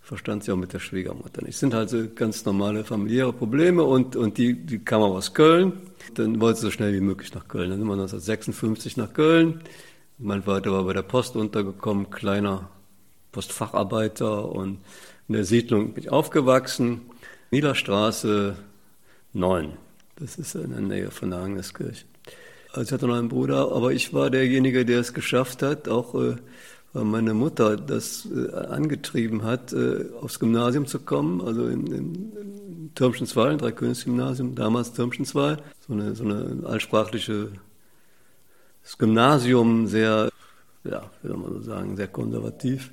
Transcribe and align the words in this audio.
verstand 0.00 0.44
sie 0.44 0.52
auch 0.52 0.56
mit 0.56 0.72
der 0.72 0.78
Schwiegermutter 0.78 1.42
nicht. 1.42 1.54
Es 1.54 1.60
sind 1.60 1.74
also 1.74 2.06
ganz 2.14 2.44
normale 2.44 2.84
familiäre 2.84 3.32
Probleme 3.32 3.82
und, 3.82 4.16
und 4.16 4.38
die, 4.38 4.54
die 4.54 4.78
kam 4.78 5.02
auch 5.02 5.14
aus 5.14 5.34
Köln. 5.34 5.72
Dann 6.14 6.40
wollte 6.40 6.60
sie 6.60 6.66
so 6.66 6.70
schnell 6.70 6.92
wie 6.92 7.00
möglich 7.00 7.34
nach 7.34 7.48
Köln. 7.48 7.70
Dann 7.70 7.78
sind 7.78 7.88
wir 7.88 7.94
1956 7.94 8.96
nach 8.96 9.12
Köln. 9.12 9.60
Mein 10.18 10.42
Vater 10.44 10.72
war 10.72 10.84
bei 10.84 10.92
der 10.92 11.02
Post 11.02 11.36
untergekommen, 11.36 12.10
kleiner 12.10 12.68
Postfacharbeiter 13.32 14.48
und 14.48 14.78
in 15.26 15.34
der 15.34 15.44
Siedlung 15.44 15.94
bin 15.94 16.04
ich 16.04 16.10
aufgewachsen. 16.12 17.00
Niederstraße 17.54 18.56
9. 19.32 19.72
Das 20.16 20.38
ist 20.38 20.56
in 20.56 20.72
der 20.72 20.80
Nähe 20.80 21.10
von 21.12 21.30
der 21.30 21.38
Agniskirche. 21.38 22.04
Also 22.72 22.82
ich 22.82 22.92
hatte 22.92 23.06
noch 23.06 23.14
einen 23.14 23.28
Bruder, 23.28 23.70
aber 23.70 23.92
ich 23.92 24.12
war 24.12 24.28
derjenige, 24.28 24.84
der 24.84 24.98
es 24.98 25.14
geschafft 25.14 25.62
hat, 25.62 25.88
auch 25.88 26.16
äh, 26.16 26.34
weil 26.92 27.04
meine 27.04 27.32
Mutter 27.32 27.76
das 27.76 28.26
äh, 28.26 28.52
angetrieben 28.52 29.44
hat, 29.44 29.72
äh, 29.72 30.04
aufs 30.20 30.40
Gymnasium 30.40 30.86
zu 30.86 30.98
kommen, 30.98 31.40
also 31.42 31.68
in, 31.68 31.86
in, 31.86 32.14
in 32.32 32.90
Türmschenswal, 32.96 33.50
ein 33.50 33.58
Dreikönigsgymnasium, 33.58 34.56
damals 34.56 34.92
Türmschenswal, 34.92 35.58
so 35.86 35.92
eine, 35.92 36.16
so 36.16 36.24
eine 36.24 36.66
allsprachliche 36.66 37.50
das 38.82 38.98
Gymnasium, 38.98 39.86
sehr, 39.86 40.28
ja, 40.82 41.08
soll 41.22 41.36
man 41.36 41.52
so 41.52 41.60
sagen, 41.60 41.96
sehr 41.96 42.08
konservativ. 42.08 42.90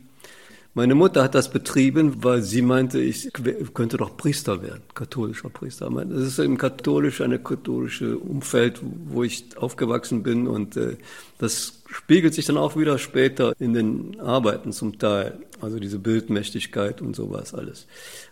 Meine 0.73 0.95
Mutter 0.95 1.23
hat 1.23 1.35
das 1.35 1.51
betrieben, 1.51 2.23
weil 2.23 2.41
sie 2.41 2.61
meinte, 2.61 3.01
ich 3.01 3.29
könnte 3.73 3.97
doch 3.97 4.15
Priester 4.15 4.61
werden, 4.61 4.83
katholischer 4.93 5.49
Priester. 5.49 5.89
Das 5.89 6.21
ist 6.21 6.39
im 6.39 6.57
katholischen, 6.57 7.25
eine 7.25 7.39
katholische 7.39 8.17
Umfeld, 8.17 8.79
wo 8.81 9.23
ich 9.23 9.57
aufgewachsen 9.57 10.23
bin 10.23 10.47
und 10.47 10.77
äh, 10.77 10.95
das 11.39 11.83
spiegelt 11.87 12.33
sich 12.33 12.45
dann 12.45 12.55
auch 12.55 12.77
wieder 12.77 12.97
später 12.99 13.53
in 13.59 13.73
den 13.73 14.17
Arbeiten 14.21 14.71
zum 14.71 14.97
Teil. 14.97 15.39
Also 15.59 15.77
diese 15.77 15.99
Bildmächtigkeit 15.99 17.01
und 17.01 17.17
sowas 17.17 17.53
alles, 17.53 17.85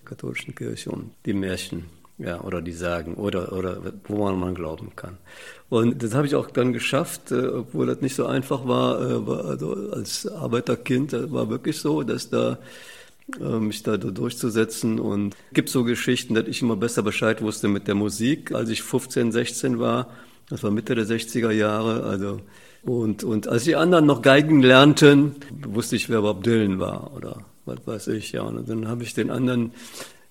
katholischen 0.05 0.55
Kirche 0.55 0.91
und 0.91 1.11
die 1.25 1.33
Märchen 1.33 1.98
ja, 2.19 2.41
oder 2.41 2.61
die 2.61 2.73
sagen, 2.73 3.15
oder, 3.15 3.53
oder 3.53 3.77
wo 4.05 4.29
man, 4.29 4.53
glauben 4.53 4.91
kann. 4.95 5.17
Und 5.69 6.03
das 6.03 6.13
habe 6.13 6.27
ich 6.27 6.35
auch 6.35 6.51
dann 6.51 6.73
geschafft, 6.73 7.31
äh, 7.31 7.47
obwohl 7.47 7.87
das 7.87 8.01
nicht 8.01 8.15
so 8.15 8.25
einfach 8.25 8.67
war, 8.67 9.01
äh, 9.01 9.27
war 9.27 9.45
also 9.45 9.73
als 9.91 10.27
Arbeiterkind, 10.27 11.13
das 11.13 11.31
war 11.31 11.49
wirklich 11.49 11.79
so, 11.79 12.03
dass 12.03 12.29
da 12.29 12.59
äh, 13.39 13.59
mich 13.59 13.83
da 13.83 13.97
durchzusetzen 13.97 14.99
und 14.99 15.35
es 15.49 15.53
gibt 15.53 15.69
so 15.69 15.83
Geschichten, 15.83 16.33
dass 16.33 16.47
ich 16.47 16.61
immer 16.61 16.75
besser 16.75 17.03
Bescheid 17.03 17.41
wusste 17.41 17.69
mit 17.69 17.87
der 17.87 17.95
Musik, 17.95 18.51
als 18.51 18.69
ich 18.69 18.83
15, 18.83 19.31
16 19.31 19.79
war, 19.79 20.09
das 20.49 20.63
war 20.63 20.71
Mitte 20.71 20.95
der 20.95 21.05
60er 21.05 21.51
Jahre, 21.51 22.03
also 22.03 22.41
und, 22.83 23.23
und 23.23 23.47
als 23.47 23.65
die 23.65 23.75
anderen 23.75 24.05
noch 24.05 24.21
Geigen 24.21 24.61
lernten, 24.61 25.35
wusste 25.67 25.95
ich, 25.95 26.09
wer 26.09 26.21
Bob 26.21 26.43
Dylan 26.43 26.79
war 26.79 27.13
oder 27.15 27.45
was 27.65 27.85
weiß 27.85 28.07
ich, 28.07 28.31
ja. 28.31 28.41
Und 28.41 28.67
dann 28.69 28.87
habe 28.87 29.03
ich 29.03 29.13
den 29.13 29.29
anderen 29.29 29.71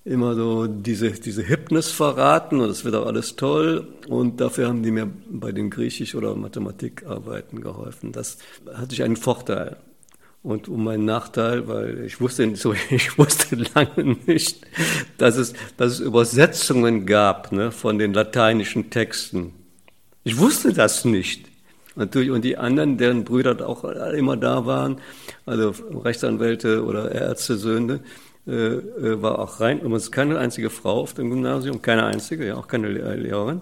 immer 0.05 0.35
so 0.35 0.67
diese, 0.67 1.11
diese 1.11 1.47
Hypnis 1.47 1.91
verraten 1.91 2.59
und 2.61 2.67
das 2.67 2.85
wird 2.85 2.95
auch 2.95 3.05
alles 3.05 3.35
toll. 3.35 3.87
Und 4.07 4.41
dafür 4.41 4.67
haben 4.67 4.83
die 4.83 4.91
mir 4.91 5.09
bei 5.29 5.51
den 5.51 5.69
Griechisch- 5.69 6.15
oder 6.15 6.35
Mathematikarbeiten 6.35 7.61
geholfen. 7.61 8.11
Das 8.11 8.37
hatte 8.73 8.93
ich 8.93 9.03
einen 9.03 9.17
Vorteil. 9.17 9.77
Und 10.41 10.69
um 10.69 10.85
meinen 10.85 11.03
Nachteil, 11.03 11.67
weil 11.67 12.05
ich 12.05 12.21
wusste, 12.21 12.43
ich 12.89 13.17
wusste 13.17 13.57
lange 13.75 14.17
nicht, 14.25 14.65
dass 15.17 15.35
es, 15.35 15.53
dass 15.75 15.93
es 15.93 15.99
Übersetzungen 15.99 17.05
gab 17.05 17.51
ne, 17.51 17.71
von 17.71 17.99
den 17.99 18.13
lateinischen 18.13 18.89
Texten. 18.89 19.53
Ich 20.23 20.37
wusste 20.37 20.73
das 20.73 21.05
nicht. 21.05 21.47
Natürlich, 21.95 22.31
und 22.31 22.45
die 22.45 22.55
anderen, 22.55 22.97
deren 22.97 23.25
Brüder 23.25 23.67
auch 23.67 23.83
immer 23.83 24.37
da 24.37 24.65
waren, 24.65 25.01
also 25.45 25.73
Rechtsanwälte 25.91 26.85
oder 26.85 27.11
Ärztesöhne, 27.11 27.99
äh, 28.49 28.77
äh, 28.77 29.21
war 29.21 29.37
auch 29.37 29.59
rein, 29.59 29.79
übrigens 29.79 30.11
keine 30.11 30.39
einzige 30.39 30.71
Frau 30.71 31.01
auf 31.01 31.13
dem 31.13 31.29
Gymnasium, 31.29 31.81
keine 31.81 32.05
einzige, 32.05 32.47
ja, 32.47 32.55
auch 32.55 32.67
keine 32.67 32.87
äh, 32.87 33.15
Lehrerin. 33.15 33.61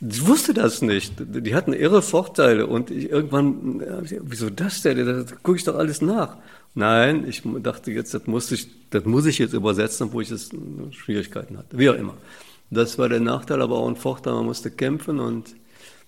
Ich 0.00 0.26
wusste 0.26 0.54
das 0.54 0.82
nicht. 0.82 1.14
Die 1.18 1.54
hatten 1.54 1.72
irre 1.72 2.00
Vorteile 2.00 2.66
und 2.66 2.90
ich, 2.90 3.10
irgendwann, 3.10 3.82
wieso 4.22 4.50
das 4.50 4.82
denn? 4.82 5.04
Da 5.04 5.24
gucke 5.42 5.56
ich 5.56 5.64
doch 5.64 5.76
alles 5.76 6.02
nach. 6.02 6.36
Nein, 6.74 7.26
ich 7.26 7.42
dachte 7.62 7.90
jetzt, 7.90 8.12
das 8.12 8.26
muss 8.26 8.50
ich, 8.52 8.68
das 8.90 9.04
muss 9.04 9.24
ich 9.24 9.38
jetzt 9.38 9.54
übersetzen, 9.54 10.08
obwohl 10.08 10.22
ich 10.22 10.30
jetzt 10.30 10.54
Schwierigkeiten 10.90 11.56
hatte. 11.56 11.78
Wie 11.78 11.88
auch 11.88 11.94
immer. 11.94 12.14
Das 12.70 12.98
war 12.98 13.08
der 13.08 13.20
Nachteil, 13.20 13.62
aber 13.62 13.76
auch 13.76 13.88
ein 13.88 13.96
Vorteil, 13.96 14.34
man 14.34 14.46
musste 14.46 14.70
kämpfen 14.70 15.18
und 15.18 15.54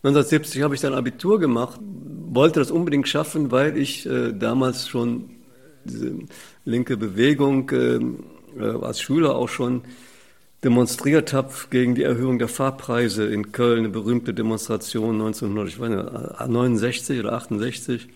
1970 0.03 0.63
habe 0.63 0.75
ich 0.75 0.81
dann 0.81 0.95
Abitur 0.95 1.41
gemacht, 1.41 1.81
wollte 2.31 2.61
das 2.61 2.71
unbedingt 2.71 3.09
schaffen, 3.09 3.51
weil 3.51 3.77
ich 3.77 4.07
äh, 4.07 4.33
damals 4.33 4.87
schon 4.87 5.31
diese 5.85 6.15
linke 6.69 6.97
Bewegung 6.97 7.71
äh, 7.71 7.99
äh, 8.59 8.83
als 8.83 9.01
Schüler 9.01 9.35
auch 9.35 9.49
schon 9.49 9.83
demonstriert 10.63 11.33
habe 11.33 11.53
gegen 11.71 11.95
die 11.95 12.03
Erhöhung 12.03 12.39
der 12.39 12.49
Fahrpreise 12.49 13.27
in 13.27 13.53
Köln, 13.53 13.81
eine 13.81 13.89
berühmte 13.89 14.35
Demonstration 14.35 15.15
1969 15.15 17.21
oder 17.21 17.33
68, 17.35 18.09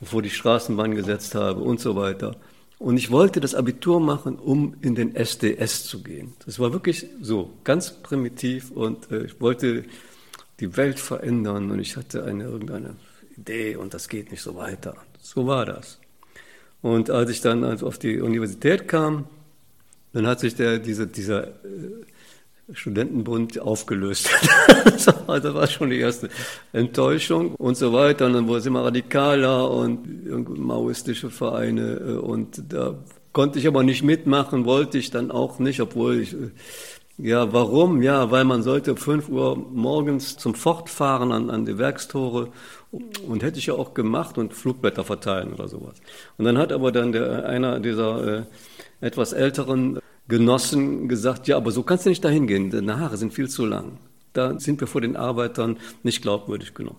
bevor 0.00 0.22
die 0.22 0.30
Straßenbahn 0.30 0.94
gesetzt 0.94 1.34
habe 1.34 1.60
und 1.60 1.80
so 1.80 1.96
weiter. 1.96 2.36
Und 2.78 2.96
ich 2.96 3.12
wollte 3.12 3.40
das 3.40 3.54
Abitur 3.54 4.00
machen, 4.00 4.36
um 4.36 4.74
in 4.80 4.96
den 4.96 5.14
SDS 5.14 5.84
zu 5.84 6.02
gehen. 6.02 6.34
Das 6.44 6.58
war 6.58 6.72
wirklich 6.72 7.06
so, 7.20 7.52
ganz 7.62 7.92
primitiv 7.92 8.72
und 8.72 9.10
äh, 9.12 9.24
ich 9.24 9.40
wollte 9.40 9.84
die 10.58 10.76
Welt 10.76 10.98
verändern 10.98 11.70
und 11.70 11.78
ich 11.78 11.96
hatte 11.96 12.24
eine 12.24 12.44
irgendeine 12.44 12.96
Idee 13.36 13.76
und 13.76 13.94
das 13.94 14.08
geht 14.08 14.30
nicht 14.30 14.42
so 14.42 14.56
weiter. 14.56 14.96
So 15.20 15.46
war 15.46 15.64
das. 15.64 16.01
Und 16.82 17.10
als 17.10 17.30
ich 17.30 17.40
dann 17.40 17.64
also 17.64 17.86
auf 17.86 17.98
die 17.98 18.20
Universität 18.20 18.88
kam, 18.88 19.26
dann 20.12 20.26
hat 20.26 20.40
sich 20.40 20.54
der, 20.54 20.78
diese, 20.78 21.06
dieser 21.06 21.46
äh, 21.46 21.52
Studentenbund 22.72 23.60
aufgelöst. 23.60 24.28
das 24.84 25.06
war 25.26 25.66
schon 25.66 25.90
die 25.90 25.98
erste 25.98 26.28
Enttäuschung 26.72 27.54
und 27.54 27.76
so 27.76 27.92
weiter. 27.92 28.26
Und 28.26 28.34
dann 28.34 28.48
wurde 28.48 28.60
es 28.60 28.66
immer 28.66 28.84
radikaler 28.84 29.70
und 29.70 30.58
maoistische 30.58 31.30
Vereine. 31.30 32.00
Äh, 32.00 32.12
und 32.16 32.62
da 32.68 32.96
konnte 33.32 33.58
ich 33.58 33.66
aber 33.66 33.82
nicht 33.82 34.02
mitmachen, 34.02 34.64
wollte 34.64 34.98
ich 34.98 35.10
dann 35.10 35.30
auch 35.30 35.58
nicht, 35.58 35.80
obwohl 35.80 36.20
ich, 36.20 36.34
äh, 36.34 36.50
ja, 37.18 37.52
warum? 37.52 38.02
Ja, 38.02 38.30
weil 38.30 38.44
man 38.44 38.62
sollte 38.62 38.96
5 38.96 39.28
Uhr 39.28 39.56
morgens 39.56 40.36
zum 40.36 40.54
Fortfahren 40.54 41.30
an, 41.30 41.50
an 41.50 41.64
die 41.64 41.78
Werkstore 41.78 42.48
und 43.26 43.42
hätte 43.42 43.58
ich 43.58 43.66
ja 43.66 43.74
auch 43.74 43.94
gemacht 43.94 44.38
und 44.38 44.52
Flugblätter 44.52 45.04
verteilen 45.04 45.52
oder 45.54 45.66
sowas. 45.68 45.96
Und 46.36 46.44
dann 46.44 46.58
hat 46.58 46.72
aber 46.72 46.92
dann 46.92 47.12
der, 47.12 47.46
einer 47.46 47.80
dieser 47.80 48.40
äh, 48.40 48.42
etwas 49.00 49.32
älteren 49.32 49.98
Genossen 50.28 51.08
gesagt, 51.08 51.48
ja, 51.48 51.56
aber 51.56 51.72
so 51.72 51.82
kannst 51.82 52.04
du 52.04 52.10
nicht 52.10 52.24
dahin 52.24 52.46
gehen, 52.46 52.70
deine 52.70 52.98
Haare 52.98 53.16
sind 53.16 53.32
viel 53.32 53.48
zu 53.48 53.64
lang. 53.64 53.98
Da 54.34 54.58
sind 54.58 54.80
wir 54.80 54.86
vor 54.86 55.00
den 55.00 55.16
Arbeitern 55.16 55.78
nicht 56.02 56.22
glaubwürdig 56.22 56.74
genug. 56.74 56.96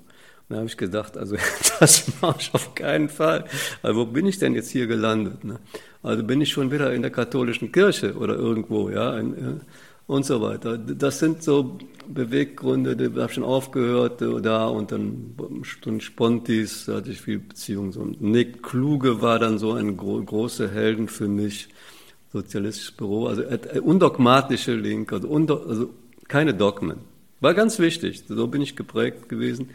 Da 0.50 0.58
habe 0.58 0.68
ich 0.68 0.78
gedacht, 0.78 1.18
also 1.18 1.36
das 1.80 2.12
mache 2.22 2.38
ich 2.40 2.54
auf 2.54 2.76
keinen 2.76 3.10
Fall. 3.10 3.46
Also 3.82 4.00
wo 4.00 4.06
bin 4.06 4.26
ich 4.26 4.40
denn 4.40 4.56
jetzt 4.56 4.70
hier 4.70 4.88
gelandet? 4.88 5.44
Ne? 5.44 5.60
Also 6.02 6.24
bin 6.24 6.42
ich 6.42 6.50
schon 6.50 6.72
wieder 6.72 6.94
in 6.94 7.02
der 7.02 7.12
katholischen 7.12 7.72
Kirche 7.72 8.16
oder 8.16 8.36
irgendwo, 8.36 8.90
ja. 8.90 9.18
In, 9.18 9.34
äh, 9.34 9.60
und 10.06 10.26
so 10.26 10.42
weiter. 10.42 10.78
Das 10.78 11.20
sind 11.20 11.44
so 11.44 11.78
Beweggründe, 12.08 12.96
die 12.96 13.20
habe 13.20 13.32
schon 13.32 13.44
aufgehört 13.44 14.22
äh, 14.22 14.42
da 14.42 14.68
und 14.68 14.92
dann 14.92 15.36
Spontis, 16.00 16.86
da 16.86 16.96
hatte 16.96 17.12
ich 17.12 17.22
viel 17.22 17.40
Beziehung. 17.40 17.92
So. 17.92 18.06
Nick 18.20 18.64
Kluge 18.64 19.22
war 19.22 19.40
dann 19.40 19.58
so 19.58 19.74
ein 19.74 19.98
gro 19.98 20.22
großer 20.22 20.70
Helden 20.70 21.08
für 21.08 21.28
mich, 21.28 21.70
sozialistisches 22.32 22.92
Büro, 22.92 23.28
also 23.28 23.44
äh, 23.44 23.80
undogmatische 23.80 24.76
Link, 24.76 25.14
also, 25.14 25.28
undo, 25.28 25.58
also 25.68 25.90
keine 26.28 26.54
Dogmen. 26.54 26.98
War 27.42 27.54
ganz 27.54 27.80
wichtig, 27.80 28.24
so 28.28 28.48
bin 28.48 28.62
ich 28.62 28.76
geprägt 28.76 29.28
gewesen. 29.30 29.70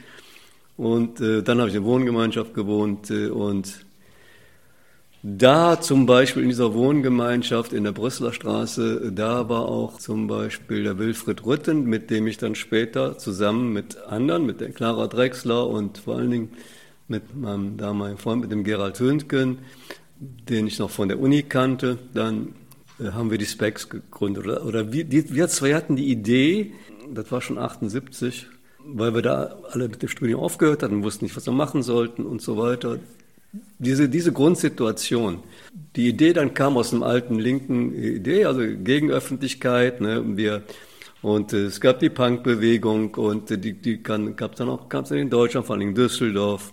Und 0.77 1.21
äh, 1.21 1.43
dann 1.43 1.59
habe 1.59 1.71
ich 1.71 1.75
in 1.75 1.85
Wohngemeinschaft 1.85 2.55
gewohnt 2.55 3.11
äh, 3.11 3.29
und 3.29 3.85
da 5.23 5.81
zum 5.81 6.07
Beispiel 6.07 6.45
in 6.45 6.49
dieser 6.49 6.75
Wohngemeinschaft 6.75 7.73
in 7.73 7.85
der 7.85 7.93
Brüsseler 7.93 8.33
Straße, 8.33 9.11
da 9.13 9.49
war 9.49 9.63
auch 9.63 9.99
zum 9.99 10.29
Beispiel 10.29 10.85
der 10.85 10.99
Wilfried 10.99 11.45
Rütten, 11.45 11.85
mit 11.85 12.11
dem 12.11 12.29
ich 12.29 12.39
dann 12.39 12.55
später 12.55 13.19
zusammen 13.19 13.73
mit 13.73 13.97
anderen, 14.07 14.47
mit 14.47 14.61
der 14.61 14.71
Clara 14.71 15.09
Drexler 15.09 15.67
und 15.67 15.99
vor 15.99 16.17
allen 16.17 16.31
Dingen 16.31 16.51
mit 17.09 17.35
meinem 17.35 17.77
damaligen 17.77 18.19
Freund, 18.19 18.43
mit 18.43 18.53
dem 18.53 18.63
Gerald 18.63 19.01
Hündgen, 19.01 19.59
den 20.21 20.67
ich 20.69 20.79
noch 20.79 20.91
von 20.91 21.09
der 21.09 21.19
Uni 21.19 21.43
kannte, 21.43 21.99
dann 22.15 22.55
äh, 23.01 23.11
haben 23.11 23.31
wir 23.31 23.39
die 23.39 23.47
Specs 23.47 23.89
gegründet. 23.89 24.45
Oder, 24.45 24.65
oder 24.65 24.93
wir, 24.93 25.05
die, 25.05 25.35
wir 25.35 25.49
zwei 25.49 25.75
hatten 25.75 25.97
die 25.97 26.11
Idee, 26.11 26.73
das 27.13 27.33
war 27.33 27.41
schon 27.41 27.59
78, 27.59 28.47
weil 28.85 29.15
wir 29.15 29.23
da 29.23 29.57
alle 29.71 29.89
mit 29.89 30.01
dem 30.01 30.09
Studium 30.09 30.41
aufgehört 30.41 30.83
hatten, 30.83 31.03
wussten 31.03 31.25
nicht, 31.25 31.37
was 31.37 31.47
wir 31.47 31.53
machen 31.53 31.83
sollten 31.83 32.25
und 32.25 32.41
so 32.41 32.57
weiter 32.57 32.99
diese, 33.79 34.09
diese 34.09 34.33
Grundsituation. 34.33 35.43
Die 35.97 36.09
Idee 36.09 36.33
dann 36.33 36.55
kam 36.55 36.77
aus 36.77 36.93
einem 36.93 37.03
alten 37.03 37.39
linken 37.39 37.95
Idee, 37.95 38.45
also 38.45 38.61
gegen 38.61 39.11
Öffentlichkeit. 39.11 40.01
Ne, 40.01 40.23
wir, 40.37 40.63
und 41.23 41.53
äh, 41.53 41.65
es 41.65 41.81
gab 41.81 41.99
die 42.01 42.11
Punkbewegung 42.11 43.15
und 43.15 43.51
äh, 43.51 43.59
die, 43.59 43.73
die 43.75 44.03
gab 44.03 44.53
es 44.53 44.59
dann 44.59 44.69
auch 44.69 44.89
gab's 44.89 45.11
in 45.11 45.31
Deutschland, 45.31 45.67
vor 45.67 45.77
allem 45.77 45.89
in 45.89 45.95
Düsseldorf. 45.95 46.73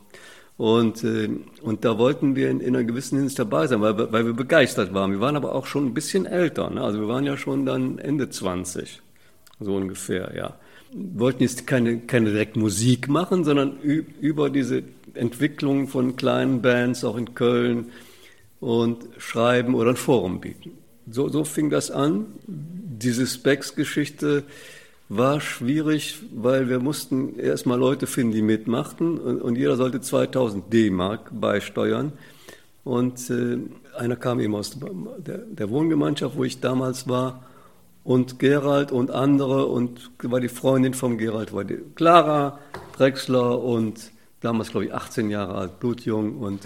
Und, 0.58 1.04
äh, 1.04 1.30
und 1.62 1.84
da 1.84 1.98
wollten 1.98 2.36
wir 2.36 2.50
in, 2.50 2.62
in 2.62 2.76
einer 2.76 2.86
gewissen 2.86 3.18
Hinsicht 3.18 3.40
dabei 3.40 3.68
sein, 3.68 3.82
weil, 3.82 4.12
weil 4.12 4.26
wir 4.26 4.34
begeistert 4.34 4.94
waren. 4.94 5.12
Wir 5.12 5.20
waren 5.20 5.36
aber 5.36 5.54
auch 5.54 5.66
schon 5.66 5.86
ein 5.86 5.94
bisschen 5.94 6.26
älter. 6.26 6.70
Ne? 6.70 6.82
Also 6.82 7.02
wir 7.02 7.08
waren 7.08 7.26
ja 7.26 7.36
schon 7.36 7.66
dann 7.66 7.98
Ende 8.00 8.30
20, 8.30 9.02
so 9.60 9.76
ungefähr, 9.76 10.34
ja. 10.36 10.56
Wir 10.94 11.20
wollten 11.20 11.44
jetzt 11.44 11.68
keine, 11.68 12.00
keine 12.00 12.32
direkt 12.32 12.56
Musik 12.56 13.10
machen, 13.10 13.44
sondern 13.44 13.78
über 13.82 14.50
diese 14.50 14.82
Entwicklung 15.16 15.88
von 15.88 16.16
kleinen 16.16 16.62
Bands 16.62 17.04
auch 17.04 17.18
in 17.18 17.34
Köln 17.34 17.92
und 18.60 19.08
schreiben 19.18 19.76
oder 19.76 19.92
ein 19.92 19.96
Forum 19.96 20.42
bieten. 20.42 20.72
So, 21.10 21.30
so 21.30 21.44
fing 21.44 21.70
das 21.70 21.92
an. 21.92 22.26
Diese 22.48 23.28
Specs-Geschichte 23.28 24.44
war 25.08 25.40
schwierig, 25.40 26.20
weil 26.34 26.68
wir 26.68 26.80
mussten 26.80 27.38
erstmal 27.38 27.78
Leute 27.78 28.08
finden, 28.08 28.34
die 28.34 28.42
mitmachten 28.42 29.20
und, 29.20 29.42
und 29.42 29.56
jeder 29.56 29.76
sollte 29.76 30.02
2000 30.02 30.74
D-Mark 30.74 31.30
beisteuern. 31.40 32.14
Und 32.84 33.30
äh, 33.30 33.58
einer 33.98 34.16
kam 34.16 34.40
eben 34.40 34.56
aus 34.56 34.78
der, 35.18 35.38
der 35.40 35.70
Wohngemeinschaft, 35.70 36.36
wo 36.36 36.44
ich 36.44 36.60
damals 36.60 37.08
war, 37.08 37.44
und 38.04 38.38
Gerald 38.38 38.92
und 38.92 39.10
andere 39.10 39.66
und 39.66 40.12
war 40.22 40.40
die 40.40 40.48
Freundin 40.48 40.94
von 40.94 41.18
Gerald, 41.18 41.54
war 41.54 41.64
die 41.64 41.80
Clara 41.96 42.60
Drexler 42.96 43.62
und 43.62 44.12
damals, 44.46 44.70
glaube 44.70 44.86
ich, 44.86 44.94
18 44.94 45.30
Jahre 45.30 45.56
alt, 45.56 45.80
blutjung 45.80 46.38
und, 46.38 46.62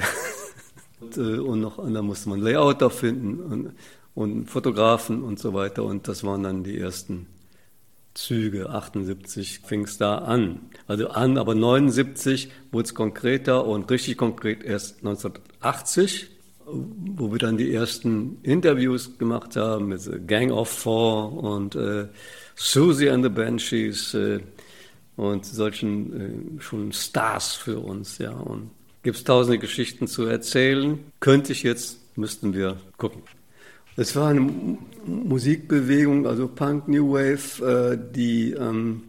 und, 1.00 1.18
äh, 1.18 1.40
und 1.40 1.62
noch, 1.62 1.78
dann 1.78 2.06
musste 2.06 2.30
man 2.30 2.42
Layouter 2.42 2.90
finden 2.90 3.40
und, 3.40 3.74
und 4.14 4.50
Fotografen 4.50 5.24
und 5.24 5.40
so 5.40 5.54
weiter. 5.54 5.84
Und 5.84 6.08
das 6.08 6.24
waren 6.24 6.44
dann 6.44 6.64
die 6.64 6.78
ersten 6.78 7.28
Züge. 8.14 8.70
78 8.70 9.62
fing 9.62 9.86
es 9.86 9.98
da 9.98 10.20
an. 10.20 10.70
Also 10.88 11.08
an, 11.10 11.38
aber 11.38 11.56
79 11.56 12.52
wurde 12.72 12.86
es 12.86 12.94
konkreter 12.94 13.66
und 13.66 13.90
richtig 13.90 14.18
konkret 14.18 14.64
erst 14.64 14.98
1980 14.98 16.32
wo 16.72 17.32
wir 17.32 17.40
dann 17.40 17.58
die 17.58 17.74
ersten 17.74 18.38
Interviews 18.44 19.18
gemacht 19.18 19.56
haben 19.56 19.88
mit 19.88 20.28
Gang 20.28 20.52
of 20.52 20.70
Four 20.70 21.34
und 21.34 21.76
äh, 21.76 22.08
Susie 22.56 23.10
and 23.10 23.24
the 23.24 23.30
Banshees. 23.30 24.14
Äh, 24.14 24.42
und 25.20 25.46
solchen 25.46 26.58
äh, 26.58 26.62
schon 26.62 26.94
Stars 26.94 27.54
für 27.54 27.80
uns, 27.80 28.20
ja. 28.20 28.32
Und 28.32 28.72
gibt 29.04 29.18
es 29.18 29.24
tausende 29.26 29.60
Geschichten 29.60 30.08
zu 30.08 30.26
erzählen. 30.26 30.98
Könnte 31.20 31.52
ich 31.52 31.64
jetzt, 31.64 32.00
müssten 32.18 32.54
wir 32.54 32.78
gucken. 32.98 33.22
Es 33.98 34.16
war 34.16 34.30
eine 34.30 34.50
Musikbewegung, 35.06 36.26
also 36.26 36.48
Punk 36.48 36.88
New 36.88 37.12
Wave, 37.12 37.62
äh, 37.62 37.98
die 38.16 38.52
ähm, 38.52 39.04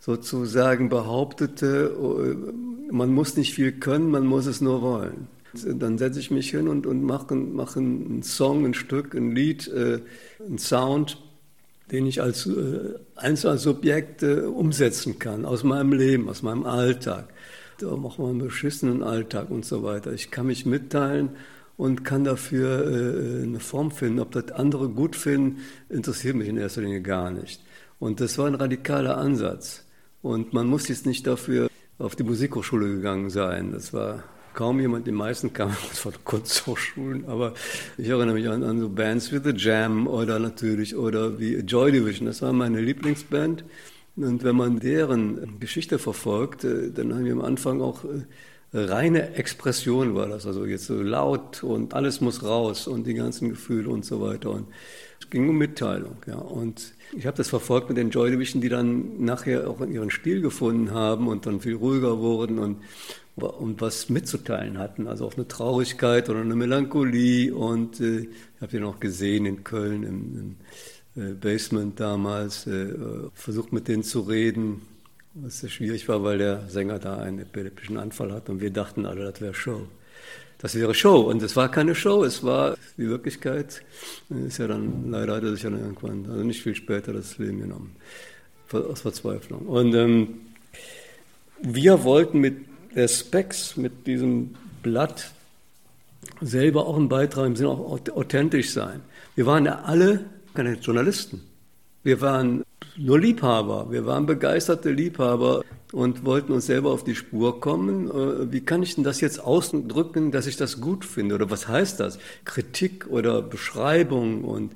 sozusagen 0.00 0.88
behauptete, 0.88 1.94
äh, 1.96 2.92
man 2.92 3.12
muss 3.12 3.36
nicht 3.36 3.54
viel 3.54 3.70
können, 3.70 4.10
man 4.10 4.26
muss 4.26 4.46
es 4.46 4.60
nur 4.60 4.82
wollen. 4.82 5.28
Dann 5.52 5.98
setze 5.98 6.18
ich 6.18 6.32
mich 6.32 6.50
hin 6.50 6.66
und, 6.66 6.84
und 6.84 7.04
mache, 7.04 7.36
mache 7.36 7.78
einen 7.78 8.24
Song, 8.24 8.66
ein 8.66 8.74
Stück, 8.74 9.14
ein 9.14 9.36
Lied, 9.36 9.68
äh, 9.68 10.00
einen 10.44 10.58
Sound 10.58 11.18
den 11.90 12.06
ich 12.06 12.22
als 12.22 12.46
äh, 12.46 12.94
Einzelsubjekt 13.16 14.22
äh, 14.22 14.40
umsetzen 14.40 15.18
kann, 15.18 15.44
aus 15.44 15.64
meinem 15.64 15.92
Leben, 15.92 16.28
aus 16.28 16.42
meinem 16.42 16.64
Alltag, 16.64 17.28
auch 17.84 18.18
mal 18.18 18.30
einen 18.30 18.38
beschissenen 18.40 19.02
Alltag 19.02 19.50
und 19.50 19.64
so 19.64 19.82
weiter. 19.82 20.12
Ich 20.12 20.30
kann 20.30 20.46
mich 20.46 20.66
mitteilen 20.66 21.30
und 21.76 22.04
kann 22.04 22.24
dafür 22.24 22.86
äh, 22.86 23.42
eine 23.44 23.60
Form 23.60 23.90
finden. 23.90 24.18
Ob 24.18 24.32
das 24.32 24.50
andere 24.50 24.88
gut 24.88 25.16
finden, 25.16 25.60
interessiert 25.88 26.36
mich 26.36 26.48
in 26.48 26.56
erster 26.56 26.82
Linie 26.82 27.00
gar 27.00 27.30
nicht. 27.30 27.62
Und 27.98 28.20
das 28.20 28.36
war 28.36 28.46
ein 28.46 28.56
radikaler 28.56 29.16
Ansatz. 29.16 29.84
Und 30.20 30.52
man 30.52 30.66
muss 30.66 30.88
jetzt 30.88 31.06
nicht 31.06 31.26
dafür 31.26 31.70
auf 31.98 32.16
die 32.16 32.24
Musikhochschule 32.24 32.88
gegangen 32.88 33.30
sein. 33.30 33.72
Das 33.72 33.92
war 33.92 34.24
kaum 34.58 34.80
jemand, 34.80 35.06
die 35.06 35.12
meisten 35.12 35.52
kamen 35.52 35.72
von 35.92 36.12
Kunsthochschulen, 36.24 37.26
aber 37.28 37.54
ich 37.96 38.08
erinnere 38.08 38.34
mich 38.34 38.48
an, 38.48 38.64
an 38.64 38.80
so 38.80 38.88
Bands 38.88 39.30
wie 39.30 39.38
The 39.38 39.56
Jam 39.56 40.08
oder 40.08 40.40
natürlich 40.40 40.96
oder 40.96 41.38
wie 41.38 41.58
Joy 41.58 41.92
Division, 41.92 42.26
das 42.26 42.42
war 42.42 42.52
meine 42.52 42.80
Lieblingsband. 42.80 43.64
Und 44.16 44.42
wenn 44.42 44.56
man 44.56 44.80
deren 44.80 45.60
Geschichte 45.60 46.00
verfolgt, 46.00 46.64
äh, 46.64 46.90
dann 46.90 47.14
haben 47.14 47.24
wir 47.24 47.34
am 47.34 47.42
Anfang 47.42 47.80
auch 47.80 48.02
äh, 48.02 48.24
reine 48.72 49.36
Expression 49.36 50.16
war 50.16 50.26
das, 50.26 50.44
also 50.44 50.66
jetzt 50.66 50.86
so 50.86 51.00
laut 51.00 51.62
und 51.62 51.94
alles 51.94 52.20
muss 52.20 52.42
raus 52.42 52.88
und 52.88 53.06
die 53.06 53.14
ganzen 53.14 53.50
Gefühle 53.50 53.88
und 53.88 54.04
so 54.04 54.20
weiter. 54.20 54.50
Und 54.50 54.66
es 55.28 55.30
ging 55.30 55.48
um 55.48 55.58
Mitteilung, 55.58 56.16
ja. 56.26 56.36
Und 56.36 56.94
ich 57.16 57.26
habe 57.26 57.36
das 57.36 57.48
verfolgt 57.48 57.88
mit 57.88 57.98
den 57.98 58.10
Joy 58.10 58.30
Division, 58.30 58.62
die 58.62 58.68
dann 58.68 59.24
nachher 59.24 59.68
auch 59.68 59.80
ihren 59.80 60.10
Stil 60.10 60.40
gefunden 60.40 60.92
haben 60.92 61.28
und 61.28 61.46
dann 61.46 61.60
viel 61.60 61.74
ruhiger 61.74 62.18
wurden 62.18 62.58
und 62.58 62.78
und 63.36 63.80
was 63.80 64.08
mitzuteilen 64.08 64.78
hatten, 64.78 65.06
also 65.06 65.24
auch 65.26 65.34
eine 65.34 65.46
Traurigkeit 65.46 66.28
oder 66.28 66.40
eine 66.40 66.56
Melancholie. 66.56 67.54
Und 67.54 68.00
äh, 68.00 68.22
ich 68.22 68.60
habe 68.60 68.72
den 68.72 68.82
auch 68.82 68.98
gesehen 68.98 69.46
in 69.46 69.62
Köln 69.62 70.02
im, 70.02 70.56
im 71.14 71.30
äh, 71.30 71.34
Basement 71.34 72.00
damals, 72.00 72.66
äh, 72.66 72.94
versucht 73.34 73.72
mit 73.72 73.86
denen 73.86 74.02
zu 74.02 74.22
reden, 74.22 74.82
was 75.34 75.60
sehr 75.60 75.70
schwierig 75.70 76.08
war, 76.08 76.24
weil 76.24 76.38
der 76.38 76.68
Sänger 76.68 76.98
da 76.98 77.18
einen 77.18 77.38
epileptischen 77.38 77.96
Anfall 77.96 78.32
hat 78.32 78.48
und 78.48 78.60
wir 78.60 78.70
dachten 78.70 79.06
alle, 79.06 79.30
das 79.30 79.40
wäre 79.40 79.54
Show. 79.54 79.86
Das 80.58 80.74
wäre 80.74 80.92
Show 80.92 81.20
und 81.20 81.42
es 81.42 81.54
war 81.54 81.70
keine 81.70 81.94
Show, 81.94 82.24
es 82.24 82.42
war 82.42 82.76
die 82.96 83.08
Wirklichkeit. 83.08 83.82
Ist 84.28 84.58
ja 84.58 84.66
dann 84.66 85.10
leider 85.10 85.36
hat 85.36 85.44
er 85.44 85.52
sich 85.52 85.62
dann 85.62 85.78
irgendwann, 85.78 86.26
also 86.28 86.42
nicht 86.42 86.62
viel 86.62 86.74
später, 86.74 87.12
das 87.12 87.38
Leben 87.38 87.60
genommen 87.60 87.94
aus 88.72 89.00
Verzweiflung. 89.00 89.62
Und 89.62 89.94
ähm, 89.94 90.40
wir 91.62 92.04
wollten 92.04 92.40
mit 92.40 92.56
der 92.94 93.08
Specs 93.08 93.76
mit 93.76 94.06
diesem 94.06 94.54
Blatt 94.82 95.30
selber 96.40 96.86
auch 96.86 96.96
einen 96.96 97.08
Beitrag 97.08 97.46
im 97.46 97.56
Sinne 97.56 97.70
auch 97.70 97.90
authentisch 97.90 98.72
sein. 98.72 99.00
Wir 99.36 99.46
waren 99.46 99.64
ja 99.64 99.82
alle 99.84 100.24
keine 100.54 100.74
Journalisten. 100.74 101.40
Wir 102.02 102.20
waren 102.20 102.64
nur 102.96 103.20
Liebhaber. 103.20 103.90
Wir 103.90 104.06
waren 104.06 104.26
begeisterte 104.26 104.90
Liebhaber 104.90 105.64
und 105.92 106.24
wollten 106.24 106.52
uns 106.52 106.66
selber 106.66 106.90
auf 106.90 107.04
die 107.04 107.14
Spur 107.14 107.60
kommen. 107.60 108.10
Äh, 108.10 108.52
wie 108.52 108.60
kann 108.60 108.82
ich 108.82 108.94
denn 108.94 109.04
das 109.04 109.20
jetzt 109.20 109.40
ausdrücken, 109.42 110.30
dass 110.30 110.46
ich 110.46 110.56
das 110.56 110.80
gut 110.80 111.04
finde? 111.04 111.34
Oder 111.34 111.50
was 111.50 111.68
heißt 111.68 112.00
das? 112.00 112.18
Kritik 112.44 113.06
oder 113.08 113.42
Beschreibung 113.42 114.44
und, 114.44 114.72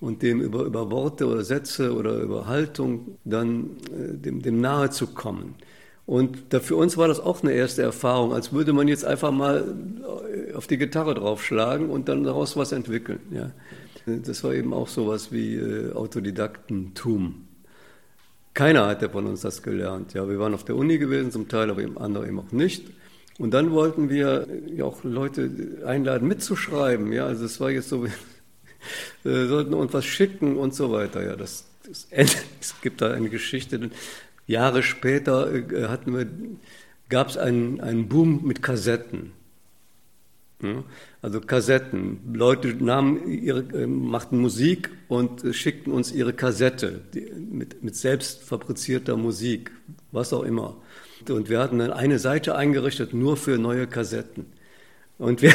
und 0.00 0.22
dem 0.22 0.40
über, 0.40 0.64
über 0.64 0.90
Worte 0.90 1.26
oder 1.26 1.44
Sätze 1.44 1.94
oder 1.94 2.18
über 2.18 2.46
Haltung 2.46 3.18
dann 3.24 3.76
äh, 3.88 4.14
dem, 4.14 4.42
dem 4.42 4.60
nahe 4.60 4.90
zu 4.90 5.08
kommen. 5.08 5.54
Und 6.06 6.38
da, 6.50 6.60
für 6.60 6.76
uns 6.76 6.96
war 6.96 7.08
das 7.08 7.18
auch 7.18 7.42
eine 7.42 7.52
erste 7.52 7.82
Erfahrung, 7.82 8.34
als 8.34 8.52
würde 8.52 8.74
man 8.74 8.88
jetzt 8.88 9.06
einfach 9.06 9.30
mal 9.30 9.74
auf 10.54 10.66
die 10.66 10.76
Gitarre 10.76 11.14
draufschlagen 11.14 11.88
und 11.88 12.08
dann 12.08 12.24
daraus 12.24 12.56
was 12.56 12.72
entwickeln. 12.72 13.20
Ja. 13.30 13.52
Das 14.06 14.44
war 14.44 14.52
eben 14.52 14.74
auch 14.74 14.88
sowas 14.88 15.32
wie 15.32 15.56
äh, 15.56 15.92
Autodidaktentum. 15.92 17.43
Keiner 18.54 18.86
hat 18.86 19.02
ja 19.02 19.08
von 19.08 19.26
uns 19.26 19.40
das 19.40 19.62
gelernt. 19.62 20.14
Ja, 20.14 20.28
wir 20.28 20.38
waren 20.38 20.54
auf 20.54 20.64
der 20.64 20.76
Uni 20.76 20.98
gewesen, 20.98 21.32
zum 21.32 21.48
Teil, 21.48 21.70
aber 21.70 21.82
eben 21.82 21.98
andere 21.98 22.28
eben 22.28 22.38
auch 22.38 22.52
nicht. 22.52 22.86
Und 23.38 23.52
dann 23.52 23.72
wollten 23.72 24.08
wir 24.08 24.46
ja 24.74 24.84
auch 24.84 25.02
Leute 25.02 25.82
einladen, 25.84 26.28
mitzuschreiben. 26.28 27.12
Ja, 27.12 27.26
also 27.26 27.44
es 27.44 27.60
war 27.60 27.70
jetzt 27.70 27.88
so, 27.88 28.06
wir 29.24 29.48
sollten 29.48 29.74
uns 29.74 29.92
was 29.92 30.04
schicken 30.04 30.56
und 30.56 30.72
so 30.72 30.92
weiter. 30.92 31.24
Ja, 31.24 31.34
das, 31.34 31.66
das 31.84 32.06
es 32.10 32.80
gibt 32.80 33.02
da 33.02 33.10
eine 33.10 33.28
Geschichte. 33.28 33.90
Jahre 34.46 34.84
später 34.84 35.52
äh, 35.52 35.88
hatten 35.88 36.16
wir, 36.16 36.26
gab 37.08 37.28
es 37.28 37.36
einen, 37.36 37.80
einen 37.80 38.08
Boom 38.08 38.44
mit 38.44 38.62
Kassetten. 38.62 39.32
Also 41.24 41.40
Kassetten. 41.40 42.18
Leute 42.34 42.74
nahmen 42.74 43.26
ihre, 43.26 43.60
äh, 43.60 43.86
machten 43.86 44.36
Musik 44.36 44.90
und 45.08 45.42
äh, 45.42 45.54
schickten 45.54 45.90
uns 45.90 46.12
ihre 46.12 46.34
Kassette 46.34 47.00
mit, 47.50 47.82
mit 47.82 47.96
selbst 47.96 48.42
fabrizierter 48.42 49.16
Musik, 49.16 49.70
was 50.12 50.34
auch 50.34 50.42
immer. 50.42 50.76
Und 51.26 51.48
wir 51.48 51.60
hatten 51.60 51.78
dann 51.78 51.94
eine 51.94 52.18
Seite 52.18 52.56
eingerichtet 52.56 53.14
nur 53.14 53.38
für 53.38 53.56
neue 53.56 53.86
Kassetten. 53.86 54.44
Und 55.16 55.40
wir, 55.40 55.54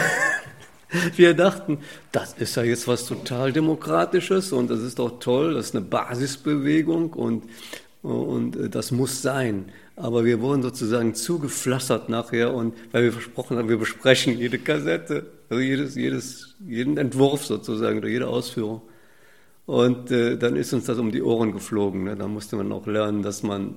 wir 1.16 1.36
dachten, 1.36 1.78
das 2.12 2.34
ist 2.34 2.56
ja 2.56 2.64
jetzt 2.64 2.88
was 2.88 3.06
total 3.06 3.54
Demokratisches 3.54 4.52
und 4.52 4.72
das 4.72 4.80
ist 4.80 4.98
doch 4.98 5.20
toll, 5.20 5.54
das 5.54 5.68
ist 5.68 5.76
eine 5.76 5.86
Basisbewegung 5.86 7.14
und, 7.14 7.44
und 8.02 8.56
äh, 8.56 8.70
das 8.70 8.90
muss 8.90 9.22
sein. 9.22 9.66
Aber 9.96 10.26
wir 10.26 10.42
wurden 10.42 10.64
sozusagen 10.64 11.14
zugepflastert 11.14 12.10
nachher 12.10 12.56
und 12.56 12.74
weil 12.92 13.04
wir 13.04 13.12
versprochen 13.12 13.60
haben, 13.60 13.70
wir 13.70 13.78
besprechen 13.78 14.36
jede 14.36 14.58
Kassette, 14.58 15.28
also 15.50 15.62
jedes, 15.62 15.96
jedes, 15.96 16.56
jeden 16.60 16.98
Entwurf 16.98 17.46
sozusagen 17.46 17.98
oder 17.98 18.08
jede 18.08 18.28
Ausführung. 18.28 18.82
Und 19.66 20.12
äh, 20.12 20.38
dann 20.38 20.56
ist 20.56 20.74
uns 20.74 20.86
das 20.86 20.98
um 20.98 21.12
die 21.12 21.22
Ohren 21.22 21.52
geflogen. 21.52 22.06
Ne? 22.06 22.16
Da 22.16 22.28
musste 22.28 22.56
man 22.56 22.72
auch 22.72 22.88
lernen, 22.88 23.22
dass 23.22 23.44
man, 23.44 23.76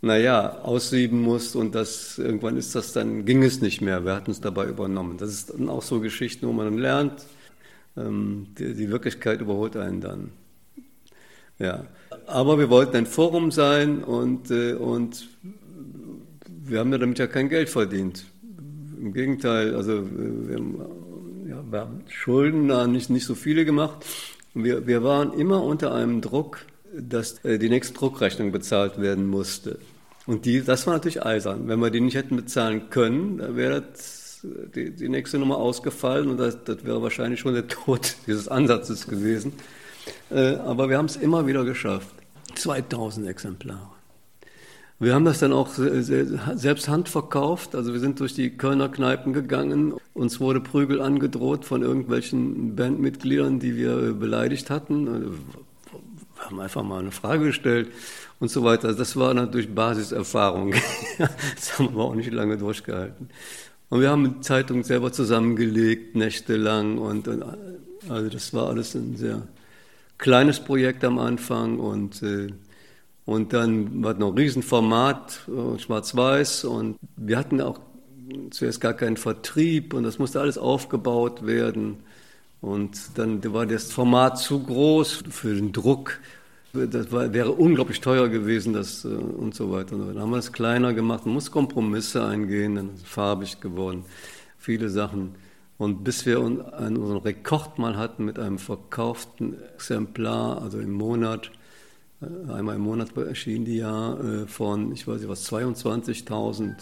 naja, 0.00 0.60
aussieben 0.62 1.22
muss 1.22 1.54
und 1.54 1.74
das, 1.74 2.18
irgendwann 2.18 2.56
ist 2.56 2.74
das 2.74 2.92
dann, 2.92 3.24
ging 3.24 3.42
es 3.42 3.60
nicht 3.60 3.80
mehr. 3.80 4.04
Wir 4.04 4.14
hatten 4.14 4.30
es 4.30 4.40
dabei 4.40 4.66
übernommen. 4.66 5.16
Das 5.18 5.30
ist 5.30 5.50
dann 5.50 5.68
auch 5.68 5.82
so 5.82 6.00
Geschichten, 6.00 6.46
wo 6.46 6.52
man 6.52 6.66
dann 6.66 6.78
lernt, 6.78 7.26
ähm, 7.96 8.48
die, 8.58 8.74
die 8.74 8.90
Wirklichkeit 8.90 9.40
überholt 9.40 9.76
einen 9.76 10.00
dann. 10.00 10.30
Ja. 11.58 11.86
Aber 12.26 12.58
wir 12.58 12.70
wollten 12.70 12.96
ein 12.96 13.06
Forum 13.06 13.50
sein 13.50 14.02
und, 14.02 14.50
äh, 14.50 14.74
und 14.74 15.28
wir 16.48 16.80
haben 16.80 16.92
ja 16.92 16.98
damit 16.98 17.18
ja 17.18 17.26
kein 17.26 17.48
Geld 17.48 17.70
verdient. 17.70 18.24
Im 19.00 19.12
Gegenteil, 19.12 19.74
also 19.74 20.04
wir 20.10 20.56
haben, 20.56 20.78
ja, 21.48 21.62
wir 21.70 21.80
haben 21.80 22.00
Schulden 22.08 22.68
da 22.68 22.86
nicht, 22.86 23.10
nicht 23.10 23.26
so 23.26 23.34
viele 23.34 23.64
gemacht. 23.64 24.04
Wir, 24.54 24.86
wir 24.86 25.02
waren 25.02 25.32
immer 25.32 25.62
unter 25.62 25.94
einem 25.94 26.20
Druck, 26.20 26.60
dass 26.98 27.44
äh, 27.44 27.58
die 27.58 27.68
nächste 27.68 27.94
Druckrechnung 27.94 28.52
bezahlt 28.52 29.00
werden 29.00 29.26
musste. 29.26 29.78
Und 30.26 30.44
die, 30.44 30.62
das 30.62 30.86
war 30.86 30.94
natürlich 30.94 31.24
eisern. 31.24 31.68
Wenn 31.68 31.78
wir 31.78 31.90
die 31.90 32.00
nicht 32.00 32.16
hätten 32.16 32.36
bezahlen 32.36 32.90
können, 32.90 33.38
dann 33.38 33.56
wäre 33.56 33.82
das 33.82 34.26
die, 34.74 34.90
die 34.90 35.08
nächste 35.08 35.38
Nummer 35.38 35.56
ausgefallen 35.58 36.28
und 36.28 36.38
das, 36.38 36.62
das 36.64 36.84
wäre 36.84 37.02
wahrscheinlich 37.02 37.40
schon 37.40 37.54
der 37.54 37.68
Tod 37.68 38.16
dieses 38.26 38.48
Ansatzes 38.48 39.06
gewesen. 39.06 39.52
Äh, 40.30 40.56
aber 40.56 40.88
wir 40.88 40.98
haben 40.98 41.06
es 41.06 41.16
immer 41.16 41.46
wieder 41.46 41.64
geschafft. 41.64 42.14
2000 42.54 43.28
Exemplare. 43.28 43.95
Wir 44.98 45.14
haben 45.14 45.26
das 45.26 45.40
dann 45.40 45.52
auch 45.52 45.68
selbst 45.68 46.88
handverkauft. 46.88 47.74
Also 47.74 47.92
wir 47.92 48.00
sind 48.00 48.18
durch 48.18 48.34
die 48.34 48.56
Kölner 48.56 48.88
Kneipen 48.88 49.34
gegangen. 49.34 49.94
Uns 50.14 50.40
wurde 50.40 50.60
Prügel 50.60 51.02
angedroht 51.02 51.66
von 51.66 51.82
irgendwelchen 51.82 52.76
Bandmitgliedern, 52.76 53.58
die 53.58 53.76
wir 53.76 54.14
beleidigt 54.14 54.70
hatten. 54.70 55.08
Also 55.08 55.30
wir 56.36 56.44
haben 56.44 56.60
einfach 56.60 56.82
mal 56.82 57.00
eine 57.00 57.10
Frage 57.10 57.46
gestellt 57.46 57.90
und 58.40 58.50
so 58.50 58.64
weiter. 58.64 58.94
Das 58.94 59.16
war 59.16 59.34
natürlich 59.34 59.74
Basiserfahrung. 59.74 60.72
das 61.18 61.78
haben 61.78 61.94
wir 61.94 62.02
auch 62.02 62.14
nicht 62.14 62.32
lange 62.32 62.56
durchgehalten. 62.56 63.28
Und 63.90 64.00
wir 64.00 64.08
haben 64.08 64.24
die 64.24 64.40
Zeitung 64.40 64.82
selber 64.82 65.12
zusammengelegt, 65.12 66.16
nächtelang. 66.16 66.96
Und, 66.96 67.28
und 67.28 67.44
also 68.08 68.30
das 68.30 68.54
war 68.54 68.68
alles 68.68 68.94
ein 68.94 69.16
sehr 69.16 69.42
kleines 70.16 70.58
Projekt 70.58 71.04
am 71.04 71.18
Anfang 71.18 71.78
und, 71.78 72.22
äh, 72.22 72.48
und 73.26 73.52
dann 73.52 74.04
war 74.04 74.14
noch 74.14 74.28
ein 74.28 74.38
Riesenformat, 74.38 75.48
äh, 75.48 75.78
schwarz-weiß 75.78 76.64
und 76.64 76.96
wir 77.16 77.36
hatten 77.36 77.60
auch 77.60 77.80
zuerst 78.50 78.80
gar 78.80 78.94
keinen 78.94 79.16
Vertrieb 79.16 79.94
und 79.94 80.04
das 80.04 80.18
musste 80.18 80.40
alles 80.40 80.56
aufgebaut 80.56 81.44
werden. 81.44 81.98
Und 82.60 83.18
dann 83.18 83.42
war 83.52 83.66
das 83.66 83.92
Format 83.92 84.38
zu 84.38 84.62
groß 84.62 85.24
für 85.28 85.54
den 85.54 85.72
Druck. 85.72 86.20
Das 86.72 87.10
war, 87.12 87.32
wäre 87.32 87.52
unglaublich 87.52 88.00
teuer 88.00 88.28
gewesen 88.28 88.72
das, 88.72 89.04
äh, 89.04 89.08
und 89.08 89.54
so 89.56 89.72
weiter. 89.72 89.96
Dann 89.98 90.20
haben 90.20 90.30
wir 90.30 90.38
es 90.38 90.52
kleiner 90.52 90.94
gemacht, 90.94 91.26
man 91.26 91.34
muss 91.34 91.50
Kompromisse 91.50 92.24
eingehen, 92.24 92.76
dann 92.76 92.94
ist 92.94 93.02
es 93.02 93.08
farbig 93.08 93.60
geworden, 93.60 94.04
viele 94.56 94.88
Sachen. 94.88 95.34
Und 95.78 96.04
bis 96.04 96.24
wir 96.26 96.40
unseren 96.40 97.18
Rekord 97.18 97.78
mal 97.78 97.96
hatten 97.96 98.24
mit 98.24 98.38
einem 98.38 98.58
verkauften 98.58 99.56
Exemplar, 99.74 100.62
also 100.62 100.78
im 100.78 100.92
Monat, 100.92 101.50
einmal 102.20 102.76
im 102.76 102.82
Monat 102.82 103.16
erschien 103.16 103.64
die 103.64 103.76
ja 103.78 104.14
äh, 104.14 104.46
von, 104.46 104.92
ich 104.92 105.06
weiß 105.06 105.20
nicht 105.20 105.28
was, 105.28 105.50
22.000 105.50 106.74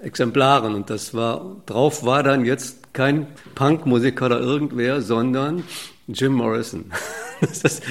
Exemplaren. 0.00 0.74
Und 0.74 0.90
das 0.90 1.14
war, 1.14 1.56
drauf 1.66 2.04
war 2.04 2.22
dann 2.22 2.44
jetzt 2.44 2.92
kein 2.92 3.26
Punkmusiker 3.54 4.26
oder 4.26 4.40
irgendwer, 4.40 5.00
sondern 5.00 5.64
Jim 6.06 6.32
Morrison. 6.32 6.86
Das 7.40 7.62
ist, 7.62 7.82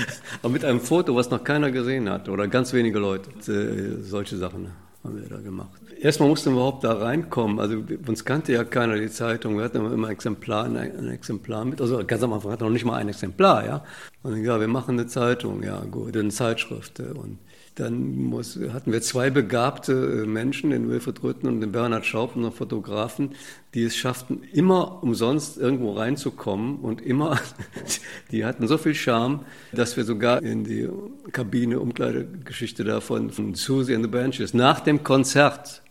aber 0.44 0.53
mit 0.53 0.63
einem 0.63 0.79
Foto, 0.79 1.15
was 1.15 1.32
noch 1.32 1.44
keiner 1.44 1.72
gesehen 1.72 2.08
hat 2.08 2.29
oder 2.29 2.48
ganz 2.48 2.72
wenige 2.72 3.00
Leute. 3.00 3.32
Äh, 3.51 4.00
solche 4.03 4.38
Sachen 4.38 4.70
haben 5.03 5.20
wir 5.20 5.27
da 5.27 5.38
gemacht 5.38 5.78
erstmal 6.00 6.29
mussten 6.29 6.51
wir 6.51 6.53
überhaupt 6.53 6.84
da 6.84 6.94
reinkommen. 6.94 7.60
Also 7.60 7.84
uns 8.08 8.25
kannte 8.25 8.53
ja 8.53 8.63
keiner 8.63 8.98
die 8.98 9.10
Zeitung. 9.10 9.58
Wir 9.58 9.65
hatten 9.65 9.77
immer 9.77 10.08
ein 10.08 10.12
Exemplar, 10.12 10.65
ein, 10.65 10.77
ein 10.77 11.10
Exemplar 11.10 11.65
mit. 11.65 11.82
Also 11.82 12.03
ganz 12.06 12.24
am 12.24 12.34
Anfang 12.34 12.51
hatten 12.51 12.62
wir 12.62 12.68
noch 12.68 12.74
nicht 12.74 12.86
mal 12.86 12.96
ein 12.96 13.10
Exemplar, 13.10 13.65
ja. 13.65 13.84
Und 14.24 14.44
ja, 14.44 14.60
wir 14.60 14.68
machen 14.68 14.98
eine 15.00 15.08
Zeitung, 15.08 15.63
ja 15.63 15.79
gut, 15.82 16.15
eine 16.15 16.29
Zeitschrift. 16.29 17.00
Und 17.00 17.39
dann 17.79 18.15
muss, 18.15 18.60
hatten 18.74 18.91
wir 18.91 19.01
zwei 19.01 19.29
begabte 19.29 19.94
äh, 19.94 20.27
Menschen, 20.27 20.72
den 20.72 20.89
Wilfried 20.89 21.24
Rütten 21.24 21.48
und 21.48 21.62
den 21.62 21.72
Bernhard 21.72 22.06
Schaub, 22.06 22.36
noch 22.36 22.53
Fotografen, 22.53 23.36
die 23.74 23.84
es 23.84 23.96
schafften, 23.96 24.44
immer 24.51 25.01
umsonst 25.01 25.58
irgendwo 25.58 25.94
reinzukommen 25.94 26.79
und 26.79 27.01
immer, 27.01 27.39
die 28.32 28.44
hatten 28.44 28.68
so 28.68 28.77
viel 28.77 28.96
Charme, 28.96 29.46
dass 29.72 29.96
wir 29.96 30.03
sogar 30.03 30.44
in 30.44 30.65
die 30.65 30.89
Kabine, 31.32 31.79
Umkleidegeschichte 31.79 32.84
davon 32.84 33.29
von 33.29 33.56
Susie 33.56 33.96
and 33.96 34.03
the 34.03 34.12
Benches, 34.12 34.53
nach 34.53 34.82
dem 34.82 35.03
Konzert, 35.03 35.82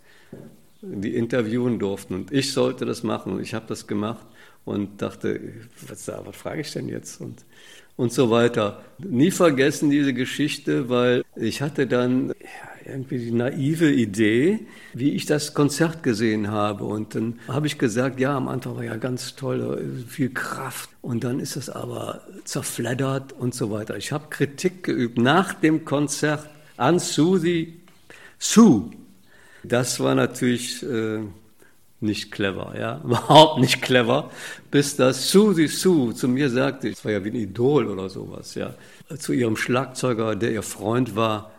die 0.83 1.15
interviewen 1.15 1.79
durften. 1.79 2.15
Und 2.15 2.33
ich 2.33 2.53
sollte 2.53 2.85
das 2.85 3.03
machen 3.03 3.33
und 3.33 3.41
ich 3.41 3.55
habe 3.55 3.67
das 3.69 3.87
gemacht 3.87 4.27
und 4.65 5.03
dachte, 5.03 5.41
was, 5.89 6.09
was 6.09 6.37
frage 6.37 6.61
ich 6.61 6.73
denn 6.73 6.89
jetzt? 6.89 7.21
Und, 7.21 7.45
und 7.97 8.13
so 8.13 8.31
weiter. 8.31 8.83
Nie 8.99 9.31
vergessen 9.31 9.91
diese 9.91 10.15
Geschichte, 10.15 10.89
weil 10.89 11.25
ich 11.35 11.63
hatte 11.63 11.87
dann 11.87 12.33
irgendwie 12.87 13.19
die 13.19 13.33
naive 13.33 13.91
Idee, 13.91 14.61
wie 14.95 15.11
ich 15.11 15.27
das 15.27 15.53
Konzert 15.53 16.03
gesehen 16.03 16.51
habe. 16.51 16.85
Und 16.85 17.15
dann 17.15 17.39
habe 17.49 17.67
ich 17.67 17.79
gesagt, 17.79 18.19
ja, 18.21 18.37
am 18.37 18.49
Anfang 18.49 18.77
war 18.77 18.85
ja 18.85 18.97
ganz 18.97 19.37
toll, 19.37 20.05
viel 20.07 20.31
Kraft. 20.31 20.91
Und 21.03 21.25
dann 21.25 21.41
ist 21.41 21.57
es 21.57 21.69
aber 21.69 22.23
zerfleddert 22.45 23.33
und 23.33 23.55
so 23.55 23.71
weiter. 23.71 23.97
Ich 23.97 24.13
habe 24.13 24.29
Kritik 24.31 24.85
geübt 24.85 25.19
nach 25.19 25.55
dem 25.55 25.85
Konzert 25.85 26.49
an 26.77 26.99
Susie 26.99 27.81
Sue 28.39 28.91
das 29.69 30.01
war 30.01 30.15
natürlich 30.15 30.83
äh, 30.83 31.21
nicht 32.01 32.31
clever, 32.31 32.75
ja, 32.79 33.01
überhaupt 33.05 33.61
nicht 33.61 33.83
clever, 33.83 34.31
bis 34.71 34.97
das 34.97 35.31
Susie 35.31 35.69
Sue 35.69 36.15
zu 36.15 36.29
mir 36.29 36.51
sagte, 36.51 36.89
es 36.89 37.05
war 37.05 37.13
ja 37.13 37.25
wie 37.25 37.31
ein 37.31 37.37
Idol 37.37 37.89
oder 37.89 38.09
sowas, 38.09 38.55
ja, 38.55 38.75
zu 39.19 39.33
ihrem 39.33 39.57
Schlagzeuger, 39.57 40.37
der 40.37 40.53
ihr 40.53 40.63
Freund 40.63 41.17
war, 41.17 41.53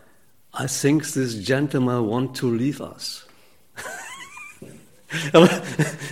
I 0.58 0.66
think 0.66 1.04
this 1.04 1.46
gentleman 1.46 2.08
want 2.08 2.38
to 2.38 2.50
leave 2.50 2.82
us. 2.82 3.28
aber 5.34 5.50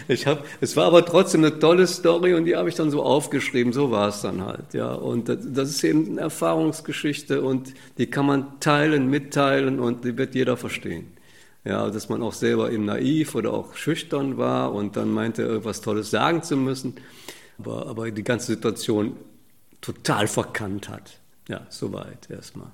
ich 0.08 0.28
hab, 0.28 0.46
es 0.62 0.76
war 0.76 0.86
aber 0.86 1.06
trotzdem 1.06 1.44
eine 1.44 1.58
tolle 1.58 1.88
Story 1.88 2.34
und 2.34 2.46
die 2.46 2.56
habe 2.56 2.70
ich 2.70 2.76
dann 2.76 2.92
so 2.92 3.04
aufgeschrieben, 3.04 3.74
so 3.74 3.92
war 3.92 4.10
es 4.10 4.22
dann 4.22 4.46
halt, 4.46 4.74
ja. 4.74 4.94
Und 4.94 5.30
das, 5.30 5.40
das 5.42 5.70
ist 5.70 5.84
eben 5.84 6.12
eine 6.12 6.22
Erfahrungsgeschichte 6.22 7.42
und 7.42 7.74
die 7.98 8.08
kann 8.08 8.26
man 8.26 8.60
teilen, 8.60 9.10
mitteilen 9.10 9.80
und 9.80 10.04
die 10.04 10.18
wird 10.18 10.36
jeder 10.36 10.58
verstehen. 10.58 11.17
Ja, 11.68 11.90
dass 11.90 12.08
man 12.08 12.24
auch 12.24 12.32
selber 12.32 12.72
eben 12.72 12.86
naiv 12.86 13.36
oder 13.36 13.52
auch 13.52 13.76
schüchtern 13.76 14.38
war 14.38 14.74
und 14.74 14.96
dann 14.96 15.12
meinte, 15.12 15.42
irgendwas 15.42 15.82
Tolles 15.82 16.10
sagen 16.10 16.42
zu 16.42 16.56
müssen, 16.56 16.96
aber, 17.60 17.88
aber 17.88 18.10
die 18.10 18.24
ganze 18.24 18.54
Situation 18.54 19.18
total 19.82 20.28
verkannt 20.28 20.88
hat. 20.88 21.20
Ja, 21.50 21.68
soweit 21.70 22.30
erstmal. 22.30 22.68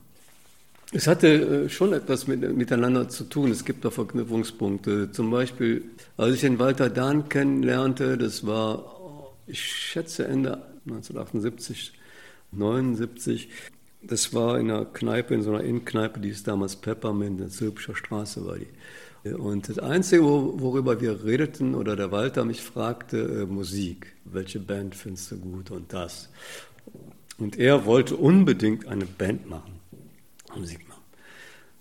Es 0.92 1.08
hatte 1.08 1.28
äh, 1.28 1.70
schon 1.70 1.92
etwas 1.94 2.28
mit, 2.28 2.56
miteinander 2.56 3.10
zu 3.10 3.24
tun. 3.24 3.50
Es 3.50 3.66
gibt 3.66 3.84
da 3.84 3.90
Verknüpfungspunkte. 3.90 5.12
Zum 5.12 5.32
Beispiel, 5.32 5.86
als 6.16 6.36
ich 6.36 6.42
den 6.42 6.60
Walter 6.60 6.92
Dahn 6.92 7.30
kennenlernte, 7.30 8.16
das 8.20 8.46
war, 8.46 9.32
ich 9.48 9.60
schätze 9.60 10.28
Ende 10.28 10.62
1978, 10.86 11.94
79, 12.52 13.50
das 14.08 14.34
war 14.34 14.60
in 14.60 14.70
einer 14.70 14.86
Kneipe, 14.86 15.34
in 15.34 15.44
so 15.44 15.52
einer 15.52 15.64
Innenkneipe, 15.64 16.20
die 16.20 16.30
ist 16.30 16.48
damals 16.48 16.76
Peppermint, 16.76 17.32
in 17.32 17.38
der 17.38 17.50
Zülpischer 17.50 17.96
Straße 17.96 18.46
war 18.46 18.58
die. 18.58 18.68
Und 19.32 19.70
das 19.70 19.80
Einzige, 19.80 20.24
worüber 20.24 21.00
wir 21.00 21.24
redeten, 21.24 21.76
oder 21.76 21.96
der 21.96 22.12
Walter 22.12 22.44
mich 22.44 22.62
fragte, 22.62 23.18
äh, 23.18 23.46
Musik. 23.46 24.14
Welche 24.26 24.60
Band 24.60 24.96
findest 24.96 25.32
du 25.32 25.38
gut 25.38 25.72
und 25.72 25.94
das? 25.94 26.30
Und 27.38 27.58
er 27.58 27.86
wollte 27.86 28.18
unbedingt 28.18 28.88
eine 28.88 29.06
Band 29.06 29.50
machen, 29.50 29.80
Musik 30.56 30.88
machen. 30.88 31.02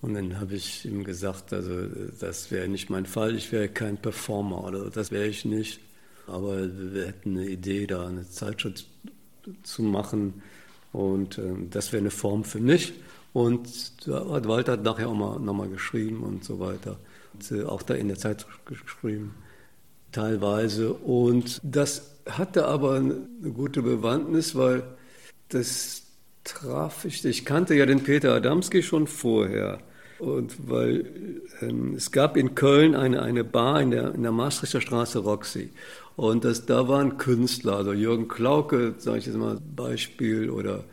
Und 0.00 0.14
dann 0.14 0.40
habe 0.40 0.54
ich 0.54 0.84
ihm 0.84 1.04
gesagt, 1.04 1.52
also 1.52 1.86
das 2.18 2.50
wäre 2.50 2.68
nicht 2.68 2.90
mein 2.90 3.06
Fall, 3.06 3.34
ich 3.34 3.52
wäre 3.52 3.68
kein 3.68 3.96
Performer 3.96 4.64
oder 4.64 4.90
das 4.90 5.10
wäre 5.10 5.26
ich 5.26 5.44
nicht. 5.44 5.80
Aber 6.26 6.68
wir 6.94 7.06
hätten 7.06 7.36
eine 7.36 7.48
Idee, 7.48 7.86
da 7.86 8.06
eine 8.06 8.28
Zeitschrift 8.28 8.86
zu 9.64 9.82
machen, 9.82 10.42
und 10.92 11.38
äh, 11.38 11.42
das 11.70 11.92
wäre 11.92 12.00
eine 12.00 12.10
Form 12.10 12.44
für 12.44 12.60
mich. 12.60 12.92
Und 13.32 13.68
Walter 14.06 14.72
hat 14.72 14.82
nachher 14.82 15.08
auch 15.08 15.14
mal 15.14 15.38
nochmal 15.40 15.68
geschrieben 15.68 16.22
und 16.22 16.44
so 16.44 16.60
weiter. 16.60 16.98
Und, 17.32 17.50
äh, 17.50 17.64
auch 17.64 17.82
da 17.82 17.94
in 17.94 18.08
der 18.08 18.18
Zeit 18.18 18.46
geschrieben, 18.66 19.34
teilweise. 20.12 20.92
Und 20.92 21.60
das 21.62 22.10
hatte 22.28 22.66
aber 22.66 22.94
eine 22.96 23.50
gute 23.54 23.82
Bewandtnis, 23.82 24.54
weil 24.54 24.82
das 25.48 26.02
traf 26.44 27.04
ich. 27.04 27.24
Ich 27.24 27.44
kannte 27.44 27.74
ja 27.74 27.86
den 27.86 28.02
Peter 28.02 28.34
Adamski 28.34 28.82
schon 28.82 29.06
vorher. 29.06 29.78
Und 30.18 30.70
weil 30.70 31.40
ähm, 31.62 31.94
es 31.96 32.12
gab 32.12 32.36
in 32.36 32.54
Köln 32.54 32.94
eine, 32.94 33.22
eine 33.22 33.42
Bar 33.42 33.82
in 33.82 33.90
der, 33.90 34.14
in 34.14 34.22
der 34.22 34.30
Maastrichter 34.30 34.80
Straße 34.80 35.18
Roxy. 35.18 35.70
Und 36.16 36.44
das, 36.44 36.66
da 36.66 36.88
waren 36.88 37.16
Künstler, 37.16 37.76
also 37.76 37.92
Jürgen 37.92 38.28
Klauke, 38.28 38.94
sage 38.98 39.18
ich 39.18 39.26
jetzt 39.26 39.36
mal 39.36 39.58
Beispiel, 39.74 40.50
oder 40.50 40.84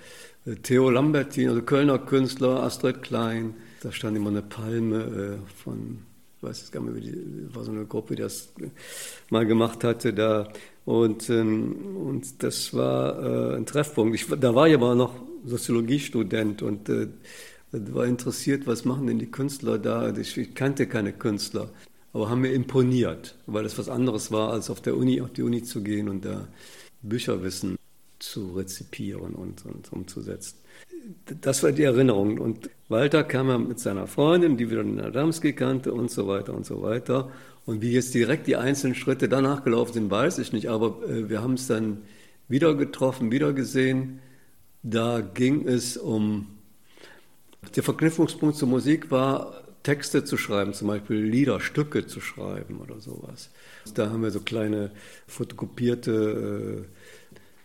äh, 0.45 0.55
Theo 0.55 0.89
Lambertin, 0.89 1.49
also 1.49 1.61
Kölner 1.61 1.99
Künstler, 1.99 2.63
Astrid 2.63 3.03
Klein. 3.03 3.55
Da 3.81 3.91
stand 3.91 4.17
immer 4.17 4.29
eine 4.29 4.41
Palme 4.41 5.39
äh, 5.43 5.61
von, 5.63 5.99
ich 6.37 6.43
weiß 6.43 6.59
jetzt 6.61 6.71
gar 6.71 6.81
nicht 6.81 6.93
mehr, 6.93 7.01
die, 7.01 7.55
war 7.55 7.63
so 7.63 7.71
eine 7.71 7.85
Gruppe, 7.85 8.15
die 8.15 8.21
das 8.21 8.53
mal 9.29 9.45
gemacht 9.45 9.83
hatte 9.83 10.13
da. 10.13 10.49
Und, 10.85 11.29
ähm, 11.29 11.95
und 11.95 12.41
das 12.41 12.73
war 12.73 13.53
äh, 13.53 13.57
ein 13.57 13.65
Treffpunkt. 13.65 14.15
Ich, 14.15 14.27
da 14.27 14.55
war 14.55 14.67
ich 14.67 14.73
aber 14.73 14.95
noch 14.95 15.13
Soziologiestudent 15.45 16.61
und 16.61 16.89
äh, 16.89 17.07
war 17.71 18.05
interessiert, 18.05 18.65
was 18.67 18.85
machen 18.85 19.07
denn 19.07 19.19
die 19.19 19.29
Künstler 19.29 19.77
da. 19.77 20.11
Ich 20.15 20.55
kannte 20.55 20.87
keine 20.87 21.13
Künstler, 21.13 21.69
aber 22.13 22.29
haben 22.29 22.41
mir 22.41 22.53
imponiert, 22.53 23.35
weil 23.45 23.63
das 23.63 23.77
was 23.77 23.89
anderes 23.89 24.31
war, 24.31 24.51
als 24.51 24.69
auf 24.69 24.81
der 24.81 24.97
Uni, 24.97 25.21
auf 25.21 25.31
die 25.31 25.43
Uni 25.43 25.63
zu 25.63 25.83
gehen 25.83 26.09
und 26.09 26.25
da 26.25 26.47
Bücherwissen 27.01 27.77
zu 28.19 28.53
rezipieren 28.53 29.33
und, 29.33 29.65
und 29.65 29.91
umzusetzen. 29.93 30.57
Das 31.41 31.63
war 31.63 31.71
die 31.71 31.83
Erinnerung. 31.83 32.37
Und 32.39 32.69
Walter 32.89 33.23
kam 33.23 33.47
ja 33.47 33.57
mit 33.57 33.79
seiner 33.79 34.07
Freundin, 34.07 34.57
die 34.57 34.69
wieder 34.69 34.83
den 34.83 34.99
Adamski 34.99 35.53
kannte 35.53 35.93
und 35.93 36.11
so 36.11 36.27
weiter 36.27 36.53
und 36.53 36.65
so 36.65 36.81
weiter. 36.81 37.31
Und 37.65 37.81
wie 37.81 37.91
jetzt 37.91 38.13
direkt 38.13 38.47
die 38.47 38.55
einzelnen 38.55 38.95
Schritte 38.95 39.29
danach 39.29 39.63
gelaufen 39.63 39.93
sind, 39.93 40.11
weiß 40.11 40.39
ich 40.39 40.51
nicht. 40.53 40.69
Aber 40.69 41.01
äh, 41.07 41.29
wir 41.29 41.41
haben 41.41 41.53
es 41.53 41.67
dann 41.67 41.99
wieder 42.47 42.75
getroffen, 42.75 43.31
wieder 43.31 43.53
gesehen. 43.53 44.19
Da 44.83 45.21
ging 45.21 45.67
es 45.67 45.97
um, 45.97 46.47
der 47.75 47.83
Verknüpfungspunkt 47.83 48.55
zur 48.55 48.67
Musik 48.67 49.11
war, 49.11 49.68
Texte 49.89 50.23
zu 50.23 50.37
schreiben, 50.37 50.75
zum 50.75 50.89
Beispiel 50.89 51.17
Lieder, 51.17 51.59
Stücke 51.59 52.05
zu 52.05 52.21
schreiben 52.21 52.79
oder 52.79 52.99
sowas. 52.99 53.49
Da 53.95 54.11
haben 54.11 54.21
wir 54.21 54.29
so 54.29 54.39
kleine 54.39 54.91
fotokopierte 55.25 56.85
äh, 56.85 56.85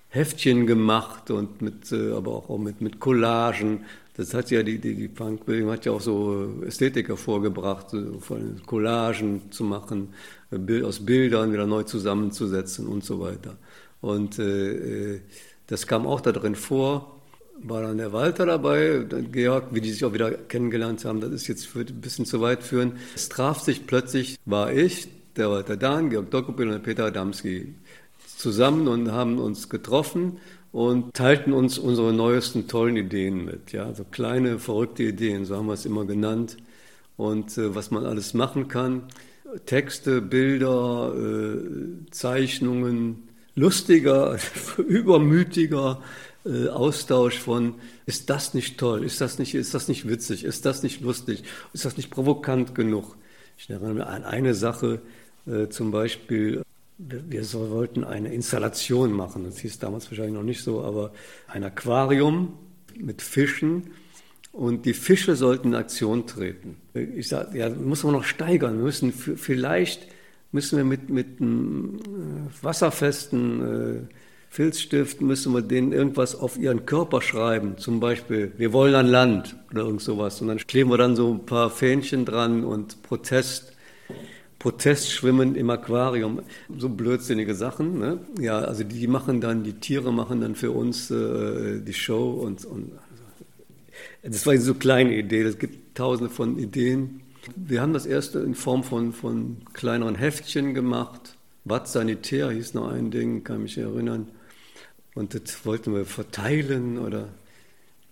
Heftchen 0.08 0.66
gemacht 0.66 1.30
und 1.30 1.60
mit, 1.60 1.92
äh, 1.92 2.12
aber 2.12 2.30
auch 2.30 2.56
mit, 2.56 2.80
mit 2.80 2.98
Collagen. 2.98 3.84
Das 4.16 4.32
hat 4.32 4.50
ja 4.50 4.62
die, 4.62 4.78
die, 4.78 4.94
die 4.94 5.08
Punkbewegung 5.08 5.70
hat 5.70 5.84
ja 5.84 5.92
auch 5.92 6.00
so 6.00 6.62
Ästhetik 6.66 7.08
hervorgebracht, 7.08 7.88
von 8.20 8.62
Collagen 8.64 9.52
zu 9.52 9.62
machen, 9.62 10.14
äh, 10.50 10.82
aus 10.82 11.04
Bildern 11.04 11.52
wieder 11.52 11.66
neu 11.66 11.82
zusammenzusetzen 11.82 12.86
und 12.86 13.04
so 13.04 13.20
weiter. 13.20 13.58
Und 14.00 14.38
äh, 14.38 15.16
äh 15.16 15.20
das 15.66 15.86
kam 15.86 16.06
auch 16.06 16.22
da 16.22 16.32
drin 16.32 16.54
vor. 16.54 17.13
War 17.62 17.82
dann 17.82 17.98
der 17.98 18.12
Walter 18.12 18.46
dabei, 18.46 19.06
Georg, 19.32 19.68
wie 19.70 19.80
die 19.80 19.90
sich 19.90 20.04
auch 20.04 20.12
wieder 20.12 20.32
kennengelernt 20.32 21.04
haben, 21.04 21.20
das 21.20 21.30
ist 21.30 21.46
jetzt 21.46 21.74
ein 21.76 22.00
bisschen 22.00 22.26
zu 22.26 22.40
weit 22.40 22.62
führen. 22.62 22.94
Es 23.14 23.28
traf 23.28 23.60
sich 23.60 23.86
plötzlich, 23.86 24.38
war 24.44 24.72
ich, 24.72 25.08
der 25.36 25.50
Walter 25.50 25.76
Dahn, 25.76 26.10
Georg 26.10 26.30
Dokopil 26.30 26.68
und 26.68 26.82
Peter 26.82 27.06
Adamski 27.06 27.74
zusammen 28.36 28.88
und 28.88 29.10
haben 29.12 29.38
uns 29.38 29.68
getroffen 29.68 30.38
und 30.72 31.14
teilten 31.14 31.52
uns 31.52 31.78
unsere 31.78 32.12
neuesten 32.12 32.66
tollen 32.66 32.96
Ideen 32.96 33.44
mit. 33.44 33.72
Ja, 33.72 33.94
so 33.94 34.04
kleine, 34.04 34.58
verrückte 34.58 35.04
Ideen, 35.04 35.44
so 35.44 35.56
haben 35.56 35.66
wir 35.66 35.74
es 35.74 35.86
immer 35.86 36.04
genannt. 36.04 36.56
Und 37.16 37.56
äh, 37.58 37.74
was 37.76 37.92
man 37.92 38.04
alles 38.04 38.34
machen 38.34 38.66
kann. 38.66 39.04
Texte, 39.66 40.20
Bilder, 40.20 41.14
äh, 41.16 42.10
Zeichnungen, 42.10 43.28
lustiger, 43.54 44.36
übermütiger 44.78 46.02
äh, 46.44 46.68
Austausch 46.68 47.38
von, 47.38 47.74
ist 48.06 48.30
das 48.30 48.54
nicht 48.54 48.78
toll, 48.78 49.04
ist 49.04 49.20
das 49.20 49.38
nicht, 49.38 49.54
ist 49.54 49.74
das 49.74 49.88
nicht 49.88 50.08
witzig, 50.08 50.44
ist 50.44 50.66
das 50.66 50.82
nicht 50.82 51.00
lustig, 51.00 51.42
ist 51.72 51.84
das 51.84 51.96
nicht 51.96 52.10
provokant 52.10 52.74
genug. 52.74 53.16
Ich 53.56 53.70
erinnere 53.70 53.94
mich 53.94 54.04
an 54.04 54.24
eine 54.24 54.54
Sache, 54.54 55.00
äh, 55.46 55.68
zum 55.68 55.90
Beispiel, 55.90 56.62
wir, 56.98 57.44
so 57.44 57.70
wollten 57.70 58.04
eine 58.04 58.32
Installation 58.32 59.12
machen, 59.12 59.44
das 59.44 59.58
hieß 59.58 59.78
damals 59.78 60.10
wahrscheinlich 60.10 60.34
noch 60.34 60.42
nicht 60.42 60.62
so, 60.62 60.82
aber 60.82 61.12
ein 61.48 61.64
Aquarium 61.64 62.52
mit 62.96 63.22
Fischen 63.22 63.90
und 64.52 64.86
die 64.86 64.94
Fische 64.94 65.34
sollten 65.34 65.68
in 65.68 65.74
Aktion 65.74 66.26
treten. 66.26 66.76
Ich 66.94 67.28
sage, 67.28 67.58
ja, 67.58 67.68
muss 67.70 68.04
man 68.04 68.12
noch 68.12 68.24
steigern, 68.24 68.76
wir 68.76 68.84
müssen 68.84 69.12
vielleicht 69.12 70.06
müssen 70.52 70.76
wir 70.76 70.84
mit, 70.84 71.10
mit 71.10 71.40
einem 71.40 71.98
äh, 71.98 72.64
wasserfesten 72.64 74.08
Filzstift, 74.54 75.20
müssen 75.20 75.52
wir 75.52 75.62
denen 75.62 75.90
irgendwas 75.90 76.36
auf 76.36 76.56
ihren 76.56 76.86
Körper 76.86 77.20
schreiben. 77.20 77.76
Zum 77.76 77.98
Beispiel, 77.98 78.52
wir 78.56 78.72
wollen 78.72 78.94
an 78.94 79.08
Land 79.08 79.56
oder 79.72 79.82
irgend 79.82 80.00
sowas. 80.00 80.40
Und 80.40 80.46
dann 80.46 80.58
kleben 80.58 80.90
wir 80.90 80.96
dann 80.96 81.16
so 81.16 81.32
ein 81.32 81.44
paar 81.44 81.70
Fähnchen 81.70 82.24
dran 82.24 82.62
und 82.62 83.02
Protest. 83.02 83.72
Protestschwimmen 84.60 85.56
im 85.56 85.70
Aquarium, 85.70 86.40
so 86.78 86.88
blödsinnige 86.88 87.56
Sachen. 87.56 87.98
Ne? 87.98 88.20
Ja, 88.38 88.60
also 88.60 88.84
die 88.84 89.08
machen 89.08 89.40
dann, 89.40 89.64
die 89.64 89.72
Tiere 89.72 90.12
machen 90.12 90.40
dann 90.40 90.54
für 90.54 90.70
uns 90.70 91.10
äh, 91.10 91.80
die 91.80 91.92
Show 91.92 92.30
und, 92.30 92.64
und 92.64 92.92
das 94.22 94.46
war 94.46 94.56
so 94.56 94.70
eine 94.70 94.78
kleine 94.78 95.16
Idee. 95.16 95.42
Es 95.42 95.58
gibt 95.58 95.96
tausende 95.96 96.32
von 96.32 96.60
Ideen. 96.60 97.22
Wir 97.56 97.82
haben 97.82 97.92
das 97.92 98.06
erste 98.06 98.38
in 98.38 98.54
Form 98.54 98.84
von, 98.84 99.12
von 99.12 99.56
kleineren 99.72 100.14
Heftchen 100.14 100.74
gemacht. 100.74 101.34
Watt 101.64 101.88
Sanitär 101.88 102.52
hieß 102.52 102.74
noch 102.74 102.92
ein 102.92 103.10
Ding, 103.10 103.42
kann 103.42 103.64
mich 103.64 103.76
erinnern. 103.76 104.28
Und 105.14 105.34
das 105.34 105.64
wollten 105.64 105.94
wir 105.94 106.04
verteilen 106.04 106.98
oder 106.98 107.28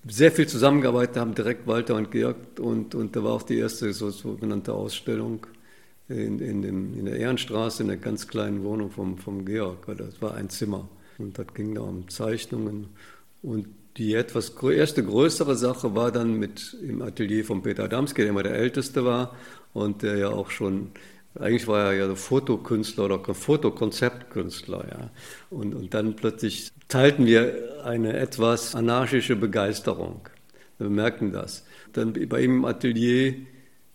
sehr 0.07 0.33
viel 0.33 0.47
zusammengearbeitet 0.47 1.17
haben, 1.17 1.35
direkt 1.35 1.67
Walter 1.67 1.95
und 1.97 2.11
Georg. 2.11 2.37
Und, 2.59 2.95
und 2.95 3.15
da 3.17 3.23
war 3.25 3.33
auch 3.33 3.43
die 3.43 3.59
erste 3.59 3.93
so, 3.93 4.11
sogenannte 4.11 4.73
Ausstellung 4.73 5.47
in, 6.09 6.41
in, 6.41 6.63
dem, 6.63 6.99
in 6.99 7.07
der 7.07 7.17
Ehrenstraße, 7.17 7.83
in 7.83 7.89
der 7.89 7.97
ganz 7.97 8.29
kleinen 8.29 8.65
Wohnung 8.65 8.91
vom, 8.91 9.19
vom 9.19 9.45
Georg. 9.45 9.87
Das 9.97 10.21
war 10.21 10.35
ein 10.35 10.49
Zimmer. 10.51 10.89
Und 11.19 11.39
das 11.39 11.47
ging 11.55 11.75
da 11.75 11.83
um 11.83 12.09
Zeichnungen. 12.09 12.89
Und 13.43 13.67
die 13.97 14.15
etwas 14.15 14.51
erste 14.51 15.05
größere 15.05 15.55
Sache 15.55 15.95
war 15.95 16.11
dann 16.11 16.39
mit 16.39 16.77
im 16.83 17.03
Atelier 17.03 17.45
von 17.45 17.63
Peter 17.63 17.85
Adamski, 17.85 18.23
der 18.23 18.31
immer 18.31 18.43
der 18.43 18.55
Älteste 18.55 19.05
war 19.05 19.37
und 19.75 20.03
der 20.03 20.17
ja 20.17 20.31
auch 20.31 20.51
schon, 20.51 20.91
eigentlich 21.39 21.67
war 21.67 21.87
er 21.87 21.93
ja 21.95 22.15
Fotokünstler 22.15 23.05
oder 23.07 23.35
Fotokonzeptkünstler. 23.35 24.85
Ja. 24.91 25.11
Und, 25.51 25.75
und 25.75 25.95
dann 25.95 26.15
plötzlich 26.15 26.71
teilten 26.89 27.27
wir 27.27 27.83
eine 27.85 28.17
etwas 28.17 28.75
anarchische 28.75 29.37
Begeisterung. 29.37 30.29
Wir 30.79 30.91
merken 30.91 31.33
das. 31.33 31.65
Dann 31.93 32.13
bei 32.29 32.43
ihm 32.43 32.57
im 32.59 32.65
Atelier 32.65 33.35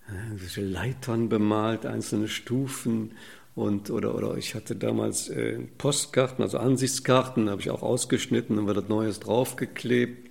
äh, 0.08 0.62
Leitern 0.62 1.30
bemalt, 1.30 1.86
einzelne 1.86 2.28
Stufen 2.28 3.12
und, 3.56 3.90
oder, 3.90 4.16
oder 4.16 4.38
ich 4.38 4.56
hatte 4.56 4.76
damals 4.76 5.30
äh, 5.30 5.60
Postkarten, 5.78 6.44
also 6.44 6.60
Ansichtskarten, 6.60 7.50
habe 7.50 7.62
ich 7.62 7.72
auch 7.72 7.82
ausgeschnitten 7.82 8.58
und 8.58 8.68
wird 8.68 8.88
Neues 8.88 9.20
draufgeklebt. 9.20 10.30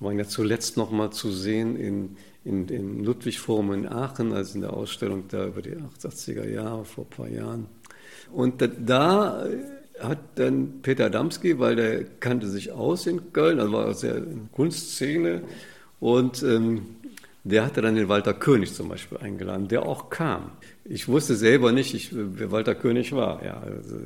Waren 0.00 0.18
ja 0.18 0.26
zuletzt 0.26 0.76
noch 0.76 0.90
mal 0.90 1.10
zu 1.10 1.32
sehen 1.32 1.76
in, 1.76 2.16
in, 2.46 2.68
in 2.68 3.04
Ludwigforum 3.04 3.72
in 3.72 3.88
Aachen, 3.88 4.32
also 4.32 4.54
in 4.54 4.60
der 4.60 4.72
Ausstellung 4.72 5.24
da 5.28 5.46
über 5.46 5.62
die 5.62 5.76
80er 5.76 6.48
Jahre, 6.48 6.84
vor 6.84 7.04
ein 7.04 7.10
paar 7.10 7.28
Jahren. 7.28 7.66
Und 8.32 8.60
da, 8.62 8.66
da 8.66 9.46
hat 10.00 10.18
dann 10.36 10.80
Peter 10.82 11.06
Adamski, 11.06 11.58
weil 11.58 11.76
der 11.76 12.04
kannte 12.20 12.48
sich 12.48 12.72
aus 12.72 13.06
in 13.06 13.32
Köln, 13.32 13.58
also 13.60 13.72
war 13.72 13.86
aus 13.86 14.00
der 14.00 14.22
Kunstszene 14.52 15.42
und 16.00 16.42
ähm, 16.42 16.82
der 17.44 17.64
hatte 17.64 17.80
dann 17.80 17.94
den 17.94 18.08
Walter 18.08 18.34
König 18.34 18.74
zum 18.74 18.88
Beispiel 18.88 19.18
eingeladen, 19.18 19.68
der 19.68 19.84
auch 19.84 20.10
kam. 20.10 20.50
Ich 20.84 21.08
wusste 21.08 21.36
selber 21.36 21.72
nicht, 21.72 21.94
ich, 21.94 22.10
wer 22.12 22.50
Walter 22.50 22.74
König 22.74 23.12
war. 23.12 23.44
Ja, 23.44 23.60
also 23.60 23.96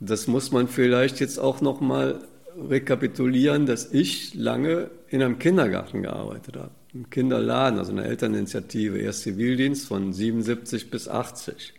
das 0.00 0.26
muss 0.26 0.50
man 0.50 0.68
vielleicht 0.68 1.20
jetzt 1.20 1.38
auch 1.38 1.60
noch 1.60 1.80
mal 1.80 2.20
rekapitulieren, 2.68 3.66
dass 3.66 3.92
ich 3.92 4.34
lange 4.34 4.90
in 5.08 5.22
einem 5.22 5.38
Kindergarten 5.38 6.02
gearbeitet 6.02 6.56
habe, 6.56 6.70
im 6.94 7.10
Kinderladen, 7.10 7.78
also 7.78 7.92
einer 7.92 8.04
Elterninitiative, 8.04 8.98
erst 8.98 9.22
Zivildienst 9.22 9.86
von 9.88 10.12
77 10.12 10.90
bis 10.90 11.08
80. 11.08 11.74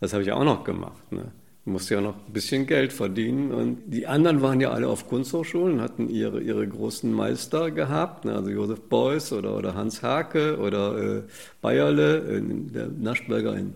Das 0.00 0.12
habe 0.12 0.22
ich 0.22 0.32
auch 0.32 0.44
noch 0.44 0.64
gemacht. 0.64 1.12
Ne? 1.12 1.30
musste 1.68 1.94
ja 1.94 2.00
noch 2.00 2.14
ein 2.14 2.32
bisschen 2.32 2.66
Geld 2.66 2.92
verdienen. 2.92 3.52
Und 3.52 3.78
die 3.86 4.06
anderen 4.06 4.42
waren 4.42 4.60
ja 4.60 4.70
alle 4.70 4.88
auf 4.88 5.08
Kunsthochschulen, 5.08 5.80
hatten 5.80 6.08
ihre, 6.08 6.40
ihre 6.40 6.66
großen 6.66 7.12
Meister 7.12 7.70
gehabt, 7.70 8.24
ne? 8.24 8.34
also 8.34 8.50
Josef 8.50 8.80
Beuys 8.80 9.32
oder, 9.32 9.56
oder 9.56 9.74
Hans 9.74 10.02
Hake 10.02 10.58
oder 10.58 11.18
äh, 11.18 11.22
Bayerle, 11.60 12.18
äh, 12.18 12.42
der 12.72 12.88
Naschberger 12.88 13.56
in, 13.56 13.74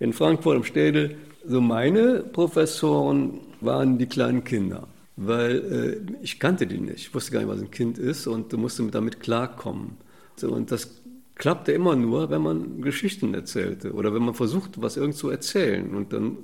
in 0.00 0.12
Frankfurt 0.12 0.56
am 0.56 0.64
Städel. 0.64 1.16
So 1.46 1.60
meine 1.60 2.20
Professoren 2.20 3.40
waren 3.60 3.98
die 3.98 4.06
kleinen 4.06 4.44
Kinder, 4.44 4.86
weil 5.16 6.02
äh, 6.10 6.22
ich 6.22 6.38
kannte 6.38 6.66
die 6.66 6.78
nicht. 6.78 6.98
Ich 6.98 7.14
wusste 7.14 7.32
gar 7.32 7.40
nicht, 7.40 7.48
was 7.48 7.60
ein 7.60 7.70
Kind 7.70 7.98
ist 7.98 8.26
und 8.26 8.52
musste 8.54 8.82
damit 8.88 9.20
klarkommen. 9.20 10.07
Und 10.46 10.70
das 10.70 11.02
klappte 11.38 11.72
immer 11.72 11.96
nur, 11.96 12.30
wenn 12.30 12.42
man 12.42 12.82
Geschichten 12.82 13.32
erzählte 13.32 13.92
oder 13.92 14.12
wenn 14.12 14.22
man 14.22 14.34
versuchte, 14.34 14.82
was 14.82 14.96
irgend 14.96 15.14
zu 15.14 15.30
erzählen. 15.30 15.94
Und 15.94 16.12
dann, 16.12 16.38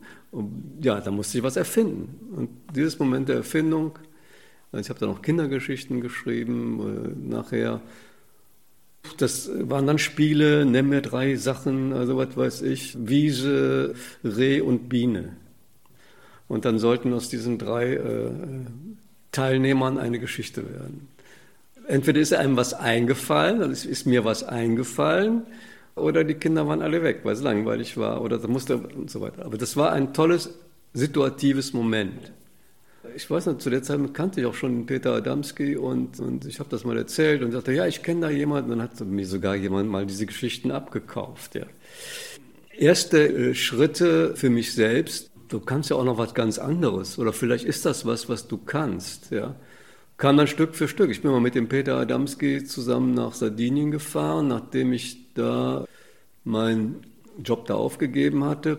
ja, 0.81 1.01
dann 1.01 1.17
musste 1.17 1.39
ich 1.39 1.45
was 1.45 1.57
erfinden. 1.57 2.35
Und 2.37 2.49
dieses 2.75 2.99
Moment 2.99 3.29
der 3.29 3.37
Erfindung, 3.37 3.99
also 4.73 4.81
ich 4.81 4.89
habe 4.89 5.01
dann 5.01 5.11
auch 5.11 5.21
Kindergeschichten 5.23 6.01
geschrieben, 6.01 6.81
äh, 6.81 7.29
nachher. 7.35 7.81
Das 9.19 9.51
waren 9.53 9.87
dann 9.87 9.99
Spiele, 9.99 10.65
nenn 10.65 10.89
mir 10.89 11.03
drei 11.03 11.37
Sachen, 11.37 11.93
also 11.93 12.17
was 12.17 12.37
weiß 12.37 12.63
ich, 12.63 12.97
Wiese, 12.99 13.95
Reh 14.25 14.63
und 14.63 14.89
Biene. 14.89 15.37
Und 16.49 16.65
dann 16.65 16.79
sollten 16.79 17.13
aus 17.13 17.29
diesen 17.29 17.59
drei 17.59 17.95
äh, 17.95 18.31
Teilnehmern 19.31 19.99
eine 19.99 20.19
Geschichte 20.19 20.65
werden 20.71 21.14
entweder 21.87 22.21
ist 22.21 22.33
einem 22.33 22.57
was 22.57 22.75
eingefallen, 22.75 23.71
ist, 23.71 23.85
ist, 23.85 24.07
mir 24.07 24.25
was 24.25 24.43
eingefallen, 24.45 25.43
oder 25.97 26.25
die 26.25 26.35
Kinder 26.35 26.67
waren 26.67 26.83
alle 26.83 27.03
weg, 27.03 27.21
weil 27.23 27.35
es 27.35 27.43
langweilig 27.43 27.97
war, 27.97 28.21
oder 28.21 28.39
da 28.39 28.49
musste 28.49 28.79
und 28.79 29.11
so 29.11 29.21
weiter. 29.21 29.45
Aber 29.45 29.59
das 29.59 29.77
war 29.77 29.93
ein 29.93 30.13
tolles 30.13 30.51
situatives 30.93 31.73
Moment. 31.73 32.33
Ich 33.15 33.31
weiß 33.31 33.47
noch, 33.47 33.59
zu 33.59 33.71
der 33.71 33.83
Zeit 33.83 34.01
kannte 34.13 34.41
ich 34.41 34.47
auch 34.47 34.55
schon 34.55 34.87
Peter 34.87 35.13
Adamski 35.13 35.77
und, 35.77 36.19
und 36.19 36.47
ich 36.47 36.59
habe 36.59 36.71
das 36.71 36.85
mal 36.85 36.97
erzählt 36.97 37.43
und 37.43 37.53
sagte, 37.53 37.73
ja, 37.73 37.87
ich 37.87 38.03
kenne 38.03 38.23
da 38.23 38.31
jemanden. 38.31 38.73
Und 38.73 38.79
dann 38.79 38.89
hat 38.89 38.99
mir 39.07 39.27
sogar 39.27 39.55
jemand 39.55 39.89
mal 39.89 40.07
diese 40.07 40.27
Geschichten 40.27 40.71
abgekauft. 40.71 41.55
Ja. 41.55 41.67
Erste 42.77 43.29
äh, 43.29 43.55
Schritte 43.55 44.35
für 44.35 44.51
mich 44.51 44.75
selbst, 44.75 45.31
du 45.49 45.61
kannst 45.61 45.91
ja 45.91 45.97
auch 45.97 46.05
noch 46.05 46.19
was 46.19 46.35
ganz 46.35 46.59
anderes 46.59 47.19
oder 47.19 47.33
vielleicht 47.33 47.67
ist 47.67 47.85
das 47.85 48.05
was, 48.05 48.29
was 48.29 48.49
du 48.49 48.57
kannst. 48.57 49.31
Ja 49.31 49.55
kam 50.17 50.37
dann 50.37 50.47
Stück 50.47 50.75
für 50.75 50.89
Stück. 50.89 51.11
Ich 51.11 51.23
bin 51.23 51.31
mal 51.31 51.41
mit 51.41 51.55
dem 51.55 51.69
Peter 51.69 51.97
Adamski 51.97 52.65
zusammen 52.65 53.15
nach 53.15 53.35
Sardinien 53.35 53.91
gefahren, 53.91 54.49
nachdem 54.49 54.93
ich 54.93 55.33
da 55.35 55.85
meinen 56.45 57.07
Job 57.43 57.67
da 57.67 57.75
aufgegeben 57.75 58.45
hatte. 58.45 58.79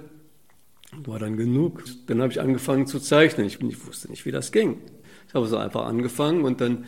War 1.04 1.20
dann 1.20 1.36
genug. 1.36 1.84
Dann 2.08 2.22
habe 2.22 2.32
ich 2.32 2.40
angefangen 2.40 2.88
zu 2.88 3.00
zeichnen. 3.00 3.48
Ich, 3.48 3.62
ich 3.62 3.88
wusste 3.88 4.10
nicht, 4.10 4.26
wie 4.26 4.32
das 4.32 4.52
ging. 4.52 4.82
Ich 5.28 5.34
habe 5.34 5.48
so 5.48 5.58
einfach 5.58 5.86
angefangen 5.86 6.46
und 6.46 6.62
dann 6.62 6.86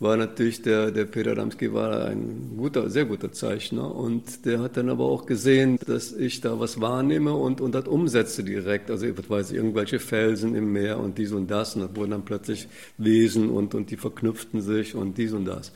war 0.00 0.16
natürlich 0.16 0.62
der, 0.62 0.92
der 0.92 1.06
Peter 1.06 1.32
Adamski 1.32 1.72
war 1.72 2.04
ein 2.04 2.52
guter, 2.56 2.88
sehr 2.88 3.04
guter 3.04 3.32
Zeichner 3.32 3.92
und 3.94 4.44
der 4.44 4.60
hat 4.60 4.76
dann 4.76 4.90
aber 4.90 5.04
auch 5.04 5.26
gesehen, 5.26 5.78
dass 5.86 6.12
ich 6.12 6.40
da 6.40 6.60
was 6.60 6.80
wahrnehme 6.80 7.34
und, 7.34 7.60
und 7.60 7.74
das 7.74 7.88
umsetze 7.88 8.44
direkt. 8.44 8.90
Also, 8.90 9.06
ich 9.06 9.30
weiß, 9.30 9.50
irgendwelche 9.50 9.98
Felsen 9.98 10.54
im 10.54 10.72
Meer 10.72 11.00
und 11.00 11.18
dies 11.18 11.32
und 11.32 11.50
das 11.50 11.74
und 11.74 11.82
da 11.82 11.96
wurden 11.96 12.12
dann 12.12 12.24
plötzlich 12.24 12.68
Wesen 12.96 13.50
und, 13.50 13.74
und 13.74 13.90
die 13.90 13.96
verknüpften 13.96 14.60
sich 14.60 14.94
und 14.94 15.18
dies 15.18 15.32
und 15.32 15.46
das. 15.46 15.72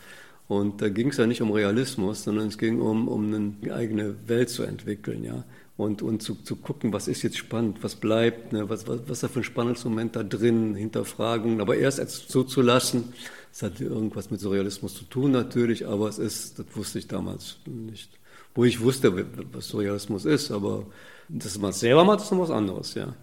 Und 0.47 0.83
da 0.83 0.89
ging 0.89 1.09
es 1.09 1.17
ja 1.17 1.27
nicht 1.27 1.43
um 1.43 1.51
Realismus, 1.51 2.25
sondern 2.25 2.49
es 2.49 2.59
ging 2.59 2.81
um, 2.81 3.09
um 3.09 3.35
eine 3.35 3.75
eigene 3.75 4.15
Welt 4.29 4.51
zu 4.51 4.63
entwickeln, 4.63 5.25
ja. 5.25 5.45
Und, 5.79 6.03
und 6.03 6.23
zu, 6.23 6.35
zu 6.35 6.57
gucken, 6.57 6.93
was 6.93 7.09
ist 7.09 7.23
jetzt 7.23 7.39
spannend, 7.39 7.79
was 7.83 7.97
bleibt, 7.97 8.53
ne? 8.53 8.69
was, 8.69 8.87
was, 8.87 9.01
was 9.07 9.11
ist 9.13 9.23
da 9.23 9.29
für 9.29 9.41
ein 9.41 9.45
Spannungsmoment 9.45 10.15
da 10.15 10.23
drin, 10.23 10.75
hinterfragen, 10.75 11.61
aber 11.61 11.77
erst 11.77 12.07
zuzulassen, 12.29 13.15
es 13.53 13.63
hat 13.63 13.81
irgendwas 13.81 14.31
mit 14.31 14.41
Surrealismus 14.41 14.95
zu 14.95 15.05
tun 15.05 15.31
natürlich, 15.31 15.87
aber 15.87 16.09
es 16.09 16.19
ist, 16.19 16.59
das 16.59 16.67
wusste 16.75 16.99
ich 16.99 17.07
damals 17.07 17.59
nicht. 17.67 18.19
Wo 18.55 18.65
ich 18.65 18.81
wusste, 18.81 19.27
was 19.53 19.69
Surrealismus 19.69 20.25
ist, 20.25 20.51
aber 20.51 20.87
dass 21.29 21.59
man 21.59 21.71
es 21.71 21.81
selber 21.81 22.05
macht, 22.05 22.21
ist 22.21 22.33
noch 22.33 22.41
was 22.41 22.51
anderes, 22.51 22.95
ja. 22.95 23.15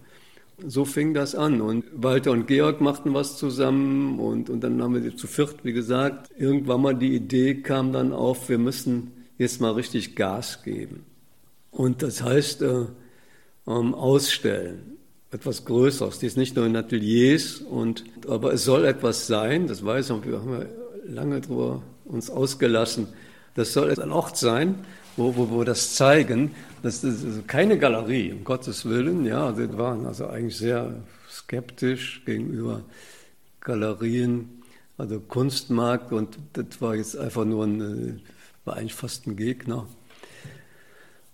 So 0.64 0.84
fing 0.84 1.14
das 1.14 1.34
an 1.34 1.60
und 1.60 1.84
Walter 1.94 2.32
und 2.32 2.46
Georg 2.46 2.80
machten 2.80 3.14
was 3.14 3.38
zusammen 3.38 4.20
und, 4.20 4.50
und 4.50 4.60
dann 4.60 4.80
haben 4.82 5.02
wir 5.02 5.16
zu 5.16 5.26
viert, 5.26 5.64
wie 5.64 5.72
gesagt, 5.72 6.30
irgendwann 6.38 6.82
mal 6.82 6.94
die 6.94 7.14
Idee 7.14 7.62
kam 7.62 7.92
dann 7.92 8.12
auf, 8.12 8.48
wir 8.48 8.58
müssen 8.58 9.12
jetzt 9.38 9.60
mal 9.60 9.72
richtig 9.72 10.16
Gas 10.16 10.62
geben. 10.62 11.06
Und 11.70 12.02
das 12.02 12.22
heißt, 12.22 12.62
äh, 12.62 12.86
ähm, 13.66 13.94
ausstellen 13.94 14.99
etwas 15.32 15.64
Größeres. 15.64 16.18
Die 16.18 16.26
ist 16.26 16.36
nicht 16.36 16.56
nur 16.56 16.66
in 16.66 16.76
Ateliers, 16.76 17.58
und, 17.58 18.04
aber 18.28 18.52
es 18.52 18.64
soll 18.64 18.84
etwas 18.84 19.26
sein, 19.26 19.66
das 19.66 19.84
weiß 19.84 20.10
ich, 20.10 20.26
wir 20.26 20.40
haben 20.40 20.52
ja 20.52 20.66
lange 21.06 21.40
darüber 21.40 21.82
uns 22.04 22.30
ausgelassen. 22.30 23.08
Das 23.54 23.72
soll 23.72 23.90
ein 23.90 24.12
Ort 24.12 24.36
sein, 24.36 24.76
wo, 25.16 25.36
wo, 25.36 25.50
wo 25.50 25.64
das 25.64 25.94
zeigen. 25.94 26.52
Das 26.82 27.04
ist 27.04 27.24
also 27.24 27.42
keine 27.46 27.78
Galerie, 27.78 28.32
um 28.32 28.44
Gottes 28.44 28.84
Willen. 28.84 29.24
Ja, 29.26 29.56
wir 29.56 29.76
waren 29.76 30.06
also 30.06 30.26
eigentlich 30.26 30.56
sehr 30.56 30.94
skeptisch 31.30 32.22
gegenüber 32.24 32.82
Galerien, 33.60 34.62
also 34.96 35.20
Kunstmarkt, 35.20 36.12
und 36.12 36.38
das 36.52 36.80
war 36.80 36.94
jetzt 36.94 37.16
einfach 37.16 37.44
nur 37.44 37.64
ein, 37.64 38.20
war 38.64 38.76
eigentlich 38.76 38.94
fast 38.94 39.26
ein 39.26 39.36
Gegner. 39.36 39.86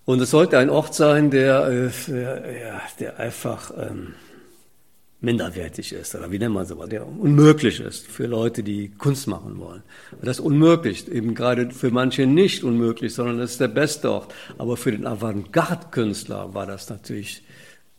Und 0.06 0.20
es 0.20 0.30
sollte 0.30 0.56
ein 0.56 0.70
Ort 0.70 0.94
sein, 0.94 1.30
der, 1.30 1.66
äh, 1.68 2.60
ja, 2.60 2.80
der 3.00 3.18
einfach 3.18 3.72
ähm, 3.76 4.14
minderwertig 5.20 5.92
ist, 5.92 6.14
oder 6.14 6.30
wie 6.30 6.38
nennt 6.38 6.54
man 6.54 6.64
sowas, 6.64 6.88
der 6.88 7.04
unmöglich 7.06 7.80
ist 7.80 8.06
für 8.06 8.26
Leute, 8.26 8.62
die 8.62 8.90
Kunst 8.90 9.26
machen 9.26 9.58
wollen. 9.58 9.82
Das 10.22 10.38
ist 10.38 10.44
unmöglich, 10.44 11.10
eben 11.10 11.34
gerade 11.34 11.72
für 11.72 11.90
manche 11.90 12.24
nicht 12.24 12.62
unmöglich, 12.62 13.14
sondern 13.14 13.38
das 13.38 13.52
ist 13.52 13.60
der 13.60 13.68
beste 13.68 14.12
Ort. 14.12 14.32
Aber 14.58 14.76
für 14.76 14.92
den 14.92 15.08
Avantgarde-Künstler 15.08 16.54
war 16.54 16.66
das 16.66 16.88
natürlich, 16.88 17.42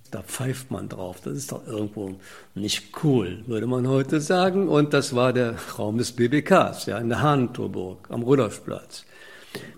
da 0.09 0.23
pfeift 0.23 0.71
man 0.71 0.87
drauf. 0.87 1.17
Das 1.21 1.35
ist 1.35 1.51
doch 1.51 1.67
irgendwo 1.67 2.15
nicht 2.55 3.03
cool, 3.03 3.43
würde 3.47 3.67
man 3.67 3.85
heute 3.85 4.21
sagen. 4.21 4.69
Und 4.69 4.93
das 4.93 5.13
war 5.13 5.33
der 5.33 5.55
Raum 5.77 5.97
des 5.97 6.13
BBKs, 6.13 6.85
ja, 6.85 6.99
in 6.99 7.09
der 7.09 7.21
Hahntorburg 7.21 8.07
am 8.09 8.23
Rudolfplatz. 8.23 9.03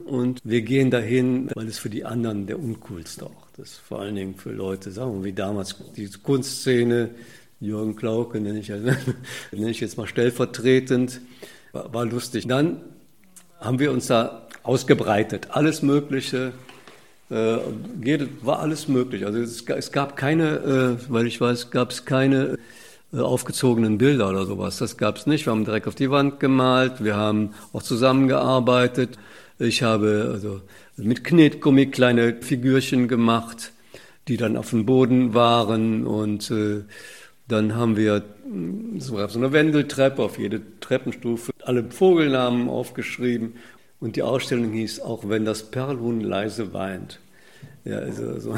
Und 0.10 0.42
wir 0.44 0.62
gehen 0.62 0.90
dahin, 0.90 1.52
weil 1.54 1.68
es 1.68 1.78
für 1.78 1.90
die 1.90 2.04
anderen 2.04 2.48
der 2.48 2.60
uncoolste 2.60 3.26
Ort 3.26 3.60
ist. 3.62 3.78
Vor 3.78 4.00
allen 4.00 4.16
Dingen 4.16 4.36
für 4.36 4.52
Leute, 4.52 4.92
sagen 4.92 5.20
wir 5.20 5.24
wie 5.24 5.34
damals 5.34 5.76
die 5.96 6.10
Kunstszene, 6.10 7.12
Jürgen 7.60 7.96
Klauke 7.96 8.40
nenne 8.40 8.60
ich, 8.60 8.70
nenne 9.52 9.70
ich 9.70 9.80
jetzt 9.80 9.98
mal 9.98 10.08
stellvertretend, 10.08 11.22
war, 11.74 11.94
war 11.94 12.06
lustig. 12.06 12.48
Dann 12.48 12.82
haben 13.60 13.78
wir 13.80 13.92
uns 13.92 14.08
da 14.08 14.48
ausgebreitet, 14.64 15.50
alles 15.52 15.82
Mögliche, 15.84 16.54
äh, 17.30 17.58
war 18.42 18.60
alles 18.60 18.88
möglich. 18.88 19.26
Also 19.26 19.40
es, 19.40 19.62
es 19.62 19.92
gab 19.92 20.16
keine, 20.16 20.98
äh, 21.00 21.12
weil 21.12 21.28
ich 21.28 21.40
weiß, 21.40 21.70
gab 21.70 21.92
es 21.92 22.06
keine 22.06 22.58
äh, 23.14 23.20
aufgezogenen 23.20 24.00
Bilder 24.00 24.30
oder 24.30 24.46
sowas. 24.46 24.78
Das 24.78 24.98
gab 24.98 25.18
es 25.18 25.28
nicht. 25.28 25.46
Wir 25.46 25.52
haben 25.52 25.66
direkt 25.66 25.88
auf 25.88 25.96
die 25.96 26.10
Wand 26.10 26.40
gemalt, 26.40 27.04
wir 27.04 27.16
haben 27.16 27.54
auch 27.74 27.84
zusammengearbeitet. 27.84 29.18
Ich 29.62 29.84
habe 29.84 30.30
also 30.32 30.62
mit 30.96 31.26
Knetgummi 31.26 31.88
kleine 31.88 32.42
Figürchen 32.42 33.10
gemacht, 33.10 33.74
die 34.30 34.38
dann 34.38 34.56
auf 34.56 34.70
dem 34.70 34.86
Boden 34.86 35.34
waren 35.34 36.08
und 36.08 36.50
äh, 36.50 36.84
dann 37.50 37.76
haben 37.76 37.98
wir 37.98 38.24
so 39.00 39.18
eine 39.18 39.52
Wendeltreppe 39.52 40.22
auf 40.22 40.40
jede 40.40 40.62
Treppenstufe, 40.80 41.52
alle 41.62 41.84
Vogelnamen 41.92 42.70
aufgeschrieben 42.70 43.56
und 44.00 44.16
die 44.16 44.24
Ausstellung 44.24 44.72
hieß 44.72 45.02
auch 45.02 45.28
wenn 45.28 45.44
das 45.44 45.64
Perlhuhn 45.72 46.22
leise 46.22 46.72
weint. 46.72 47.20
Ja, 47.84 47.98
also 47.98 48.40
so. 48.40 48.56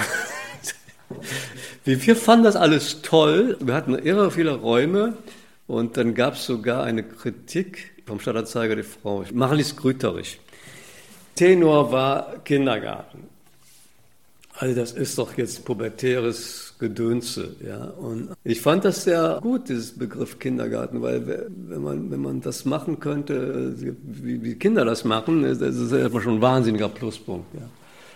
wir 1.84 2.16
fanden 2.16 2.44
das 2.44 2.56
alles 2.56 3.02
toll. 3.02 3.58
Wir 3.60 3.74
hatten 3.74 3.96
irre 3.96 4.30
viele 4.30 4.54
Räume 4.54 5.18
und 5.66 5.98
dann 5.98 6.14
gab 6.14 6.36
es 6.36 6.46
sogar 6.46 6.84
eine 6.84 7.02
Kritik 7.02 7.92
vom 8.06 8.20
Stadtanzeiger, 8.20 8.76
die 8.76 8.84
Frau 8.84 9.26
Marlies 9.34 9.76
Grüterich. 9.76 10.40
Tenor 11.36 11.92
war 11.92 12.36
Kindergarten. 12.44 13.30
Also 14.54 14.76
das 14.76 14.92
ist 14.92 15.18
doch 15.18 15.38
jetzt 15.38 15.66
pubertäres 15.66 16.76
Gedönse, 16.78 17.56
ja. 17.66 17.86
Und 17.86 18.30
ich 18.44 18.62
fand 18.62 18.86
das 18.86 19.04
sehr 19.06 19.40
gut, 19.42 19.70
dieses 19.70 19.98
Begriff 19.98 20.38
Kindergarten, 20.38 21.02
weil 21.02 21.26
wenn 21.26 21.82
man, 21.82 22.12
wenn 22.12 22.22
man 22.22 22.42
das 22.42 22.66
machen 22.66 23.00
könnte, 23.00 23.74
wie, 24.04 24.44
wie 24.44 24.56
Kinder 24.56 24.86
das 24.86 25.04
machen, 25.04 25.42
das 25.44 25.60
ist 25.60 25.92
erstmal 25.92 26.22
schon 26.22 26.36
ein 26.36 26.42
wahnsinniger 26.42 26.90
Pluspunkt, 26.90 27.54
ja. 27.56 27.68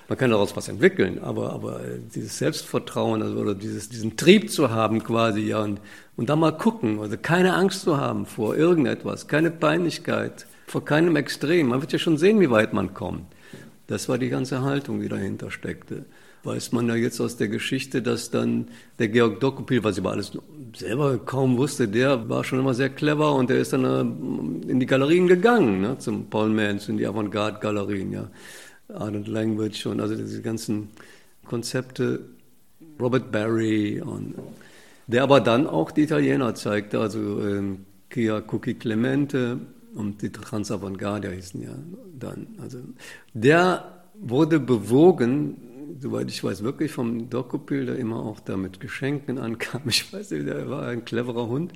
Man 0.07 0.19
kann 0.19 0.29
daraus 0.29 0.55
was 0.55 0.67
entwickeln, 0.67 1.19
aber, 1.23 1.51
aber 1.51 1.81
dieses 2.13 2.37
Selbstvertrauen 2.37 3.23
also, 3.23 3.37
oder 3.37 3.55
dieses, 3.55 3.89
diesen 3.89 4.15
Trieb 4.17 4.51
zu 4.51 4.69
haben 4.69 5.03
quasi, 5.03 5.41
ja, 5.41 5.63
und, 5.63 5.79
und 6.15 6.29
da 6.29 6.35
mal 6.35 6.51
gucken, 6.51 6.99
also 6.99 7.17
keine 7.19 7.55
Angst 7.55 7.81
zu 7.81 7.97
haben 7.97 8.27
vor 8.27 8.55
irgendetwas, 8.55 9.27
keine 9.27 9.49
Peinlichkeit, 9.49 10.45
vor 10.67 10.83
keinem 10.83 11.15
Extrem. 11.15 11.67
Man 11.67 11.81
wird 11.81 11.93
ja 11.93 11.99
schon 11.99 12.17
sehen, 12.17 12.39
wie 12.39 12.49
weit 12.49 12.73
man 12.73 12.93
kommt. 12.93 13.25
Das 13.87 14.09
war 14.09 14.17
die 14.17 14.29
ganze 14.29 14.61
Haltung, 14.61 15.01
die 15.01 15.09
dahinter 15.09 15.51
steckte. 15.51 16.05
Weiß 16.43 16.71
man 16.71 16.87
ja 16.87 16.95
jetzt 16.95 17.19
aus 17.19 17.37
der 17.37 17.47
Geschichte, 17.47 18.01
dass 18.01 18.29
dann 18.29 18.67
der 18.99 19.09
Georg 19.09 19.39
Dokupil, 19.39 19.83
was 19.83 19.97
aber 19.97 20.11
alles 20.11 20.31
selber 20.75 21.17
kaum 21.17 21.57
wusste, 21.57 21.87
der 21.87 22.29
war 22.29 22.43
schon 22.43 22.59
immer 22.59 22.73
sehr 22.73 22.89
clever 22.89 23.33
und 23.33 23.49
der 23.49 23.57
ist 23.57 23.73
dann 23.73 23.83
äh, 23.83 24.71
in 24.71 24.79
die 24.79 24.85
Galerien 24.85 25.27
gegangen, 25.27 25.81
ne, 25.81 25.97
zum 25.97 26.29
Paul 26.29 26.49
Mans, 26.49 26.87
in 26.87 26.97
die 26.97 27.07
Avantgarde-Galerien, 27.07 28.11
ja. 28.11 28.29
Art 28.93 29.27
Language 29.27 29.87
und 29.87 29.99
also 29.99 30.15
diese 30.15 30.43
ganzen 30.43 30.89
Konzepte, 31.45 32.19
Robert 32.99 33.31
Barry 33.31 33.99
und 33.99 34.35
der 35.07 35.23
aber 35.23 35.39
dann 35.39 35.67
auch 35.67 35.91
die 35.91 36.03
Italiener 36.03 36.55
zeigte, 36.55 36.99
also 36.99 37.41
ähm, 37.41 37.85
Kia 38.09 38.43
Cookie 38.51 38.75
Clemente, 38.75 39.59
und 39.95 40.21
die 40.21 40.31
Transavantgarde 40.31 41.31
hießen 41.31 41.61
ja 41.61 41.75
dann. 42.17 42.47
Also 42.61 42.79
der 43.33 44.03
wurde 44.19 44.59
bewogen, 44.59 45.97
soweit 45.99 46.29
ich 46.29 46.43
weiß, 46.43 46.63
wirklich 46.63 46.91
vom 46.91 47.29
Dokupil, 47.29 47.85
der 47.85 47.95
immer 47.97 48.19
auch 48.19 48.39
da 48.39 48.57
mit 48.57 48.79
Geschenken 48.79 49.37
ankam. 49.37 49.81
Ich 49.87 50.11
weiß 50.11 50.31
nicht, 50.31 50.47
der 50.47 50.69
war 50.69 50.87
ein 50.87 51.05
cleverer 51.05 51.47
Hund. 51.47 51.73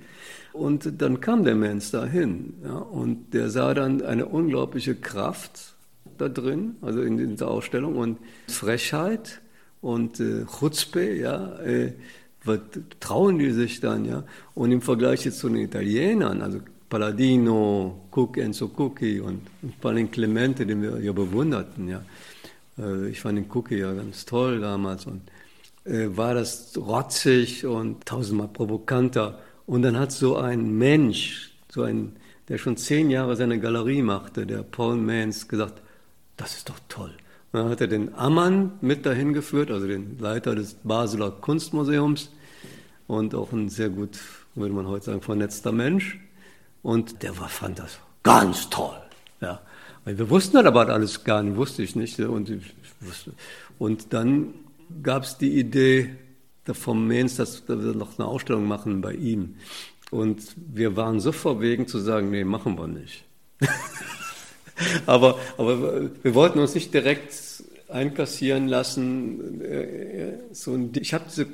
Und 0.53 1.01
dann 1.01 1.21
kam 1.21 1.43
der 1.43 1.55
Mensch 1.55 1.91
dahin. 1.91 2.55
Ja, 2.63 2.77
und 2.77 3.33
der 3.33 3.49
sah 3.49 3.73
dann 3.73 4.01
eine 4.01 4.25
unglaubliche 4.25 4.95
Kraft 4.95 5.75
da 6.17 6.27
drin, 6.27 6.75
also 6.81 7.01
in 7.01 7.17
dieser 7.17 7.49
Ausstellung 7.49 7.95
und 7.95 8.17
Frechheit 8.47 9.41
und 9.81 10.19
äh, 10.19 10.45
Chutzpe, 10.45 11.13
ja, 11.15 11.57
äh, 11.59 11.93
was 12.43 12.59
trauen 12.99 13.37
die 13.37 13.51
sich 13.51 13.79
dann, 13.79 14.05
ja? 14.05 14.23
Und 14.55 14.71
im 14.71 14.81
Vergleich 14.81 15.25
jetzt 15.25 15.39
zu 15.39 15.49
den 15.49 15.57
Italienern, 15.57 16.41
also 16.41 16.59
Palladino, 16.89 18.07
Cook, 18.11 18.37
Enzo 18.37 18.71
Cookie 18.77 19.19
und, 19.19 19.41
und 19.61 19.73
vor 19.79 19.91
allem 19.91 20.09
Clemente, 20.09 20.65
den 20.65 20.81
wir 20.81 20.99
ja 20.99 21.11
bewunderten, 21.11 21.87
ja. 21.87 22.01
Äh, 22.77 23.09
ich 23.09 23.21
fand 23.21 23.37
den 23.37 23.45
Cookie 23.51 23.77
ja 23.77 23.93
ganz 23.93 24.25
toll 24.25 24.59
damals 24.59 25.05
und 25.05 25.21
äh, 25.85 26.07
war 26.15 26.33
das 26.33 26.73
rotzig 26.77 27.65
und 27.65 28.05
tausendmal 28.05 28.47
provokanter. 28.47 29.39
Und 29.65 29.83
dann 29.83 29.97
hat 29.97 30.11
so 30.11 30.37
ein 30.37 30.77
Mensch, 30.77 31.51
so 31.71 31.83
ein, 31.83 32.13
der 32.47 32.57
schon 32.57 32.77
zehn 32.77 33.11
Jahre 33.11 33.35
seine 33.35 33.59
Galerie 33.59 34.01
machte, 34.01 34.45
der 34.45 34.63
Paul 34.63 34.97
Mans, 34.97 35.47
gesagt, 35.47 35.81
das 36.37 36.55
ist 36.55 36.69
doch 36.69 36.79
toll. 36.87 37.11
Und 37.51 37.59
dann 37.59 37.69
hat 37.69 37.81
er 37.81 37.87
den 37.87 38.15
Ammann 38.15 38.73
mit 38.81 39.05
dahin 39.05 39.33
geführt, 39.33 39.71
also 39.71 39.87
den 39.87 40.17
Leiter 40.19 40.55
des 40.55 40.75
Basler 40.83 41.31
Kunstmuseums 41.31 42.31
und 43.07 43.35
auch 43.35 43.51
ein 43.51 43.69
sehr 43.69 43.89
gut, 43.89 44.19
würde 44.55 44.73
man 44.73 44.87
heute 44.87 45.05
sagen, 45.05 45.21
vernetzter 45.21 45.71
Mensch. 45.71 46.19
Und 46.81 47.23
der 47.23 47.37
war, 47.37 47.49
fand 47.49 47.79
das 47.79 47.99
ganz 48.23 48.69
toll. 48.69 48.97
Ja. 49.41 49.61
Wir 50.05 50.29
wussten 50.29 50.57
das 50.57 50.65
aber 50.65 50.87
alles 50.89 51.23
gar 51.23 51.43
nicht, 51.43 51.55
wusste 51.55 51.83
ich 51.83 51.95
nicht. 51.95 52.19
Und, 52.19 52.49
ich 52.49 52.73
wusste. 53.01 53.33
und 53.77 54.13
dann 54.13 54.53
gab 55.03 55.23
es 55.23 55.37
die 55.37 55.59
Idee 55.59 56.15
vom 56.71 57.07
Mainz, 57.07 57.35
dass 57.35 57.67
wir 57.67 57.75
noch 57.75 58.17
eine 58.17 58.27
Ausstellung 58.27 58.67
machen 58.67 59.01
bei 59.01 59.13
ihm. 59.13 59.55
Und 60.11 60.41
wir 60.55 60.95
waren 60.95 61.19
so 61.19 61.31
verwegen 61.31 61.87
zu 61.87 61.99
sagen, 61.99 62.31
nee, 62.31 62.43
machen 62.43 62.77
wir 62.77 62.87
nicht. 62.87 63.23
aber, 65.05 65.37
aber 65.57 66.09
wir 66.23 66.35
wollten 66.35 66.59
uns 66.59 66.73
nicht 66.73 66.93
direkt 66.93 67.33
einkassieren 67.89 68.67
lassen. 68.67 69.61
So, 70.51 70.89
ich 70.95 71.13
habe 71.13 71.25
diese 71.29 71.45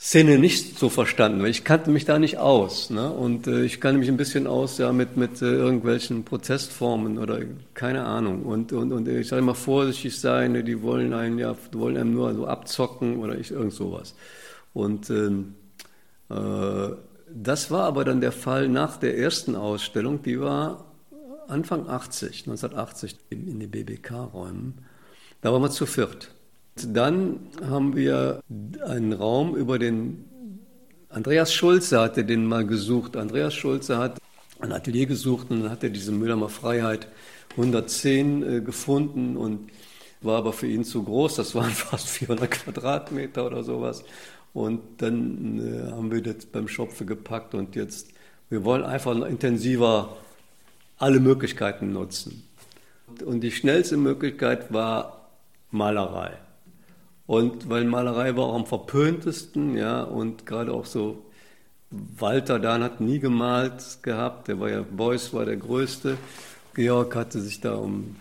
Kunstszene 0.00 0.38
nicht 0.38 0.78
so 0.78 0.88
verstanden, 0.88 1.42
weil 1.42 1.50
ich 1.50 1.62
kannte 1.62 1.90
mich 1.90 2.06
da 2.06 2.18
nicht 2.18 2.38
aus. 2.38 2.88
Ne? 2.88 3.12
Und 3.12 3.46
äh, 3.46 3.64
ich 3.64 3.82
kannte 3.82 3.98
mich 3.98 4.08
ein 4.08 4.16
bisschen 4.16 4.46
aus 4.46 4.78
ja, 4.78 4.92
mit, 4.92 5.18
mit 5.18 5.42
äh, 5.42 5.44
irgendwelchen 5.44 6.24
Protestformen 6.24 7.18
oder 7.18 7.40
keine 7.74 8.06
Ahnung. 8.06 8.44
Und, 8.44 8.72
und, 8.72 8.92
und 8.92 9.06
ich 9.06 9.28
sage 9.28 9.42
immer 9.42 9.54
vorsichtig 9.54 10.18
sein, 10.18 10.64
die 10.64 10.80
wollen 10.80 11.12
einen 11.12 11.38
ja, 11.38 11.54
wollen 11.72 11.98
einem 11.98 12.14
nur 12.14 12.34
so 12.34 12.46
abzocken 12.46 13.18
oder 13.18 13.36
ich, 13.38 13.50
irgend 13.50 13.74
sowas. 13.74 14.14
Und 14.72 15.10
ähm, 15.10 15.54
äh, 16.30 16.94
das 17.28 17.70
war 17.70 17.84
aber 17.84 18.06
dann 18.06 18.22
der 18.22 18.32
Fall 18.32 18.68
nach 18.68 18.96
der 18.96 19.18
ersten 19.18 19.54
Ausstellung, 19.54 20.22
die 20.22 20.40
war 20.40 20.86
Anfang 21.46 21.86
80, 21.90 22.46
1980 22.46 23.16
in, 23.28 23.46
in 23.48 23.60
den 23.60 23.70
BBK-Räumen. 23.70 24.78
Da 25.42 25.52
waren 25.52 25.60
wir 25.60 25.70
zu 25.70 25.84
viert. 25.84 26.30
Dann 26.88 27.40
haben 27.68 27.96
wir 27.96 28.40
einen 28.86 29.12
Raum 29.12 29.54
über 29.56 29.78
den 29.78 30.24
Andreas 31.10 31.52
Schulze 31.52 32.00
hatte 32.00 32.24
den 32.24 32.46
mal 32.46 32.64
gesucht. 32.64 33.16
Andreas 33.16 33.52
Schulze 33.54 33.98
hat 33.98 34.18
ein 34.60 34.70
Atelier 34.70 35.06
gesucht 35.06 35.50
und 35.50 35.62
dann 35.62 35.70
hat 35.70 35.82
er 35.82 35.90
diese 35.90 36.12
Mühlheimer 36.12 36.48
Freiheit 36.48 37.08
110 37.52 38.42
äh, 38.42 38.60
gefunden 38.60 39.36
und 39.36 39.70
war 40.20 40.38
aber 40.38 40.52
für 40.52 40.68
ihn 40.68 40.84
zu 40.84 41.02
groß. 41.02 41.34
Das 41.34 41.56
waren 41.56 41.70
fast 41.70 42.08
400 42.08 42.48
Quadratmeter 42.48 43.44
oder 43.44 43.64
sowas. 43.64 44.04
Und 44.52 44.80
dann 45.02 45.58
äh, 45.58 45.90
haben 45.90 46.12
wir 46.12 46.22
das 46.22 46.46
beim 46.46 46.68
Schopfe 46.68 47.04
gepackt 47.04 47.54
und 47.54 47.74
jetzt, 47.74 48.10
wir 48.48 48.64
wollen 48.64 48.84
einfach 48.84 49.16
intensiver 49.26 50.16
alle 50.96 51.18
Möglichkeiten 51.18 51.92
nutzen. 51.92 52.48
Und 53.24 53.40
die 53.40 53.50
schnellste 53.50 53.96
Möglichkeit 53.96 54.72
war 54.72 55.30
Malerei. 55.72 56.38
Und 57.30 57.70
weil 57.70 57.84
Malerei 57.84 58.34
war 58.34 58.46
auch 58.46 58.56
am 58.56 58.66
verpöntesten, 58.66 59.76
ja, 59.76 60.02
und 60.02 60.46
gerade 60.46 60.72
auch 60.72 60.84
so 60.84 61.22
Walter 61.88 62.58
Dahn 62.58 62.82
hat 62.82 63.00
nie 63.00 63.20
gemalt 63.20 63.98
gehabt, 64.02 64.48
der 64.48 64.58
war 64.58 64.68
ja, 64.68 64.82
Beuys 64.82 65.32
war 65.32 65.44
der 65.44 65.56
Größte. 65.56 66.18
Georg 66.74 67.14
hatte 67.14 67.40
sich 67.40 67.60
da 67.60 67.76
um 67.76 68.16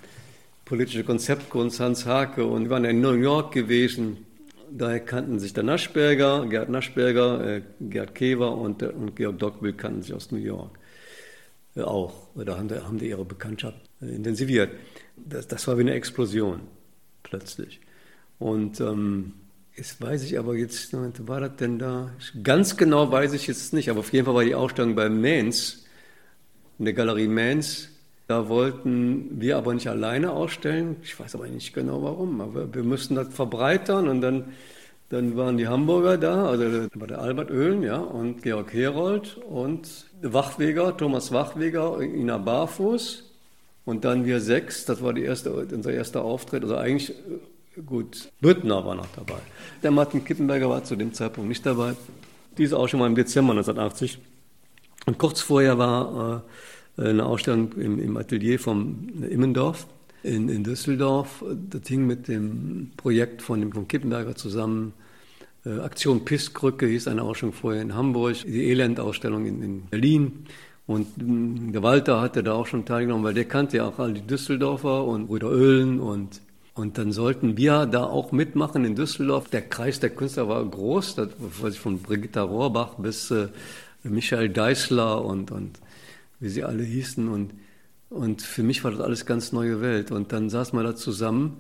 politische 0.64 1.04
Konzeptkunst, 1.04 1.80
Hans 1.80 2.06
Hake, 2.06 2.46
und 2.46 2.66
wir 2.66 2.70
waren 2.70 2.86
in 2.86 3.02
New 3.02 3.14
York 3.14 3.52
gewesen. 3.52 4.28
Daher 4.70 5.00
kannten 5.00 5.40
sich 5.40 5.54
der 5.54 5.64
Naschberger, 5.64 6.46
Gerd 6.46 6.70
Naschberger, 6.70 7.44
äh, 7.48 7.62
Gerd 7.80 8.14
Kever 8.14 8.56
und, 8.56 8.84
und 8.84 9.16
Georg 9.16 9.40
Dockbill 9.40 9.74
kannten 9.74 10.04
sich 10.04 10.14
aus 10.14 10.30
New 10.30 10.38
York 10.38 10.78
äh, 11.76 11.82
auch. 11.82 12.14
Da 12.36 12.60
haben 12.60 12.68
die, 12.68 12.76
haben 12.76 13.00
die 13.00 13.10
ihre 13.10 13.26
Bekanntschaft 13.26 13.80
äh, 14.04 14.06
intensiviert. 14.06 14.70
Das, 15.16 15.48
das 15.48 15.68
war 15.68 15.80
wie 15.80 15.82
eine 15.82 15.94
Explosion 15.94 16.60
plötzlich. 17.24 17.80
Und 18.40 18.80
ähm, 18.80 19.34
jetzt 19.76 20.02
weiß 20.02 20.24
ich 20.24 20.40
aber 20.40 20.56
jetzt, 20.56 20.94
war 21.28 21.42
das 21.42 21.56
denn 21.58 21.78
da? 21.78 22.12
Ganz 22.42 22.78
genau 22.78 23.12
weiß 23.12 23.34
ich 23.34 23.48
jetzt 23.48 23.74
nicht, 23.74 23.90
aber 23.90 24.00
auf 24.00 24.14
jeden 24.14 24.26
Fall 24.26 24.36
war 24.36 24.44
die 24.44 24.56
Ausstellung 24.56 24.96
bei 24.96 25.10
Mainz, 25.10 25.86
in 26.80 26.86
der 26.86 26.94
Galerie 26.94 27.28
Mainz. 27.28 27.90
Da 28.28 28.48
wollten 28.48 29.42
wir 29.42 29.58
aber 29.58 29.74
nicht 29.74 29.88
alleine 29.88 30.32
ausstellen. 30.32 30.98
Ich 31.02 31.20
weiß 31.20 31.36
aber 31.36 31.48
nicht 31.48 31.74
genau 31.74 32.04
warum, 32.04 32.42
aber 32.42 32.74
wir 32.74 32.84
mussten 32.84 33.16
das 33.16 33.34
verbreitern 33.34 34.08
und 34.08 34.22
dann, 34.22 34.54
dann 35.10 35.36
waren 35.36 35.58
die 35.58 35.68
Hamburger 35.68 36.18
da, 36.18 36.46
also 36.46 36.88
war 36.94 37.08
der 37.08 37.20
Albert 37.20 37.50
Oehlen, 37.50 37.82
ja, 37.82 37.98
und 37.98 38.44
Georg 38.44 38.72
Herold 38.72 39.38
und 39.38 40.06
Wachweger, 40.22 40.96
Thomas 40.96 41.32
Wachweger, 41.32 42.00
Ina 42.02 42.38
Barfuß 42.38 43.24
und 43.86 44.06
dann 44.06 44.26
wir 44.26 44.40
sechs, 44.40 44.86
das 44.86 45.02
war 45.02 45.14
die 45.14 45.24
erste, 45.24 45.52
unser 45.52 45.92
erster 45.92 46.24
Auftritt. 46.24 46.62
Also 46.62 46.78
eigentlich, 46.78 47.16
gut, 47.86 48.32
Büttner 48.42 48.86
war 48.86 48.96
noch 48.96 49.08
dabei. 49.16 49.40
Der 49.84 49.92
Martin 49.92 50.24
Kippenberger 50.24 50.70
war 50.70 50.84
zu 50.84 50.96
dem 50.96 51.14
Zeitpunkt 51.14 51.50
nicht 51.50 51.66
dabei. 51.66 51.96
Diese 52.58 52.78
Ausstellung 52.78 53.02
war 53.02 53.08
im 53.08 53.16
Dezember 53.16 53.52
1980. 53.54 54.20
Und 55.06 55.18
kurz 55.18 55.42
vorher 55.42 55.78
war 55.78 56.44
äh, 56.98 57.10
eine 57.10 57.26
Ausstellung 57.26 57.74
im, 57.74 58.00
im, 58.00 58.18
Atelier 58.18 58.60
vom 58.60 59.24
Immendorf 59.30 59.88
in, 60.24 60.50
in, 60.50 60.64
Düsseldorf. 60.64 61.44
Das 61.70 61.88
hing 61.88 62.06
mit 62.06 62.28
dem 62.28 62.92
Projekt 62.98 63.42
von, 63.42 63.62
dem, 63.62 63.72
von 63.72 63.88
Kippenberger 63.88 64.36
zusammen. 64.36 64.94
Äh, 65.66 65.80
Aktion 65.80 66.26
Pisskrücke 66.26 66.86
hieß 66.86 67.08
eine 67.08 67.24
Ausstellung 67.24 67.54
vorher 67.54 67.82
in 67.82 67.96
Hamburg, 67.96 68.36
die 68.46 68.70
Elendausstellung 68.72 69.46
in, 69.46 69.64
in 69.64 69.82
Berlin. 69.86 70.46
Und 70.86 71.08
hm, 71.18 71.72
der 71.72 71.84
Walter 71.84 72.20
hatte 72.20 72.44
da 72.44 72.54
auch 72.54 72.68
schon 72.68 72.84
teilgenommen, 72.86 73.24
weil 73.24 73.34
der 73.34 73.46
kannte 73.46 73.78
ja 73.78 73.88
auch 73.88 74.00
all 74.00 74.14
die 74.14 74.26
Düsseldorfer 74.26 75.06
und 75.06 75.28
Brüder 75.28 75.50
Oehlen 75.50 76.00
und 76.00 76.42
und 76.80 76.98
dann 76.98 77.12
sollten 77.12 77.58
wir 77.58 77.86
da 77.86 78.06
auch 78.06 78.32
mitmachen 78.32 78.86
in 78.86 78.96
Düsseldorf. 78.96 79.50
Der 79.50 79.62
Kreis 79.62 80.00
der 80.00 80.12
Künstler 80.12 80.48
war 80.48 80.64
groß, 80.64 81.16
das, 81.16 81.76
von 81.76 82.02
Brigitta 82.02 82.42
Rohrbach 82.42 82.96
bis 82.96 83.32
äh, 83.32 83.50
Michael 84.04 84.48
Deißler 84.48 85.26
und, 85.26 85.52
und 85.52 85.78
wie 86.40 86.48
sie 86.48 86.64
alle 86.64 86.84
hießen. 86.84 87.28
Und, 87.28 87.52
und 88.10 88.42
für 88.42 88.64
mich 88.64 88.86
war 88.86 88.92
das 88.92 89.02
alles 89.02 89.26
ganz 89.26 89.52
neue 89.52 89.82
Welt. 89.82 90.12
Und 90.12 90.32
dann 90.32 90.50
saßen 90.50 90.80
wir 90.80 90.84
da 90.84 90.96
zusammen. 90.96 91.58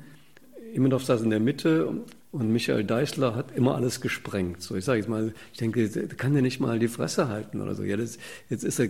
Immendorf 0.74 1.04
saß 1.04 1.22
in 1.22 1.32
der 1.32 1.42
Mitte 1.42 1.92
und 2.32 2.52
Michael 2.52 2.84
Deißler 2.84 3.36
hat 3.36 3.56
immer 3.56 3.76
alles 3.76 4.02
gesprengt. 4.02 4.62
So, 4.62 4.76
ich 4.76 4.86
sage 4.86 5.00
jetzt 5.00 5.10
mal, 5.10 5.34
ich 5.52 5.58
denke, 5.58 5.89
kann 6.15 6.34
der 6.34 6.44
nicht 6.44 6.60
mal 6.60 6.78
die 6.78 6.88
Fresse 6.88 7.28
halten 7.28 7.60
oder 7.60 7.74
so. 7.74 7.84
Ja, 7.84 7.98
das, 7.98 8.20
jetzt 8.50 8.63
ist 8.63 8.80
er, 8.80 8.89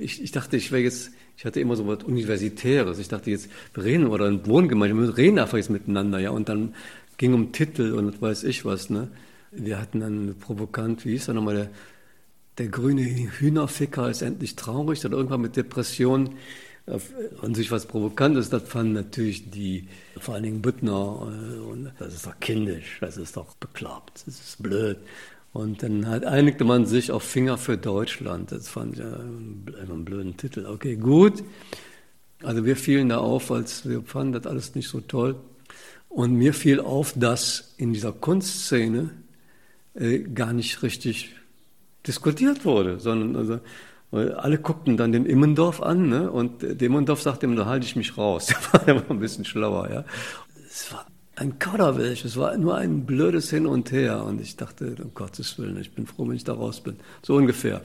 ich, 0.00 0.22
ich 0.22 0.32
dachte, 0.32 0.56
ich 0.56 0.72
wäre 0.72 0.82
jetzt, 0.82 1.10
ich 1.36 1.44
hatte 1.44 1.60
immer 1.60 1.76
so 1.76 1.86
was 1.86 2.02
Universitäres. 2.04 2.98
Ich 2.98 3.08
dachte 3.08 3.30
jetzt, 3.30 3.50
wir 3.74 3.84
reden 3.84 4.06
oder 4.06 4.26
ein 4.26 4.46
Wohngemeinschaft, 4.46 5.00
wir 5.00 5.16
reden 5.18 5.38
einfach 5.38 5.58
jetzt 5.58 5.68
miteinander, 5.68 6.18
ja. 6.18 6.30
Und 6.30 6.48
dann 6.48 6.74
ging 7.18 7.34
um 7.34 7.52
Titel 7.52 7.92
und 7.92 8.22
weiß 8.22 8.44
ich 8.44 8.64
was, 8.64 8.88
ne. 8.88 9.08
Wir 9.50 9.78
hatten 9.78 10.00
dann 10.00 10.36
provokant, 10.40 11.04
wie 11.04 11.10
hieß 11.10 11.28
er 11.28 11.34
nochmal, 11.34 11.54
der, 11.54 11.70
der 12.56 12.68
grüne 12.68 13.02
Hühnerficker 13.02 14.08
ist 14.08 14.22
endlich 14.22 14.56
traurig, 14.56 15.00
dann 15.00 15.12
irgendwann 15.12 15.42
mit 15.42 15.56
Depression 15.56 16.30
an 16.86 17.54
sich 17.54 17.70
was 17.70 17.86
Provokantes, 17.86 18.50
das 18.50 18.64
fanden 18.64 18.92
natürlich 18.92 19.50
die, 19.50 19.88
vor 20.18 20.34
allen 20.34 20.42
Dingen 20.42 20.62
Büttner, 20.62 20.92
äh, 20.92 21.58
und 21.58 21.92
das 21.98 22.14
ist 22.14 22.26
doch 22.26 22.38
kindisch, 22.40 22.98
das 23.00 23.16
ist 23.16 23.36
doch 23.36 23.54
bekloppt, 23.54 24.24
das 24.26 24.40
ist 24.40 24.62
blöd. 24.62 24.98
Und 25.52 25.82
dann 25.82 26.08
halt 26.08 26.24
einigte 26.24 26.64
man 26.64 26.86
sich 26.86 27.12
auf 27.12 27.22
Finger 27.22 27.58
für 27.58 27.76
Deutschland. 27.76 28.52
Das 28.52 28.68
fand 28.68 28.94
ich 28.94 29.02
einen 29.02 30.04
blöden 30.04 30.36
Titel. 30.38 30.64
Okay, 30.64 30.96
gut. 30.96 31.44
Also 32.42 32.64
wir 32.64 32.74
fielen 32.74 33.10
da 33.10 33.18
auf, 33.18 33.50
als 33.50 33.86
wir 33.86 34.02
fanden 34.02 34.32
das 34.32 34.46
alles 34.46 34.74
nicht 34.74 34.88
so 34.88 35.00
toll. 35.00 35.36
Und 36.08 36.34
mir 36.34 36.54
fiel 36.54 36.80
auf, 36.80 37.12
dass 37.16 37.74
in 37.76 37.92
dieser 37.92 38.12
Kunstszene 38.12 39.10
äh, 39.94 40.20
gar 40.20 40.54
nicht 40.54 40.82
richtig 40.82 41.34
diskutiert 42.06 42.64
wurde, 42.64 42.98
sondern 42.98 43.36
also 43.36 43.60
alle 44.12 44.58
guckten 44.58 44.96
dann 44.96 45.12
den 45.12 45.24
Immendorf 45.24 45.80
an, 45.80 46.08
ne? 46.08 46.30
und 46.30 46.62
der 46.62 46.80
Immendorf 46.82 47.22
sagte 47.22 47.46
ihm, 47.46 47.56
da 47.56 47.66
halte 47.66 47.86
ich 47.86 47.96
mich 47.96 48.18
raus. 48.18 48.52
Der 48.86 48.96
war 48.96 49.10
ein 49.10 49.20
bisschen 49.20 49.44
schlauer, 49.44 49.90
ja. 49.90 50.04
Es 50.68 50.92
war 50.92 51.06
ein 51.36 51.58
Kauderwelsch, 51.58 52.24
es 52.24 52.36
war 52.36 52.56
nur 52.58 52.76
ein 52.76 53.06
blödes 53.06 53.48
Hin 53.50 53.66
und 53.66 53.90
Her. 53.90 54.22
Und 54.24 54.40
ich 54.40 54.56
dachte, 54.56 54.96
um 55.02 55.14
Gottes 55.14 55.58
Willen, 55.58 55.80
ich 55.80 55.92
bin 55.92 56.06
froh, 56.06 56.28
wenn 56.28 56.36
ich 56.36 56.44
da 56.44 56.52
raus 56.52 56.80
bin. 56.80 56.96
So 57.22 57.36
ungefähr 57.36 57.80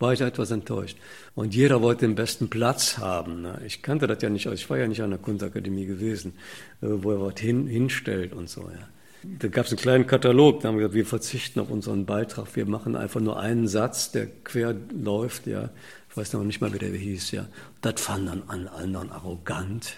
war 0.00 0.12
ich 0.12 0.20
etwas 0.20 0.50
enttäuscht. 0.50 0.96
Und 1.34 1.54
jeder 1.54 1.80
wollte 1.80 2.06
den 2.06 2.14
besten 2.14 2.48
Platz 2.48 2.98
haben. 2.98 3.42
Ne? 3.42 3.60
Ich 3.66 3.82
kannte 3.82 4.06
das 4.06 4.22
ja 4.22 4.30
nicht, 4.30 4.46
ich 4.46 4.70
war 4.70 4.78
ja 4.78 4.88
nicht 4.88 5.02
an 5.02 5.10
der 5.10 5.18
Kunstakademie 5.18 5.86
gewesen, 5.86 6.34
äh, 6.82 6.86
wo 6.90 7.12
er 7.12 7.20
was 7.20 7.40
hin, 7.40 7.66
hinstellt 7.66 8.32
und 8.32 8.48
so. 8.48 8.62
Ja. 8.62 8.88
Da 9.22 9.48
gab 9.48 9.66
es 9.66 9.72
einen 9.72 9.80
kleinen 9.80 10.06
Katalog, 10.06 10.60
da 10.60 10.68
haben 10.68 10.76
wir 10.76 10.82
gesagt, 10.82 10.94
wir 10.94 11.06
verzichten 11.06 11.60
auf 11.60 11.70
unseren 11.70 12.06
Beitrag, 12.06 12.54
wir 12.54 12.66
machen 12.66 12.96
einfach 12.96 13.20
nur 13.20 13.38
einen 13.38 13.66
Satz, 13.66 14.12
der 14.12 14.26
quer 14.44 14.74
läuft, 14.92 15.46
ja. 15.46 15.70
Ich 16.10 16.16
weiß 16.16 16.32
noch 16.32 16.44
nicht 16.44 16.60
mal, 16.60 16.72
wie 16.72 16.78
der 16.78 16.90
hieß, 16.90 17.32
ja. 17.32 17.46
Das 17.80 18.00
fanden 18.00 18.26
dann 18.26 18.42
alle 18.46 18.72
anderen 18.72 19.10
arrogant. 19.10 19.96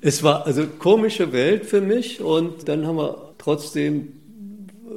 Es 0.00 0.22
war 0.22 0.46
also 0.46 0.66
komische 0.66 1.32
Welt 1.32 1.64
für 1.64 1.80
mich 1.80 2.20
und 2.20 2.68
dann 2.68 2.86
haben 2.86 2.96
wir 2.96 3.34
trotzdem 3.38 4.00
äh, 4.00 4.90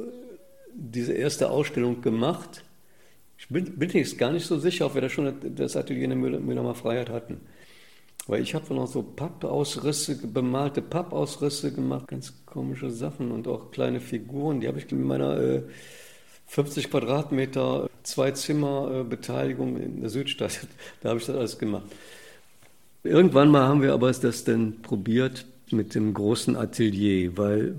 diese 0.72 1.12
erste 1.12 1.50
Ausstellung 1.50 2.02
gemacht 2.02 2.62
bin, 3.48 3.78
bin 3.78 3.96
ich 3.96 4.18
gar 4.18 4.32
nicht 4.32 4.46
so 4.46 4.58
sicher, 4.58 4.86
ob 4.86 4.94
wir 4.94 5.00
da 5.00 5.08
schon 5.08 5.32
das 5.54 5.76
Atelier 5.76 6.04
in 6.04 6.10
der 6.10 6.18
Mühlheimer 6.18 6.74
Freiheit 6.74 7.08
hatten. 7.08 7.40
Weil 8.28 8.42
ich 8.42 8.54
habe 8.54 8.74
noch 8.74 8.86
so 8.86 9.02
Pappausrisse, 9.02 10.14
bemalte 10.28 10.82
Pappausrisse 10.82 11.72
gemacht, 11.72 12.08
ganz 12.08 12.34
komische 12.44 12.90
Sachen 12.90 13.32
und 13.32 13.48
auch 13.48 13.70
kleine 13.70 14.00
Figuren. 14.00 14.60
Die 14.60 14.68
habe 14.68 14.78
ich 14.78 14.92
in 14.92 15.02
meiner 15.02 15.40
äh, 15.40 15.62
50 16.46 16.90
Quadratmeter, 16.90 17.88
zwei 18.02 18.30
Zimmer 18.32 19.06
äh, 19.10 19.64
in 19.82 20.02
der 20.02 20.10
Südstadt, 20.10 20.60
da 21.02 21.08
habe 21.08 21.18
ich 21.18 21.26
das 21.26 21.36
alles 21.36 21.58
gemacht. 21.58 21.86
Irgendwann 23.02 23.50
mal 23.50 23.66
haben 23.66 23.80
wir 23.80 23.94
aber 23.94 24.12
das 24.12 24.44
dann 24.44 24.82
probiert 24.82 25.46
mit 25.70 25.94
dem 25.94 26.12
großen 26.12 26.54
Atelier, 26.54 27.36
weil 27.38 27.76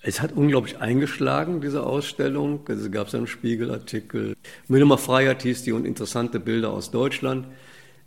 es 0.00 0.22
hat 0.22 0.32
unglaublich 0.32 0.78
eingeschlagen, 0.78 1.60
diese 1.60 1.84
Ausstellung. 1.84 2.60
Es 2.66 2.90
gab 2.90 3.12
einen 3.12 3.26
Spiegelartikel. 3.26 4.36
Müllemer 4.68 4.98
Freiheit 4.98 5.42
hieß 5.42 5.64
die 5.64 5.72
und 5.72 5.84
interessante 5.84 6.40
Bilder 6.40 6.70
aus 6.70 6.90
Deutschland. 6.90 7.46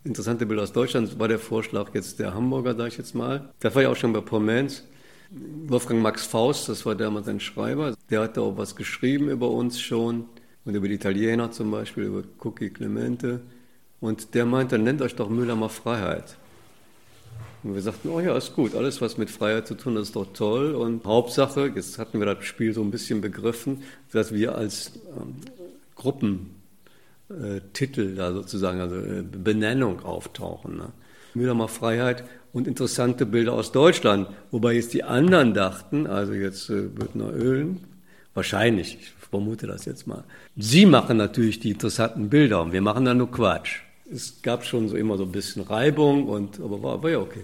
Interessante 0.06 0.46
Bilder 0.46 0.62
aus 0.62 0.72
Deutschland 0.72 1.18
war 1.18 1.28
der 1.28 1.40
Vorschlag 1.40 1.90
jetzt 1.96 2.20
der 2.20 2.36
Hamburger, 2.36 2.76
sage 2.76 2.90
ich 2.90 2.98
jetzt 2.98 3.16
mal. 3.16 3.50
Da 3.60 3.74
war 3.74 3.82
ja 3.82 3.90
auch 3.90 3.96
schon 3.96 4.14
bei 4.14 4.22
Pomens. 4.22 4.84
Wolfgang 5.66 6.00
Max 6.00 6.28
Faust, 6.28 6.70
das 6.70 6.86
war 6.86 6.94
damals 6.94 7.28
ein 7.28 7.40
Schreiber, 7.40 7.96
der 8.12 8.22
hatte 8.22 8.42
auch 8.42 8.56
was 8.56 8.76
geschrieben 8.76 9.30
über 9.30 9.50
uns 9.50 9.82
schon 9.82 10.26
und 10.64 10.76
über 10.76 10.88
die 10.88 10.94
Italiener 10.94 11.52
zum 11.52 11.72
Beispiel, 11.72 12.04
über 12.04 12.24
Cookie 12.44 12.70
Clemente. 12.70 13.42
Und 14.00 14.36
der 14.36 14.46
meinte, 14.46 14.78
nennt 14.78 15.02
euch 15.02 15.16
doch 15.16 15.28
Müllermer 15.28 15.70
Freiheit. 15.70 16.38
Und 17.64 17.74
wir 17.74 17.82
sagten, 17.82 18.10
oh 18.10 18.20
ja, 18.20 18.38
ist 18.38 18.54
gut, 18.54 18.76
alles 18.76 19.02
was 19.02 19.18
mit 19.18 19.32
Freiheit 19.32 19.66
zu 19.66 19.74
tun 19.74 19.96
hat, 19.96 20.04
ist 20.04 20.16
doch 20.16 20.32
toll. 20.34 20.76
Und 20.76 21.04
Hauptsache, 21.04 21.72
jetzt 21.74 21.98
hatten 21.98 22.20
wir 22.20 22.28
das 22.28 22.46
Spiel 22.46 22.76
so 22.76 22.84
ein 22.84 22.92
bisschen 22.92 23.22
begriffen, 23.22 23.82
dass 24.12 24.32
wir 24.32 24.54
als 24.54 24.92
ähm, 25.18 25.38
Gruppentitel 25.96 26.55
äh, 27.30 28.16
da 28.16 28.34
sozusagen, 28.34 28.80
also 28.80 28.96
äh, 28.96 29.24
Benennung 29.24 30.04
auftauchen. 30.04 30.78
Ne? 30.78 30.88
Mühlheimer 31.34 31.68
Freiheit 31.68 32.24
und 32.54 32.68
interessante 32.68 33.26
Bilder 33.26 33.54
aus 33.54 33.72
Deutschland. 33.72 34.28
Wobei 34.52 34.74
jetzt 34.74 34.94
die 34.94 35.04
anderen 35.04 35.54
dachten, 35.54 36.08
also 36.08 36.34
jetzt 36.34 36.70
äh, 36.70 36.84
Büttner 36.84 37.34
Ölen, 37.34 37.82
wahrscheinlich, 38.34 38.98
ich 39.00 39.10
vermute 39.30 39.68
das 39.68 39.86
jetzt 39.86 40.08
mal, 40.08 40.24
sie 40.56 40.86
machen 40.86 41.18
natürlich 41.18 41.60
die 41.60 41.72
interessanten 41.72 42.30
Bilder 42.30 42.62
und 42.62 42.74
wir 42.74 42.82
machen 42.82 43.06
dann 43.06 43.18
nur 43.18 43.32
Quatsch. 43.32 43.82
Es 44.12 44.42
gab 44.42 44.64
schon 44.64 44.88
so 44.88 44.96
immer 44.96 45.18
so 45.18 45.24
ein 45.24 45.32
bisschen 45.32 45.64
Reibung, 45.64 46.28
und, 46.28 46.60
aber 46.60 46.82
war, 46.84 47.02
war 47.02 47.10
ja 47.10 47.20
okay. 47.20 47.44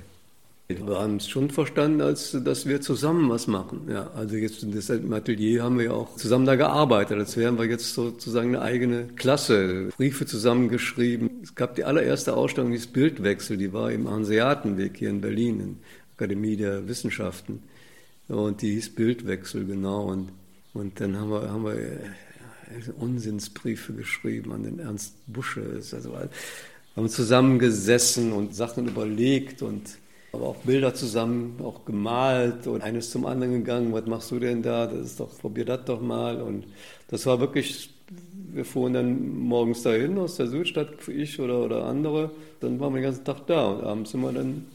Wir 0.79 0.99
haben 0.99 1.17
es 1.17 1.27
schon 1.27 1.49
verstanden, 1.49 2.01
als 2.01 2.37
dass 2.43 2.65
wir 2.65 2.81
zusammen 2.81 3.29
was 3.29 3.47
machen. 3.47 3.87
Ja, 3.89 4.11
also 4.15 4.35
jetzt 4.35 4.63
im 4.63 5.13
Atelier 5.13 5.63
haben 5.63 5.77
wir 5.77 5.85
ja 5.85 5.91
auch 5.91 6.15
zusammen 6.15 6.45
da 6.45 6.55
gearbeitet. 6.55 7.17
Als 7.17 7.37
wären 7.37 7.57
wir 7.57 7.65
jetzt 7.65 7.93
sozusagen 7.93 8.55
eine 8.55 8.61
eigene 8.63 9.07
Klasse. 9.15 9.89
Briefe 9.97 10.25
zusammengeschrieben. 10.25 11.41
Es 11.43 11.55
gab 11.55 11.75
die 11.75 11.83
allererste 11.83 12.35
Ausstellung, 12.35 12.71
dieses 12.71 12.87
Bildwechsel, 12.87 13.57
die 13.57 13.73
war 13.73 13.91
im 13.91 14.09
Hanseatenweg 14.09 14.97
hier 14.97 15.09
in 15.09 15.21
Berlin, 15.21 15.59
in 15.59 15.77
der 15.79 16.13
Akademie 16.15 16.55
der 16.55 16.87
Wissenschaften. 16.87 17.63
Und 18.27 18.61
die 18.61 18.73
hieß 18.73 18.95
Bildwechsel, 18.95 19.65
genau. 19.65 20.05
Und, 20.05 20.29
und 20.73 20.99
dann 20.99 21.17
haben 21.17 21.31
wir, 21.31 21.49
haben 21.49 21.65
wir 21.65 21.75
äh, 21.75 21.99
Unsinnsbriefe 22.97 23.93
geschrieben 23.93 24.53
an 24.53 24.63
den 24.63 24.79
Ernst 24.79 25.15
Busche. 25.27 25.61
Also, 25.75 26.13
haben 26.95 27.09
zusammengesessen 27.09 28.33
und 28.33 28.55
Sachen 28.55 28.87
überlegt 28.87 29.61
und 29.61 29.97
aber 30.33 30.47
auch 30.47 30.55
Bilder 30.57 30.93
zusammen 30.93 31.59
auch 31.61 31.85
gemalt 31.85 32.67
und 32.67 32.81
eines 32.81 33.11
zum 33.11 33.25
anderen 33.25 33.53
gegangen. 33.53 33.93
Was 33.93 34.05
machst 34.05 34.31
du 34.31 34.39
denn 34.39 34.61
da? 34.61 34.87
Das 34.87 34.99
ist 34.99 35.19
doch, 35.19 35.29
probier 35.39 35.65
das 35.65 35.85
doch 35.85 36.01
mal. 36.01 36.41
Und 36.41 36.65
das 37.09 37.25
war 37.25 37.39
wirklich, 37.39 37.93
wir 38.53 38.63
fuhren 38.63 38.93
dann 38.93 39.39
morgens 39.39 39.83
dahin 39.83 40.17
aus 40.17 40.35
der 40.35 40.47
Südstadt, 40.47 41.07
ich 41.09 41.39
oder, 41.39 41.59
oder 41.59 41.85
andere. 41.85 42.31
Dann 42.61 42.79
waren 42.79 42.93
wir 42.93 43.01
den 43.01 43.05
ganzen 43.05 43.25
Tag 43.25 43.45
da 43.47 43.67
und 43.67 43.83
abends 43.83 44.11
sind 44.11 44.21
wir 44.21 44.31
dann 44.31 44.65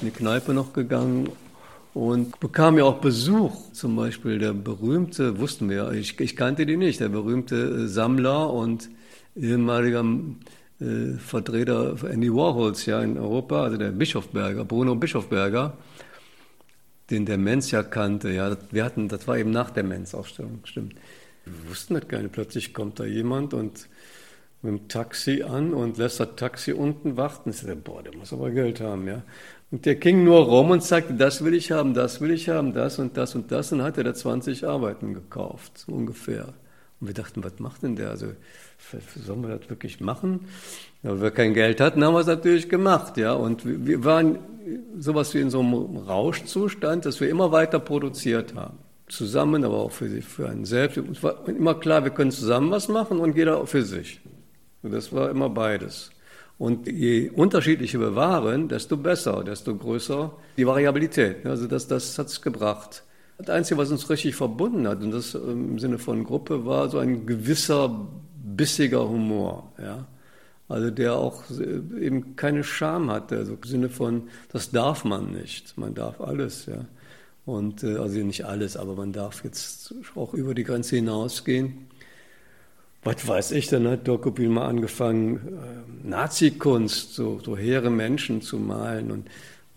in 0.00 0.08
die 0.08 0.10
Kneipe 0.10 0.54
noch 0.54 0.72
gegangen 0.72 1.30
und 1.94 2.38
bekam 2.38 2.78
ja 2.78 2.84
auch 2.84 2.98
Besuch. 2.98 3.72
Zum 3.72 3.96
Beispiel 3.96 4.38
der 4.38 4.52
berühmte, 4.52 5.40
wussten 5.40 5.68
wir, 5.68 5.90
ich, 5.92 6.18
ich 6.20 6.36
kannte 6.36 6.66
die 6.66 6.76
nicht, 6.76 7.00
der 7.00 7.08
berühmte 7.08 7.88
Sammler 7.88 8.52
und 8.52 8.88
ehemaliger 9.34 10.04
äh, 10.80 11.18
Vertreter 11.18 11.96
Andy 12.04 12.32
Warhols 12.32 12.86
ja 12.86 13.02
in 13.02 13.18
Europa, 13.18 13.64
also 13.64 13.76
der 13.76 13.90
Bischofberger, 13.90 14.64
Bruno 14.64 14.94
Bischofberger, 14.94 15.76
den 17.10 17.26
der 17.26 17.38
Menz 17.38 17.70
ja 17.70 17.82
kannte. 17.82 18.30
Ja, 18.30 18.56
wir 18.70 18.84
hatten, 18.84 19.08
das 19.08 19.26
war 19.26 19.38
eben 19.38 19.50
nach 19.50 19.70
der 19.70 19.84
Menz-Ausstellung, 19.84 20.60
stimmt. 20.64 20.94
Wir 21.44 21.70
wussten 21.70 21.94
das 21.94 22.08
gar 22.08 22.20
nicht. 22.20 22.32
Plötzlich 22.32 22.74
kommt 22.74 23.00
da 23.00 23.04
jemand 23.04 23.54
und 23.54 23.88
mit 24.62 24.72
dem 24.72 24.88
Taxi 24.88 25.42
an 25.42 25.72
und 25.72 25.98
lässt 25.98 26.20
das 26.20 26.34
Taxi 26.36 26.72
unten 26.72 27.16
warten. 27.16 27.50
Ich 27.50 27.58
sagte, 27.58 27.76
boah, 27.76 28.02
der 28.02 28.14
muss 28.16 28.32
aber 28.32 28.50
Geld 28.50 28.80
haben, 28.80 29.06
ja. 29.06 29.22
Und 29.70 29.84
der 29.86 29.96
ging 29.96 30.24
nur 30.24 30.46
rum 30.46 30.70
und 30.70 30.82
sagte, 30.82 31.14
das 31.14 31.44
will 31.44 31.54
ich 31.54 31.70
haben, 31.70 31.94
das 31.94 32.20
will 32.20 32.30
ich 32.30 32.48
haben, 32.48 32.72
das 32.72 32.98
und 32.98 33.16
das 33.16 33.34
und 33.34 33.52
das. 33.52 33.70
Und 33.72 33.82
hat 33.82 33.98
er 33.98 34.04
da 34.04 34.14
20 34.14 34.66
Arbeiten 34.66 35.14
gekauft, 35.14 35.78
so 35.78 35.92
ungefähr. 35.92 36.54
Und 37.00 37.06
wir 37.06 37.14
dachten, 37.14 37.44
was 37.44 37.58
macht 37.58 37.82
denn 37.82 37.96
der? 37.96 38.10
Also, 38.10 38.26
sollen 39.24 39.42
wir 39.42 39.56
das 39.56 39.70
wirklich 39.70 40.00
machen? 40.00 40.48
Aber 41.02 41.20
wir 41.20 41.30
kein 41.30 41.54
Geld 41.54 41.80
hatten, 41.80 42.02
haben 42.02 42.14
wir 42.14 42.20
es 42.20 42.26
natürlich 42.26 42.68
gemacht, 42.68 43.16
ja. 43.16 43.34
Und 43.34 43.62
wir 43.64 44.04
waren 44.04 44.38
sowas 44.98 45.32
wie 45.34 45.40
in 45.40 45.50
so 45.50 45.60
einem 45.60 45.96
Rauschzustand, 45.96 47.06
dass 47.06 47.20
wir 47.20 47.28
immer 47.28 47.52
weiter 47.52 47.78
produziert 47.78 48.54
haben. 48.54 48.78
Zusammen, 49.08 49.64
aber 49.64 49.76
auch 49.76 49.92
für, 49.92 50.08
für 50.22 50.48
einen 50.48 50.64
selbst. 50.64 50.98
Es 50.98 51.22
war 51.22 51.48
immer 51.48 51.74
klar, 51.74 52.04
wir 52.04 52.10
können 52.10 52.30
zusammen 52.30 52.70
was 52.70 52.88
machen 52.88 53.20
und 53.20 53.36
jeder 53.36 53.66
für 53.66 53.82
sich. 53.82 54.20
Und 54.82 54.92
das 54.92 55.12
war 55.12 55.30
immer 55.30 55.48
beides. 55.48 56.10
Und 56.58 56.88
je 56.88 57.30
unterschiedlicher 57.30 58.00
wir 58.00 58.16
waren, 58.16 58.68
desto 58.68 58.96
besser, 58.96 59.44
desto 59.44 59.76
größer 59.76 60.32
die 60.56 60.66
Variabilität. 60.66 61.46
Also 61.46 61.68
das, 61.68 61.86
das 61.86 62.18
hat 62.18 62.26
es 62.26 62.42
gebracht. 62.42 63.04
Das 63.38 63.50
Einzige, 63.50 63.78
was 63.78 63.90
uns 63.90 64.10
richtig 64.10 64.34
verbunden 64.34 64.88
hat, 64.88 65.00
und 65.02 65.12
das 65.12 65.34
im 65.34 65.78
Sinne 65.78 65.98
von 65.98 66.24
Gruppe, 66.24 66.66
war 66.66 66.88
so 66.88 66.98
ein 66.98 67.24
gewisser 67.24 68.08
bissiger 68.34 69.08
Humor. 69.08 69.72
Ja? 69.80 70.06
Also 70.68 70.90
der 70.90 71.14
auch 71.14 71.44
eben 71.50 72.36
keine 72.36 72.64
Scham 72.64 73.10
hatte, 73.10 73.36
also 73.36 73.54
im 73.54 73.62
Sinne 73.62 73.88
von, 73.88 74.24
das 74.52 74.70
darf 74.70 75.04
man 75.04 75.32
nicht, 75.32 75.78
man 75.78 75.94
darf 75.94 76.20
alles. 76.20 76.66
Ja? 76.66 76.84
Und 77.46 77.84
äh, 77.84 77.96
also 77.96 78.18
nicht 78.18 78.44
alles, 78.44 78.76
aber 78.76 78.94
man 78.94 79.12
darf 79.12 79.44
jetzt 79.44 79.94
auch 80.16 80.34
über 80.34 80.52
die 80.54 80.64
Grenze 80.64 80.96
hinausgehen. 80.96 81.86
Was 83.04 83.26
weiß 83.26 83.52
ich, 83.52 83.68
dann 83.68 83.88
hat 83.88 84.06
Dokopil 84.06 84.48
mal 84.48 84.66
angefangen, 84.66 85.36
äh, 85.36 86.06
Nazi-Kunst, 86.08 87.14
so, 87.14 87.40
so 87.42 87.56
hehre 87.56 87.88
Menschen 87.88 88.42
zu 88.42 88.58
malen 88.58 89.10
und 89.12 89.28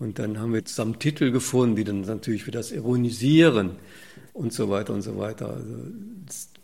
und 0.02 0.18
dann 0.18 0.40
haben 0.40 0.52
wir 0.52 0.64
zusammen 0.64 0.98
Titel 0.98 1.30
gefunden, 1.30 1.76
die 1.76 1.84
dann 1.84 2.00
natürlich 2.00 2.42
für 2.42 2.50
das 2.50 2.72
ironisieren 2.72 3.76
und 4.32 4.52
so 4.52 4.68
weiter 4.68 4.92
und 4.94 5.02
so 5.02 5.16
weiter. 5.16 5.50
Also 5.50 5.76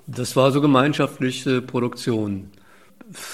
das 0.08 0.34
war 0.34 0.50
so 0.50 0.60
gemeinschaftliche 0.60 1.62
Produktion. 1.62 2.50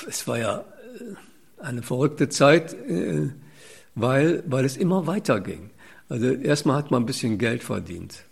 Es 0.07 0.29
war 0.29 0.39
ja 0.39 0.59
äh, 0.59 1.63
eine 1.63 1.83
verrückte 1.83 2.29
Zeit, 2.29 2.75
äh, 2.75 3.31
weil, 3.95 4.45
weil 4.47 4.67
es 4.67 4.77
immer 4.77 5.07
weiterging. 5.07 5.71
Also 6.11 6.27
erstmal 6.27 6.77
hat 6.77 6.91
man 6.91 7.05
ein 7.05 7.07
bisschen 7.07 7.39
Geld 7.39 7.63
verdient, 7.63 8.25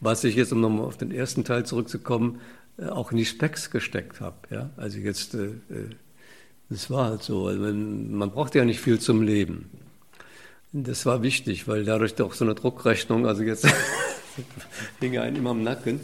was 0.00 0.24
ich 0.24 0.34
jetzt, 0.34 0.52
um 0.52 0.62
nochmal 0.62 0.86
auf 0.86 0.96
den 0.96 1.10
ersten 1.10 1.44
Teil 1.44 1.66
zurückzukommen, 1.66 2.40
äh, 2.78 2.86
auch 2.86 3.12
in 3.12 3.18
die 3.18 3.26
Specs 3.26 3.70
gesteckt 3.70 4.22
habe. 4.22 4.36
Ja? 4.50 4.70
Also 4.78 4.98
jetzt, 4.98 5.36
das 6.70 6.90
war 6.90 7.10
halt 7.10 7.22
so. 7.22 7.48
Also 7.48 7.60
man, 7.60 8.14
man 8.14 8.30
braucht 8.30 8.54
ja 8.54 8.64
nicht 8.64 8.80
viel 8.80 8.98
zum 8.98 9.20
Leben. 9.20 9.68
Das 10.72 11.06
war 11.06 11.22
wichtig, 11.22 11.66
weil 11.66 11.84
dadurch 11.84 12.14
doch 12.14 12.34
so 12.34 12.44
eine 12.44 12.54
Druckrechnung, 12.54 13.26
also 13.26 13.42
jetzt 13.42 13.66
hing 15.00 15.18
einen 15.18 15.36
immer 15.36 15.50
am 15.50 15.62
Nacken. 15.62 16.00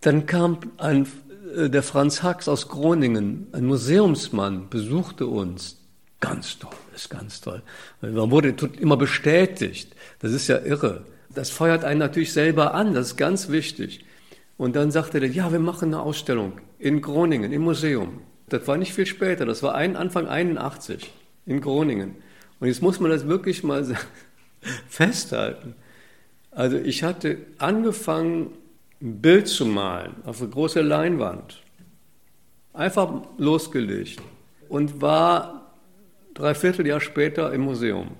Dann 0.00 0.26
kam 0.26 0.58
ein 0.76 1.06
äh, 1.56 1.70
der 1.70 1.82
Franz 1.82 2.22
Hax 2.22 2.48
aus 2.48 2.68
Groningen, 2.68 3.46
ein 3.52 3.64
Museumsmann, 3.64 4.68
besuchte 4.68 5.26
uns. 5.26 5.78
Ganz 6.20 6.58
toll, 6.58 6.70
ist 6.94 7.10
ganz 7.10 7.40
toll. 7.40 7.62
Man 8.00 8.30
wurde 8.30 8.54
immer 8.80 8.96
bestätigt. 8.96 9.94
Das 10.20 10.32
ist 10.32 10.48
ja 10.48 10.58
irre. 10.58 11.04
Das 11.28 11.50
feuert 11.50 11.84
einen 11.84 12.00
natürlich 12.00 12.32
selber 12.32 12.74
an, 12.74 12.94
das 12.94 13.08
ist 13.08 13.16
ganz 13.16 13.50
wichtig. 13.50 14.04
Und 14.56 14.76
dann 14.76 14.90
sagte 14.90 15.18
er, 15.18 15.26
ja, 15.26 15.52
wir 15.52 15.58
machen 15.58 15.92
eine 15.92 16.02
Ausstellung 16.02 16.54
in 16.78 17.02
Groningen, 17.02 17.52
im 17.52 17.62
Museum. 17.62 18.20
Das 18.48 18.66
war 18.66 18.78
nicht 18.78 18.94
viel 18.94 19.04
später, 19.04 19.44
das 19.44 19.62
war 19.62 19.74
ein, 19.74 19.96
Anfang 19.96 20.26
81 20.26 21.12
in 21.44 21.60
Groningen. 21.60 22.16
Und 22.60 22.68
jetzt 22.68 22.82
muss 22.82 23.00
man 23.00 23.10
das 23.10 23.26
wirklich 23.26 23.62
mal 23.62 23.84
festhalten. 24.88 25.74
Also 26.50 26.78
ich 26.78 27.02
hatte 27.02 27.38
angefangen, 27.58 28.52
ein 29.00 29.20
Bild 29.20 29.46
zu 29.46 29.66
malen 29.66 30.14
auf 30.24 30.40
eine 30.40 30.50
große 30.50 30.80
Leinwand. 30.80 31.62
Einfach 32.72 33.22
losgelegt 33.36 34.20
und 34.68 35.00
war 35.00 35.72
dreiviertel 36.34 36.86
Jahr 36.86 37.00
später 37.00 37.52
im 37.52 37.62
Museum. 37.62 38.12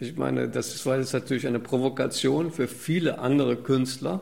Ich 0.00 0.16
meine, 0.16 0.48
das 0.48 0.86
war 0.86 0.98
jetzt 0.98 1.12
natürlich 1.12 1.46
eine 1.46 1.58
Provokation 1.58 2.52
für 2.52 2.68
viele 2.68 3.18
andere 3.18 3.56
Künstler. 3.56 4.20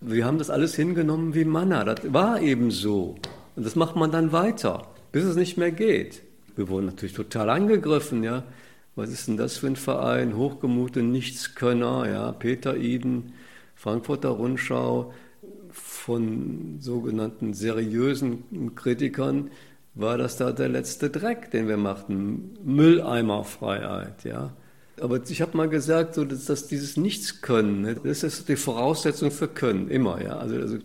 Wir 0.00 0.24
haben 0.24 0.38
das 0.38 0.50
alles 0.50 0.74
hingenommen 0.74 1.34
wie 1.34 1.44
Manna. 1.44 1.84
Das 1.84 2.12
war 2.12 2.40
eben 2.40 2.70
so. 2.70 3.16
Und 3.54 3.66
das 3.66 3.76
macht 3.76 3.96
man 3.96 4.10
dann 4.10 4.32
weiter, 4.32 4.88
bis 5.12 5.24
es 5.24 5.36
nicht 5.36 5.56
mehr 5.56 5.72
geht. 5.72 6.22
Wir 6.56 6.68
wurden 6.68 6.86
natürlich 6.86 7.14
total 7.14 7.50
angegriffen, 7.50 8.22
ja. 8.22 8.44
Was 8.96 9.10
ist 9.10 9.26
denn 9.26 9.36
das 9.36 9.56
für 9.56 9.66
ein 9.66 9.76
Verein? 9.76 10.36
Hochgemute 10.36 11.02
Nichtskönner, 11.02 12.08
ja. 12.08 12.32
Peter 12.32 12.76
Iden, 12.76 13.32
Frankfurter 13.74 14.30
Rundschau, 14.30 15.12
von 15.72 16.76
sogenannten 16.80 17.54
seriösen 17.54 18.74
Kritikern 18.76 19.50
war 19.94 20.18
das 20.18 20.36
da 20.36 20.52
der 20.52 20.68
letzte 20.68 21.10
Dreck, 21.10 21.50
den 21.50 21.68
wir 21.68 21.76
machten. 21.76 22.56
Mülleimerfreiheit, 22.64 24.24
ja. 24.24 24.52
Aber 25.00 25.20
ich 25.28 25.42
habe 25.42 25.56
mal 25.56 25.68
gesagt, 25.68 26.14
so, 26.14 26.24
dass, 26.24 26.44
dass 26.44 26.68
dieses 26.68 26.96
Nichtskönnen, 26.96 27.80
ne, 27.80 27.96
das 27.96 28.22
ist 28.22 28.48
die 28.48 28.56
Voraussetzung 28.56 29.32
für 29.32 29.48
Können, 29.48 29.88
immer. 29.88 30.22
Ja? 30.22 30.36
Also, 30.36 30.56
also, 30.56 30.78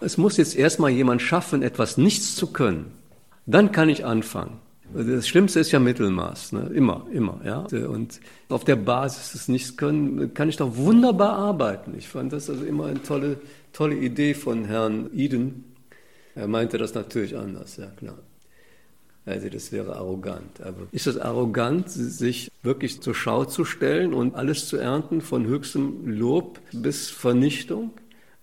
es 0.00 0.16
muss 0.16 0.38
jetzt 0.38 0.56
erstmal 0.56 0.90
jemand 0.90 1.20
schaffen, 1.20 1.62
etwas 1.62 1.98
nichts 1.98 2.34
zu 2.36 2.46
können. 2.46 2.86
Dann 3.44 3.70
kann 3.70 3.90
ich 3.90 4.04
anfangen. 4.04 4.60
Das 4.92 5.28
Schlimmste 5.28 5.60
ist 5.60 5.70
ja 5.70 5.78
Mittelmaß, 5.78 6.52
ne? 6.52 6.70
immer, 6.74 7.06
immer. 7.12 7.40
Ja? 7.44 7.66
Und 7.86 8.20
auf 8.48 8.64
der 8.64 8.76
Basis 8.76 9.32
des 9.32 9.48
Nichtskönnen 9.48 10.34
kann 10.34 10.48
ich 10.48 10.56
doch 10.56 10.76
wunderbar 10.76 11.34
arbeiten. 11.34 11.94
Ich 11.96 12.08
fand 12.08 12.32
das 12.32 12.50
also 12.50 12.64
immer 12.64 12.86
eine 12.86 13.02
tolle, 13.02 13.40
tolle 13.72 13.94
Idee 13.96 14.34
von 14.34 14.64
Herrn 14.64 15.10
Eden. 15.14 15.64
Er 16.34 16.48
meinte 16.48 16.78
das 16.78 16.94
natürlich 16.94 17.36
anders, 17.36 17.76
ja 17.76 17.86
klar. 17.86 18.18
Also 19.26 19.48
das 19.48 19.70
wäre 19.70 19.96
arrogant. 19.96 20.60
Aber 20.60 20.88
ist 20.90 21.06
es 21.06 21.18
arrogant, 21.18 21.88
sich 21.90 22.50
wirklich 22.62 23.00
zur 23.00 23.14
Schau 23.14 23.44
zu 23.44 23.64
stellen 23.64 24.12
und 24.12 24.34
alles 24.34 24.66
zu 24.66 24.76
ernten 24.76 25.20
von 25.20 25.46
höchstem 25.46 26.06
Lob 26.06 26.58
bis 26.72 27.10
Vernichtung? 27.10 27.92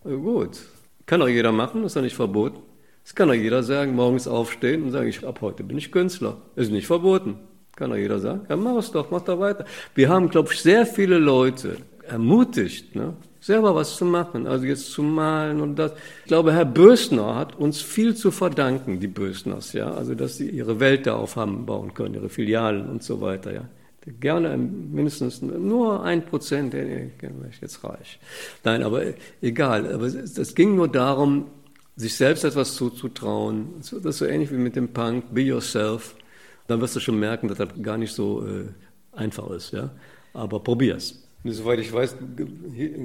Gut, 0.03 0.59
kann 1.05 1.19
doch 1.19 1.27
jeder 1.27 1.51
machen, 1.51 1.83
ist 1.83 1.95
ja 1.95 2.01
nicht 2.01 2.15
verboten. 2.15 2.59
Es 3.07 3.15
kann 3.15 3.29
doch 3.29 3.35
jeder 3.35 3.63
sagen, 3.63 3.95
morgens 3.95 4.27
aufstehen 4.27 4.83
und 4.83 4.91
sagen, 4.91 5.07
ich, 5.07 5.25
ab 5.25 5.39
heute 5.39 5.63
bin 5.63 5.77
ich 5.77 5.93
Künstler. 5.93 6.35
Ist 6.57 6.73
nicht 6.73 6.87
verboten. 6.87 7.37
Kann 7.77 7.91
doch 7.91 7.95
jeder 7.95 8.19
sagen. 8.19 8.41
Ja, 8.49 8.57
mach 8.57 8.75
es 8.75 8.91
doch, 8.91 9.09
mach 9.11 9.21
doch 9.21 9.39
weiter. 9.39 9.63
Wir 9.95 10.09
haben, 10.09 10.29
glaube 10.29 10.49
ich, 10.51 10.61
sehr 10.61 10.85
viele 10.85 11.17
Leute 11.17 11.77
ermutigt, 12.05 12.97
ne? 12.97 13.13
selber 13.39 13.73
was 13.75 13.95
zu 13.95 14.03
machen, 14.03 14.45
also 14.45 14.65
jetzt 14.65 14.91
zu 14.91 15.03
malen 15.03 15.61
und 15.61 15.79
das. 15.79 15.93
Ich 16.23 16.27
glaube, 16.27 16.51
Herr 16.51 16.65
Bösner 16.65 17.35
hat 17.35 17.57
uns 17.57 17.79
viel 17.79 18.13
zu 18.13 18.29
verdanken, 18.29 18.99
die 18.99 19.07
Bösners, 19.07 19.71
ja, 19.71 19.89
also 19.89 20.13
dass 20.13 20.35
sie 20.35 20.49
ihre 20.49 20.81
Welt 20.81 21.07
da 21.07 21.15
aufhaben 21.15 21.65
bauen 21.65 21.93
können, 21.93 22.15
ihre 22.15 22.27
Filialen 22.27 22.89
und 22.89 23.03
so 23.03 23.21
weiter, 23.21 23.53
ja. 23.53 23.69
Gerne 24.19 24.55
mindestens 24.57 25.41
nur 25.41 26.01
ein 26.03 26.25
Prozent, 26.25 26.73
jetzt 27.61 27.83
reich. 27.83 28.19
Nein, 28.63 28.81
aber 28.81 29.01
egal. 29.41 29.93
Aber 29.93 30.05
es 30.05 30.55
ging 30.55 30.77
nur 30.77 30.87
darum, 30.87 31.47
sich 31.97 32.15
selbst 32.15 32.45
etwas 32.45 32.75
zuzutrauen. 32.75 33.73
Das 33.79 33.91
ist 33.91 34.17
so 34.19 34.25
ähnlich 34.25 34.51
wie 34.51 34.57
mit 34.57 34.75
dem 34.75 34.93
Punk, 34.93 35.33
be 35.33 35.41
yourself. 35.41 36.15
Dann 36.67 36.79
wirst 36.79 36.95
du 36.95 36.99
schon 36.99 37.19
merken, 37.19 37.49
dass 37.49 37.57
das 37.57 37.69
gar 37.81 37.97
nicht 37.97 38.13
so 38.13 38.45
äh, 38.45 38.67
einfach 39.13 39.49
ist. 39.49 39.73
Ja? 39.73 39.89
Aber 40.33 40.59
probier's. 40.61 41.23
Und 41.43 41.51
soweit 41.51 41.79
ich 41.79 41.91
weiß, 41.91 42.15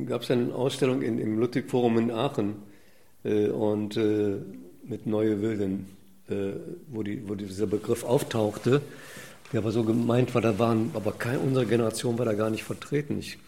gab 0.06 0.22
es 0.22 0.30
eine 0.30 0.54
Ausstellung 0.54 1.02
in, 1.02 1.18
im 1.18 1.38
Ludwig-Forum 1.38 1.98
in 1.98 2.10
Aachen 2.10 2.54
äh, 3.24 3.48
und 3.48 3.96
äh, 3.96 4.36
mit 4.84 5.06
Neue 5.06 5.40
Wilden, 5.42 5.86
äh, 6.28 6.52
wo, 6.88 7.02
die, 7.02 7.26
wo 7.26 7.34
dieser 7.34 7.66
Begriff 7.66 8.04
auftauchte 8.04 8.82
der 9.52 9.60
aber 9.60 9.70
so 9.70 9.84
gemeint 9.84 10.34
war, 10.34 10.40
da 10.40 10.58
waren, 10.58 10.90
aber 10.94 11.12
keine, 11.12 11.38
unsere 11.38 11.66
Generation 11.66 12.18
war 12.18 12.24
da 12.24 12.32
gar 12.32 12.50
nicht 12.50 12.64
vertreten. 12.64 13.18
Ich, 13.18 13.38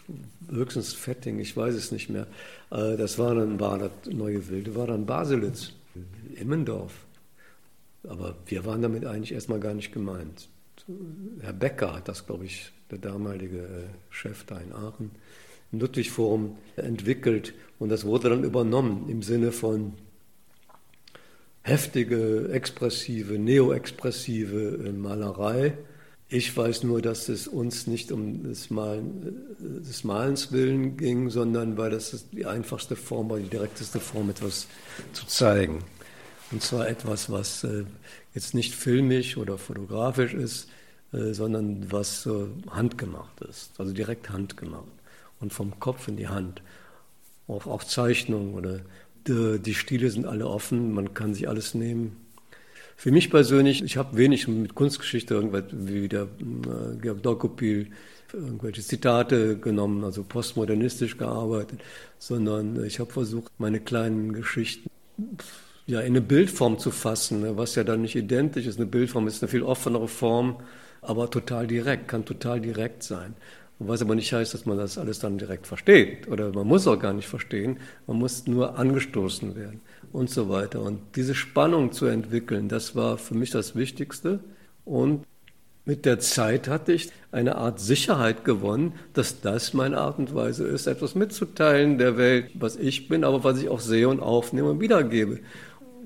höchstens 0.55 0.93
Fetting, 0.93 1.39
ich 1.39 1.55
weiß 1.55 1.75
es 1.75 1.91
nicht 1.91 2.09
mehr. 2.09 2.27
Äh, 2.71 2.97
das 2.97 3.19
war 3.19 3.35
dann, 3.35 3.59
war 3.59 3.77
das 3.77 3.91
neue 4.11 4.47
Wilde, 4.49 4.75
war 4.75 4.87
dann 4.87 5.05
Baselitz, 5.05 5.73
Immendorf. 6.35 6.93
Aber 8.07 8.35
wir 8.45 8.65
waren 8.65 8.81
damit 8.81 9.05
eigentlich 9.05 9.33
erstmal 9.33 9.59
gar 9.59 9.73
nicht 9.73 9.91
gemeint. 9.91 10.49
Herr 11.41 11.53
Becker 11.53 11.95
hat 11.95 12.07
das, 12.07 12.25
glaube 12.25 12.45
ich, 12.45 12.71
der 12.91 12.99
damalige 12.99 13.59
äh, 13.59 13.83
Chef 14.09 14.43
da 14.45 14.57
in 14.59 14.71
Aachen, 14.71 15.11
im 15.71 15.79
Ludwig-Forum 15.79 16.57
entwickelt 16.75 17.53
und 17.79 17.89
das 17.89 18.05
wurde 18.05 18.29
dann 18.29 18.43
übernommen 18.43 19.09
im 19.09 19.23
Sinne 19.23 19.51
von 19.51 19.93
heftige, 21.63 22.49
expressive, 22.51 23.39
neoexpressive 23.39 24.85
äh, 24.85 24.91
Malerei 24.91 25.73
ich 26.27 26.55
weiß 26.55 26.83
nur, 26.83 27.01
dass 27.01 27.29
es 27.29 27.47
uns 27.47 27.85
nicht 27.85 28.11
um 28.11 28.43
des, 28.43 28.69
Malen, 28.71 29.45
des 29.59 30.03
Malens 30.03 30.51
willen 30.51 30.97
ging, 30.97 31.29
sondern 31.29 31.77
weil 31.77 31.91
das 31.91 32.25
die 32.31 32.45
einfachste 32.45 32.95
Form 32.95 33.29
war, 33.29 33.37
die 33.37 33.49
direkteste 33.49 33.99
Form, 33.99 34.29
etwas 34.31 34.67
zu 35.13 35.27
zeigen. 35.27 35.83
Und 36.51 36.63
zwar 36.63 36.87
etwas, 36.87 37.29
was 37.29 37.63
äh, 37.63 37.85
jetzt 38.33 38.55
nicht 38.55 38.73
filmisch 38.73 39.37
oder 39.37 39.57
fotografisch 39.57 40.33
ist, 40.33 40.69
äh, 41.13 41.33
sondern 41.33 41.91
was 41.91 42.25
äh, 42.25 42.47
handgemacht 42.71 43.41
ist, 43.41 43.71
also 43.77 43.93
direkt 43.93 44.29
handgemacht 44.29 44.85
und 45.39 45.53
vom 45.53 45.79
Kopf 45.79 46.07
in 46.07 46.17
die 46.17 46.27
Hand. 46.27 46.61
Auch, 47.47 47.67
auch 47.67 47.83
Zeichnungen 47.83 48.55
oder 48.55 48.79
die, 49.27 49.59
die 49.59 49.75
Stile 49.75 50.09
sind 50.09 50.25
alle 50.25 50.47
offen, 50.47 50.93
man 50.93 51.13
kann 51.13 51.33
sich 51.33 51.47
alles 51.47 51.75
nehmen. 51.75 52.24
Für 52.95 53.11
mich 53.11 53.29
persönlich, 53.29 53.83
ich 53.83 53.97
habe 53.97 54.17
wenig 54.17 54.47
mit 54.47 54.73
Kunstgeschichte 54.73 55.33
irgendwas 55.33 55.65
wie 55.71 56.07
der 56.07 56.23
äh, 56.23 56.95
Georg 57.01 57.21
Dokopil 57.21 57.87
irgendwelche 58.33 58.81
Zitate 58.81 59.57
genommen, 59.57 60.03
also 60.03 60.23
postmodernistisch 60.23 61.17
gearbeitet, 61.17 61.81
sondern 62.19 62.83
ich 62.83 62.99
habe 62.99 63.11
versucht, 63.11 63.51
meine 63.57 63.79
kleinen 63.79 64.33
Geschichten 64.33 64.89
ja, 65.87 65.99
in 65.99 66.07
eine 66.07 66.21
Bildform 66.21 66.79
zu 66.79 66.91
fassen, 66.91 67.41
ne, 67.41 67.57
was 67.57 67.75
ja 67.75 67.83
dann 67.83 68.01
nicht 68.01 68.15
identisch 68.15 68.65
ist. 68.65 68.77
Eine 68.77 68.87
Bildform 68.87 69.27
ist 69.27 69.43
eine 69.43 69.49
viel 69.49 69.63
offenere 69.63 70.07
Form, 70.07 70.57
aber 71.01 71.29
total 71.29 71.67
direkt, 71.67 72.07
kann 72.07 72.25
total 72.25 72.59
direkt 72.59 73.03
sein. 73.03 73.35
Was 73.77 74.01
aber 74.01 74.15
nicht 74.15 74.31
heißt, 74.31 74.53
dass 74.53 74.65
man 74.65 74.77
das 74.77 74.97
alles 74.97 75.19
dann 75.19 75.37
direkt 75.37 75.67
versteht. 75.67 76.27
Oder 76.29 76.51
man 76.53 76.65
muss 76.65 76.87
auch 76.87 76.97
gar 76.97 77.13
nicht 77.13 77.27
verstehen, 77.27 77.77
man 78.07 78.17
muss 78.17 78.47
nur 78.47 78.79
angestoßen 78.79 79.55
werden 79.55 79.81
und 80.15 80.29
so 80.29 80.49
weiter. 80.49 80.81
Und 80.81 80.99
diese 81.15 81.35
Spannung 81.35 81.91
zu 81.91 82.05
entwickeln, 82.05 82.69
das 82.69 82.95
war 82.95 83.17
für 83.17 83.35
mich 83.35 83.51
das 83.51 83.75
Wichtigste. 83.75 84.39
Und 84.85 85.25
mit 85.85 86.05
der 86.05 86.19
Zeit 86.19 86.67
hatte 86.67 86.93
ich 86.93 87.11
eine 87.31 87.57
Art 87.57 87.79
Sicherheit 87.79 88.43
gewonnen, 88.43 88.93
dass 89.13 89.41
das 89.41 89.73
meine 89.73 89.99
Art 89.99 90.17
und 90.17 90.33
Weise 90.33 90.65
ist, 90.65 90.87
etwas 90.87 91.13
mitzuteilen 91.13 91.97
der 91.97 92.17
Welt, 92.17 92.49
was 92.55 92.75
ich 92.75 93.07
bin, 93.07 93.23
aber 93.23 93.43
was 93.43 93.61
ich 93.61 93.69
auch 93.69 93.79
sehe 93.79 94.09
und 94.09 94.19
aufnehme 94.19 94.71
und 94.71 94.79
wiedergebe. 94.79 95.41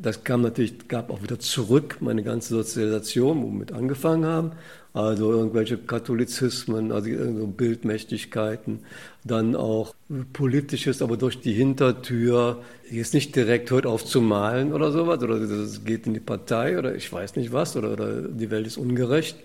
Das 0.02 0.24
kam 0.24 0.42
natürlich, 0.42 0.88
gab 0.88 1.10
auch 1.12 1.22
wieder 1.22 1.40
zurück, 1.40 1.98
meine 2.00 2.24
ganze 2.24 2.56
Sozialisation, 2.56 3.44
womit 3.44 3.72
angefangen 3.72 4.26
haben. 4.26 4.52
Also 4.92 5.32
irgendwelche 5.32 5.78
Katholizismen, 5.78 6.92
also 6.92 7.10
Bildmächtigkeiten, 7.56 8.80
dann 9.24 9.56
auch 9.56 9.94
politisches, 10.34 11.04
aber 11.04 11.16
durch 11.16 11.40
die 11.42 11.54
Hintertür, 11.54 12.64
jetzt 12.90 13.14
nicht 13.14 13.36
direkt 13.36 13.70
hört 13.70 13.86
auf 13.86 14.04
zu 14.04 14.20
malen 14.20 14.74
oder 14.74 14.92
sowas, 14.92 15.22
oder 15.22 15.36
es 15.36 15.86
geht 15.86 16.08
in 16.08 16.16
die 16.16 16.20
Partei 16.20 16.80
oder 16.80 16.96
ich 16.96 17.12
weiß 17.14 17.36
nicht 17.36 17.54
was, 17.54 17.78
oder, 17.78 17.94
oder 17.94 18.22
die 18.24 18.50
Welt 18.50 18.66
ist 18.66 18.78
ungerecht, 18.78 19.38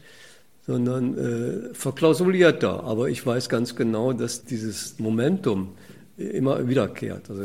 sondern 0.66 1.18
äh, 1.18 1.74
verklausulierter. 1.74 2.82
Aber 2.82 3.10
ich 3.10 3.24
weiß 3.24 3.50
ganz 3.50 3.76
genau, 3.76 4.14
dass 4.14 4.46
dieses 4.46 4.98
Momentum 4.98 5.74
immer 6.16 6.66
wiederkehrt, 6.66 7.28
also 7.28 7.42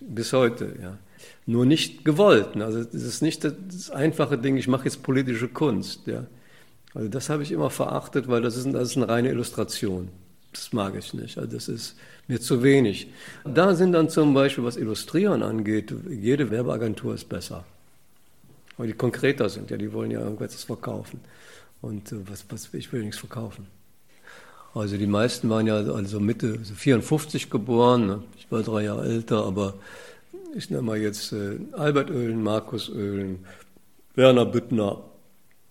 bis 0.00 0.32
heute, 0.32 0.72
ja. 0.80 0.98
Nur 1.46 1.66
nicht 1.66 2.04
gewollt. 2.04 2.56
Ne? 2.56 2.64
Also 2.64 2.78
es 2.80 2.94
ist 2.94 3.22
nicht 3.22 3.42
das 3.42 3.90
einfache 3.90 4.38
Ding, 4.38 4.56
ich 4.56 4.68
mache 4.68 4.84
jetzt 4.84 5.02
politische 5.02 5.48
Kunst, 5.48 6.06
ja. 6.06 6.26
Also 6.94 7.08
das 7.08 7.28
habe 7.28 7.42
ich 7.42 7.52
immer 7.52 7.70
verachtet, 7.70 8.28
weil 8.28 8.42
das 8.42 8.56
ist, 8.56 8.72
das 8.72 8.90
ist 8.90 8.96
eine 8.96 9.08
reine 9.08 9.30
Illustration. 9.30 10.08
Das 10.52 10.72
mag 10.72 10.94
ich 10.96 11.12
nicht. 11.14 11.38
Also 11.38 11.50
das 11.50 11.68
ist, 11.68 11.96
mir 12.28 12.40
zu 12.40 12.62
wenig. 12.62 13.08
Da 13.44 13.74
sind 13.74 13.92
dann 13.92 14.08
zum 14.08 14.34
Beispiel, 14.34 14.62
was 14.62 14.76
Illustrieren 14.76 15.42
angeht, 15.42 15.92
jede 16.08 16.50
Werbeagentur 16.50 17.14
ist 17.14 17.28
besser. 17.28 17.64
Weil 18.76 18.88
die 18.88 18.92
konkreter 18.92 19.48
sind, 19.48 19.70
ja, 19.70 19.76
die 19.76 19.92
wollen 19.92 20.10
ja 20.10 20.20
irgendwas 20.20 20.62
verkaufen. 20.62 21.20
Und 21.80 22.12
äh, 22.12 22.16
was, 22.28 22.44
was, 22.50 22.72
ich 22.74 22.92
will 22.92 23.02
nichts 23.02 23.18
verkaufen. 23.18 23.66
Also 24.74 24.96
die 24.96 25.06
meisten 25.06 25.48
waren 25.48 25.66
ja 25.66 25.76
also 25.76 26.20
Mitte 26.20 26.58
54 26.58 27.50
geboren. 27.50 28.06
Ne? 28.06 28.22
Ich 28.36 28.50
war 28.52 28.62
drei 28.62 28.84
Jahre 28.84 29.06
älter, 29.06 29.44
aber 29.44 29.74
ich 30.54 30.70
nenne 30.70 30.82
mal 30.82 30.98
jetzt 30.98 31.32
äh, 31.32 31.58
Albert 31.72 32.10
Oehlen, 32.10 32.42
Markus 32.42 32.90
Oehlen, 32.90 33.44
Werner 34.14 34.44
Büttner 34.44 35.02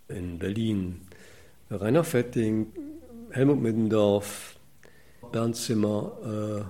in 0.07 0.39
Berlin, 0.39 1.01
Rainer 1.69 2.03
Fetting, 2.03 2.67
Helmut 3.31 3.61
Middendorf, 3.61 4.55
Bernd 5.31 5.55
Zimmer, 5.55 6.11
äh, 6.23 6.63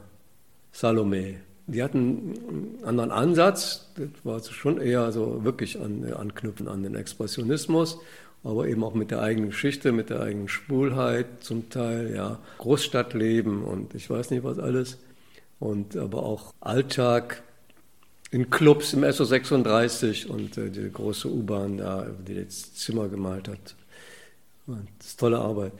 Salome. 0.72 1.36
Die 1.68 1.84
hatten 1.84 2.34
einen 2.48 2.84
anderen 2.84 3.12
Ansatz, 3.12 3.92
das 3.96 4.10
war 4.24 4.42
schon 4.42 4.80
eher 4.80 5.12
so 5.12 5.44
wirklich 5.44 5.80
an, 5.80 6.12
anknüpfen 6.14 6.68
an 6.68 6.82
den 6.82 6.96
Expressionismus, 6.96 8.00
aber 8.44 8.68
eben 8.68 8.84
auch 8.84 8.94
mit 8.94 9.12
der 9.12 9.22
eigenen 9.22 9.50
Geschichte, 9.50 9.92
mit 9.92 10.10
der 10.10 10.22
eigenen 10.22 10.48
Schwulheit 10.48 11.26
zum 11.42 11.70
Teil, 11.70 12.16
ja, 12.16 12.40
Großstadtleben 12.58 13.64
und 13.64 13.94
ich 13.96 14.10
weiß 14.10 14.32
nicht 14.32 14.44
was 14.44 14.60
alles. 14.60 14.98
Und 15.60 15.98
aber 15.98 16.24
auch 16.24 16.54
Alltag 16.62 17.44
in 18.32 18.50
Clubs 18.50 18.94
im 18.94 19.04
SO36 19.04 20.28
und 20.28 20.58
äh, 20.58 20.70
die 20.70 20.92
große 20.92 21.28
U-Bahn 21.28 21.78
da, 21.78 22.08
die 22.28 22.34
jetzt 22.34 22.80
Zimmer 22.80 23.08
gemalt 23.10 23.48
hat. 23.48 23.76
Das 24.68 25.08
ist 25.08 25.20
tolle 25.20 25.40
Arbeit. 25.40 25.72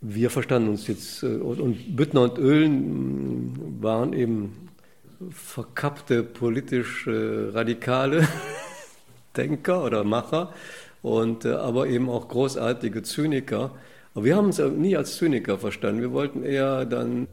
Wir 0.00 0.30
verstanden 0.30 0.70
uns 0.70 0.86
jetzt, 0.86 1.22
äh, 1.22 1.26
und 1.26 1.94
Büttner 1.94 2.22
und 2.22 2.38
Öhlen 2.38 3.52
mm, 3.52 3.82
waren 3.82 4.14
eben 4.14 4.68
verkappte 5.30 6.22
politisch 6.22 7.06
äh, 7.06 7.50
radikale 7.50 8.26
Denker 9.36 9.84
oder 9.84 10.04
Macher, 10.04 10.54
und, 11.02 11.44
äh, 11.44 11.50
aber 11.52 11.86
eben 11.88 12.08
auch 12.08 12.28
großartige 12.28 13.02
Zyniker. 13.02 13.72
Aber 14.14 14.24
wir 14.24 14.36
haben 14.36 14.46
uns 14.46 14.58
nie 14.58 14.96
als 14.96 15.16
Zyniker 15.16 15.58
verstanden. 15.58 16.00
Wir 16.00 16.12
wollten 16.12 16.42
eher 16.42 16.86
dann, 16.86 17.28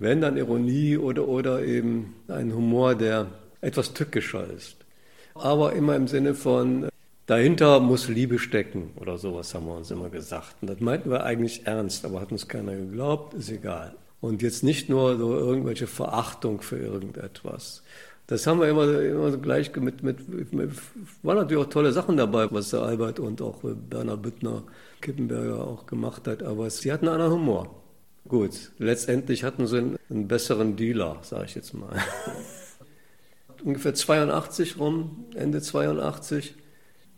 wenn 0.00 0.20
dann 0.20 0.36
Ironie 0.36 0.96
oder, 0.96 1.28
oder 1.28 1.62
eben 1.62 2.14
einen 2.28 2.54
Humor, 2.54 2.96
der 2.96 3.26
etwas 3.60 3.94
tückischer 3.94 4.46
ist. 4.50 4.76
Aber 5.34 5.72
immer 5.74 5.94
im 5.94 6.08
Sinne 6.08 6.34
von, 6.34 6.88
dahinter 7.30 7.78
muss 7.78 8.08
Liebe 8.08 8.38
stecken 8.40 8.90
oder 8.96 9.16
sowas 9.16 9.54
haben 9.54 9.66
wir 9.66 9.76
uns 9.76 9.90
immer 9.90 10.10
gesagt. 10.10 10.56
Und 10.60 10.68
das 10.68 10.80
meinten 10.80 11.10
wir 11.10 11.22
eigentlich 11.22 11.64
ernst, 11.64 12.04
aber 12.04 12.20
hat 12.20 12.32
uns 12.32 12.48
keiner 12.48 12.74
geglaubt, 12.74 13.34
ist 13.34 13.50
egal. 13.50 13.94
Und 14.20 14.42
jetzt 14.42 14.64
nicht 14.64 14.88
nur 14.88 15.16
so 15.16 15.36
irgendwelche 15.36 15.86
Verachtung 15.86 16.60
für 16.60 16.76
irgendetwas. 16.76 17.82
Das 18.26 18.46
haben 18.46 18.60
wir 18.60 18.68
immer, 18.68 19.00
immer 19.00 19.36
gleich 19.36 19.74
mit, 19.76 20.02
mit, 20.02 20.52
mit, 20.52 20.70
waren 21.22 21.36
natürlich 21.36 21.64
auch 21.64 21.70
tolle 21.70 21.92
Sachen 21.92 22.16
dabei, 22.16 22.48
was 22.50 22.70
der 22.70 22.82
Albert 22.82 23.20
und 23.20 23.40
auch 23.42 23.60
Bernhard 23.62 24.22
Büttner, 24.22 24.64
Kippenberger 25.00 25.66
auch 25.66 25.86
gemacht 25.86 26.26
hat, 26.26 26.42
aber 26.42 26.68
sie 26.68 26.92
hatten 26.92 27.08
einen 27.08 27.30
Humor. 27.30 27.82
Gut, 28.28 28.72
letztendlich 28.78 29.44
hatten 29.44 29.66
sie 29.66 29.78
einen, 29.78 29.98
einen 30.10 30.28
besseren 30.28 30.76
Dealer, 30.76 31.18
sage 31.22 31.44
ich 31.46 31.54
jetzt 31.54 31.74
mal. 31.74 31.96
ungefähr 33.64 33.94
82 33.94 34.78
rum, 34.78 35.26
Ende 35.34 35.60
82, 35.60 36.54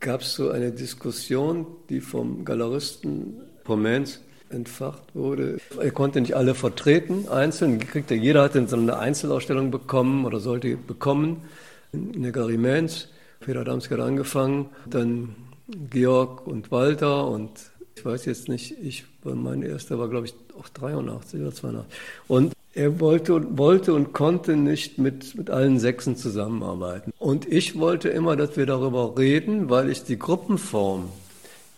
gab 0.03 0.21
es 0.21 0.35
so 0.35 0.51
eine 0.51 0.73
Diskussion, 0.73 1.65
die 1.89 2.01
vom 2.01 2.45
Galeristen 2.45 3.41
Pomens 3.65 4.21
entfacht 4.51 5.15
wurde. 5.15 5.59
Er 5.81 5.93
konnte 5.93 6.21
nicht 6.21 6.35
alle 6.37 6.55
vertreten, 6.55 7.29
einzeln. 7.29 7.79
Kriegte, 7.79 8.15
jeder 8.15 8.43
hatte 8.43 8.67
so 8.69 8.77
eine 8.77 8.99
Einzelausstellung 8.99 9.71
bekommen 9.71 10.27
oder 10.27 10.41
sollte 10.41 10.77
bekommen 10.77 11.43
in 11.93 12.23
der 12.23 12.33
Galerie 12.33 12.59
Mainz. 12.59 13.09
Peter 13.41 13.65
Damski 13.65 13.95
hat 13.95 14.01
angefangen, 14.01 14.67
dann 14.87 15.35
Georg 15.91 16.47
und 16.47 16.71
Walter 16.71 17.29
und 17.29 17.51
ich 17.97 18.05
weiß 18.05 18.25
jetzt 18.27 18.49
nicht, 18.49 18.77
ich, 18.83 19.05
mein 19.25 19.63
erster 19.63 19.99
war 19.99 20.09
glaube 20.09 20.27
ich 20.27 20.35
auch 20.59 20.69
83 20.69 21.41
oder 21.41 21.53
82. 21.55 21.99
Und 22.29 22.53
er 22.75 23.01
wollte, 23.01 23.59
wollte 23.59 23.93
und 23.95 24.13
konnte 24.13 24.57
nicht 24.57 24.99
mit, 24.99 25.35
mit 25.35 25.51
allen 25.51 25.79
Sechsen 25.79 26.17
zusammenarbeiten. 26.17 27.13
Und 27.19 27.47
ich 27.47 27.79
wollte 27.79 28.09
immer, 28.09 28.37
dass 28.37 28.57
wir 28.57 28.67
darüber 28.67 29.17
reden, 29.19 29.69
weil 29.69 29.91
ich 29.91 30.05
die 30.05 30.19
Gruppenform 30.19 31.11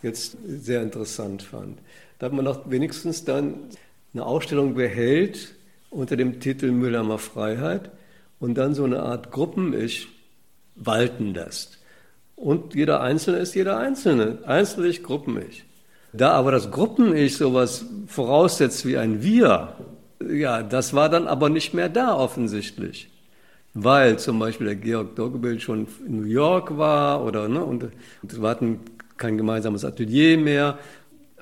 jetzt 0.03 0.37
sehr 0.47 0.83
interessant 0.83 1.43
fand. 1.43 1.79
Da 2.19 2.27
hat 2.27 2.33
man 2.33 2.45
doch 2.45 2.71
wenigstens 2.71 3.25
dann 3.25 3.55
eine 4.13 4.25
Ausstellung 4.25 4.75
behält 4.75 5.55
unter 5.91 6.17
dem 6.17 6.39
Titel 6.41 6.71
Müllermer 6.71 7.19
Freiheit 7.19 7.91
und 8.39 8.55
dann 8.55 8.75
so 8.75 8.85
eine 8.85 9.03
Art 9.03 9.33
Gruppen-Ich 9.33 10.09
walten 10.77 11.35
lässt. 11.35 11.79
Und 12.37 12.75
jeder 12.75 13.01
Einzelne 13.01 13.39
ist 13.39 13.55
jeder 13.55 13.79
Einzelne. 13.79 14.39
Einzelne-Ich, 14.45 15.03
Gruppen-Ich. 15.03 15.65
Da 16.13 16.33
aber 16.33 16.53
das 16.53 16.71
Gruppen-Ich 16.71 17.37
sowas 17.37 17.87
voraussetzt 18.07 18.87
wie 18.87 18.97
ein 18.97 19.23
Wir, 19.23 19.77
ja, 20.31 20.63
das 20.63 20.95
war 20.95 21.09
dann 21.09 21.27
aber 21.27 21.49
nicht 21.49 21.75
mehr 21.75 21.89
da 21.89 22.15
offensichtlich. 22.15 23.09
Weil 23.75 24.19
zum 24.19 24.39
Beispiel 24.39 24.67
der 24.67 24.77
Georg 24.77 25.17
Doggebild 25.17 25.61
schon 25.61 25.89
in 26.07 26.21
New 26.21 26.27
York 26.27 26.77
war 26.79 27.25
oder, 27.25 27.49
ne, 27.49 27.65
und, 27.65 27.85
und 28.23 28.41
wir 28.41 28.49
hatten 28.49 28.81
kein 29.17 29.37
gemeinsames 29.37 29.85
Atelier 29.85 30.39
mehr. 30.39 30.79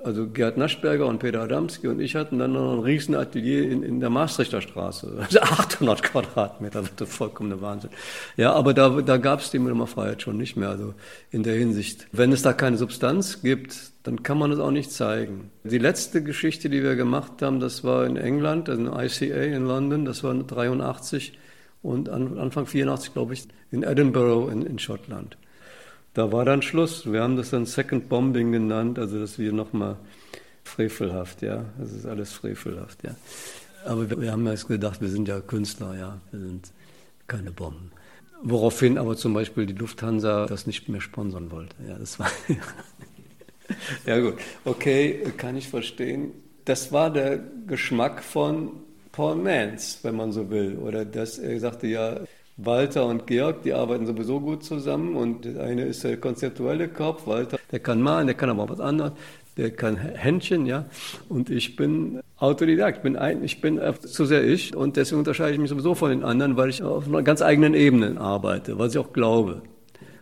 Also 0.04 0.26
Gerd 0.26 0.56
Naschberger 0.56 1.06
und 1.06 1.20
Peter 1.20 1.42
Adamski 1.42 1.86
und 1.86 2.00
ich 2.00 2.16
hatten 2.16 2.38
dann 2.38 2.54
noch 2.54 2.72
ein 2.72 2.80
riesen 2.80 3.14
Atelier 3.14 3.70
in, 3.70 3.82
in 3.84 4.00
der 4.00 4.10
Maastrichter 4.10 4.60
Straße. 4.60 5.16
Also 5.22 5.40
800 5.40 6.02
Quadratmeter, 6.02 6.82
das 6.96 7.08
ist 7.08 7.14
vollkommener 7.14 7.60
Wahnsinn. 7.60 7.90
Ja, 8.36 8.52
aber 8.52 8.74
da, 8.74 9.00
da 9.00 9.16
gab 9.16 9.40
es 9.40 9.50
die 9.50 9.60
Freiheit 9.86 10.22
schon 10.22 10.36
nicht 10.36 10.56
mehr. 10.56 10.70
Also 10.70 10.94
in 11.30 11.44
der 11.44 11.54
Hinsicht, 11.54 12.08
wenn 12.12 12.32
es 12.32 12.42
da 12.42 12.52
keine 12.52 12.76
Substanz 12.76 13.42
gibt, 13.42 13.92
dann 14.02 14.22
kann 14.24 14.38
man 14.38 14.50
es 14.50 14.58
auch 14.58 14.72
nicht 14.72 14.90
zeigen. 14.90 15.50
Die 15.62 15.78
letzte 15.78 16.22
Geschichte, 16.22 16.68
die 16.68 16.82
wir 16.82 16.96
gemacht 16.96 17.40
haben, 17.40 17.60
das 17.60 17.84
war 17.84 18.04
in 18.04 18.16
England, 18.16 18.68
also 18.68 18.82
in 18.82 18.88
ICA 18.88 19.42
in 19.42 19.66
London, 19.66 20.04
das 20.04 20.24
war 20.24 20.34
83 20.34 21.38
und 21.82 22.08
Anfang 22.08 22.66
84, 22.66 23.12
glaube 23.12 23.34
ich, 23.34 23.46
in 23.70 23.82
Edinburgh 23.82 24.50
in, 24.50 24.62
in 24.62 24.78
Schottland. 24.78 25.36
Da 26.14 26.30
war 26.30 26.44
dann 26.44 26.62
Schluss. 26.62 27.10
Wir 27.10 27.22
haben 27.22 27.36
das 27.36 27.50
dann 27.50 27.64
Second 27.64 28.08
Bombing 28.08 28.52
genannt, 28.52 28.98
also 28.98 29.18
dass 29.18 29.38
wir 29.38 29.52
nochmal 29.52 29.96
frevelhaft, 30.64 31.42
ja. 31.42 31.64
Das 31.78 31.92
ist 31.92 32.06
alles 32.06 32.32
frevelhaft, 32.32 33.02
ja. 33.02 33.14
Aber 33.84 34.08
wir, 34.08 34.20
wir 34.20 34.32
haben 34.32 34.46
ja 34.46 34.54
gedacht, 34.54 35.00
wir 35.00 35.08
sind 35.08 35.28
ja 35.28 35.40
Künstler, 35.40 35.96
ja. 35.96 36.20
Wir 36.30 36.40
sind 36.40 36.70
keine 37.26 37.50
Bomben. 37.50 37.92
Woraufhin 38.42 38.98
aber 38.98 39.16
zum 39.16 39.34
Beispiel 39.34 39.66
die 39.66 39.72
Lufthansa 39.72 40.46
das 40.46 40.66
nicht 40.66 40.88
mehr 40.88 41.00
sponsern 41.00 41.50
wollte. 41.50 41.76
Ja, 41.88 41.96
das 41.96 42.18
war. 42.18 42.30
ja, 44.06 44.20
gut. 44.20 44.34
Okay, 44.64 45.32
kann 45.36 45.56
ich 45.56 45.68
verstehen. 45.68 46.32
Das 46.64 46.92
war 46.92 47.10
der 47.10 47.38
Geschmack 47.66 48.22
von 48.22 48.72
Paul 49.12 49.36
Mans, 49.36 50.00
wenn 50.02 50.16
man 50.16 50.32
so 50.32 50.50
will. 50.50 50.76
Oder 50.76 51.04
dass 51.04 51.38
er 51.38 51.58
sagte, 51.60 51.86
ja, 51.86 52.20
Walter 52.56 53.06
und 53.06 53.26
Georg, 53.26 53.62
die 53.62 53.72
arbeiten 53.72 54.06
sowieso 54.06 54.40
gut 54.40 54.62
zusammen 54.64 55.16
und 55.16 55.44
der 55.44 55.62
eine 55.64 55.84
ist 55.84 56.04
der 56.04 56.16
konzeptuelle 56.18 56.88
Kopf, 56.88 57.26
Walter, 57.26 57.58
der 57.70 57.80
kann 57.80 58.02
malen, 58.02 58.26
der 58.26 58.34
kann 58.34 58.50
aber 58.50 58.64
auch 58.64 58.70
was 58.70 58.80
anderes, 58.80 59.12
der 59.56 59.70
kann 59.70 59.96
Händchen, 59.96 60.66
ja, 60.66 60.86
und 61.28 61.50
ich 61.50 61.76
bin 61.76 62.20
Autodidakt, 62.38 62.98
ich 62.98 63.02
bin, 63.02 63.16
ein, 63.16 63.44
ich 63.44 63.60
bin 63.60 63.80
zu 64.00 64.26
sehr 64.26 64.44
ich 64.44 64.76
und 64.76 64.96
deswegen 64.96 65.18
unterscheide 65.18 65.54
ich 65.54 65.60
mich 65.60 65.70
sowieso 65.70 65.94
von 65.94 66.10
den 66.10 66.24
anderen, 66.24 66.56
weil 66.56 66.70
ich 66.70 66.82
auf 66.82 67.06
einer 67.06 67.22
ganz 67.22 67.42
eigenen 67.42 67.74
Ebene 67.74 68.20
arbeite, 68.20 68.78
was 68.78 68.92
ich 68.92 68.98
auch 68.98 69.12
glaube. 69.12 69.62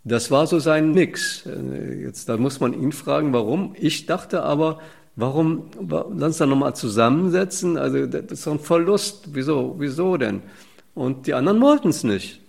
Das 0.04 0.30
war 0.30 0.46
so 0.46 0.58
sein 0.58 0.92
Mix. 0.92 1.46
Jetzt, 2.02 2.28
da 2.28 2.38
muss 2.38 2.58
man 2.58 2.72
ihn 2.72 2.90
fragen, 2.90 3.34
warum. 3.34 3.74
Ich 3.78 4.06
dachte 4.06 4.42
aber, 4.42 4.80
warum, 5.14 5.64
lass 5.88 6.28
uns 6.28 6.38
da 6.38 6.46
nochmal 6.46 6.74
zusammensetzen, 6.74 7.76
also 7.76 8.06
das 8.06 8.24
ist 8.30 8.46
doch 8.46 8.52
ein 8.52 8.58
Verlust, 8.58 9.28
wieso, 9.32 9.76
wieso 9.78 10.16
denn? 10.16 10.42
Und 10.94 11.26
die 11.26 11.34
anderen 11.34 11.60
wollten 11.60 11.88
es 11.88 12.04
nicht. 12.04 12.40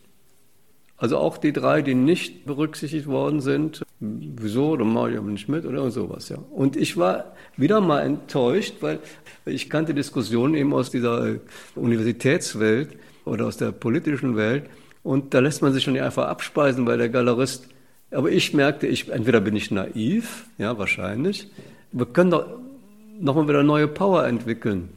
Also 0.98 1.18
auch 1.18 1.38
die 1.38 1.52
drei, 1.52 1.82
die 1.82 1.96
nicht 1.96 2.46
berücksichtigt 2.46 3.08
worden 3.08 3.42
sind, 3.42 3.82
wieso, 4.00 4.78
dann 4.78 4.94
mache 4.94 5.12
ich 5.12 5.18
aber 5.18 5.30
nicht 5.30 5.50
mit 5.50 5.66
oder 5.66 5.90
sowas, 5.90 6.30
ja. 6.30 6.38
Und 6.52 6.76
ich 6.78 6.96
war 6.96 7.34
wieder 7.58 7.82
mal 7.82 8.02
enttäuscht, 8.02 8.76
weil 8.82 9.00
ich 9.46 9.68
kannte 9.70 9.96
Diskussionen 9.96 10.54
eben 10.54 10.74
aus 10.76 10.92
dieser 10.92 11.38
Universitätswelt 11.74 12.98
oder 13.26 13.48
aus 13.48 13.58
der 13.58 13.72
politischen 13.72 14.36
Welt 14.36 14.70
und 15.04 15.34
da 15.34 15.40
lässt 15.40 15.62
man 15.62 15.74
sich 15.74 15.84
schon 15.84 15.98
einfach 15.98 16.28
abspeisen, 16.28 16.86
weil 16.86 16.98
der 16.98 17.10
Galerist, 17.10 17.68
aber 18.12 18.30
ich 18.30 18.54
merkte, 18.54 18.88
ich, 18.88 19.10
entweder 19.10 19.42
bin 19.42 19.56
ich 19.56 19.72
naiv, 19.72 20.46
ja, 20.58 20.78
wahrscheinlich, 20.78 21.50
wir 21.92 22.06
können 22.06 22.32
doch 22.32 22.46
nochmal 23.20 23.48
wieder 23.48 23.64
neue 23.64 23.88
Power 23.88 24.26
entwickeln. 24.28 24.90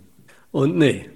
Und 0.50 0.76
nee, 0.76 1.08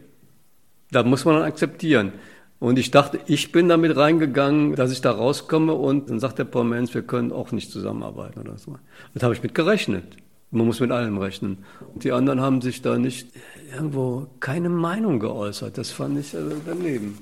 da 0.90 1.02
muss 1.02 1.24
man 1.24 1.36
dann 1.36 1.44
akzeptieren. 1.44 2.12
Und 2.60 2.78
ich 2.78 2.90
dachte, 2.90 3.20
ich 3.26 3.52
bin 3.52 3.68
damit 3.68 3.96
reingegangen, 3.96 4.74
dass 4.74 4.90
ich 4.90 5.00
da 5.00 5.12
rauskomme 5.12 5.72
und 5.72 6.10
dann 6.10 6.18
sagt 6.18 6.38
der 6.38 6.44
Paul 6.44 6.68
wir 6.70 7.02
können 7.02 7.30
auch 7.30 7.52
nicht 7.52 7.70
zusammenarbeiten 7.70 8.40
oder 8.40 8.58
so. 8.58 8.76
Das 9.14 9.22
habe 9.22 9.34
ich 9.34 9.42
mit 9.42 9.54
gerechnet. 9.54 10.04
Man 10.50 10.66
muss 10.66 10.80
mit 10.80 10.90
allem 10.90 11.18
rechnen. 11.18 11.58
Und 11.92 12.04
die 12.04 12.12
anderen 12.12 12.40
haben 12.40 12.60
sich 12.62 12.80
da 12.82 12.98
nicht 12.98 13.28
irgendwo 13.72 14.28
keine 14.40 14.70
Meinung 14.70 15.20
geäußert. 15.20 15.76
Das 15.76 15.90
fand 15.90 16.18
ich 16.18 16.34
also 16.34 16.56
daneben. 16.64 17.18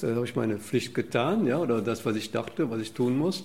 Da 0.00 0.08
habe 0.08 0.24
ich 0.24 0.34
meine 0.34 0.58
Pflicht 0.58 0.94
getan, 0.94 1.46
ja, 1.46 1.58
oder 1.58 1.80
das, 1.80 2.04
was 2.04 2.16
ich 2.16 2.32
dachte, 2.32 2.70
was 2.70 2.80
ich 2.80 2.92
tun 2.92 3.16
muss. 3.16 3.44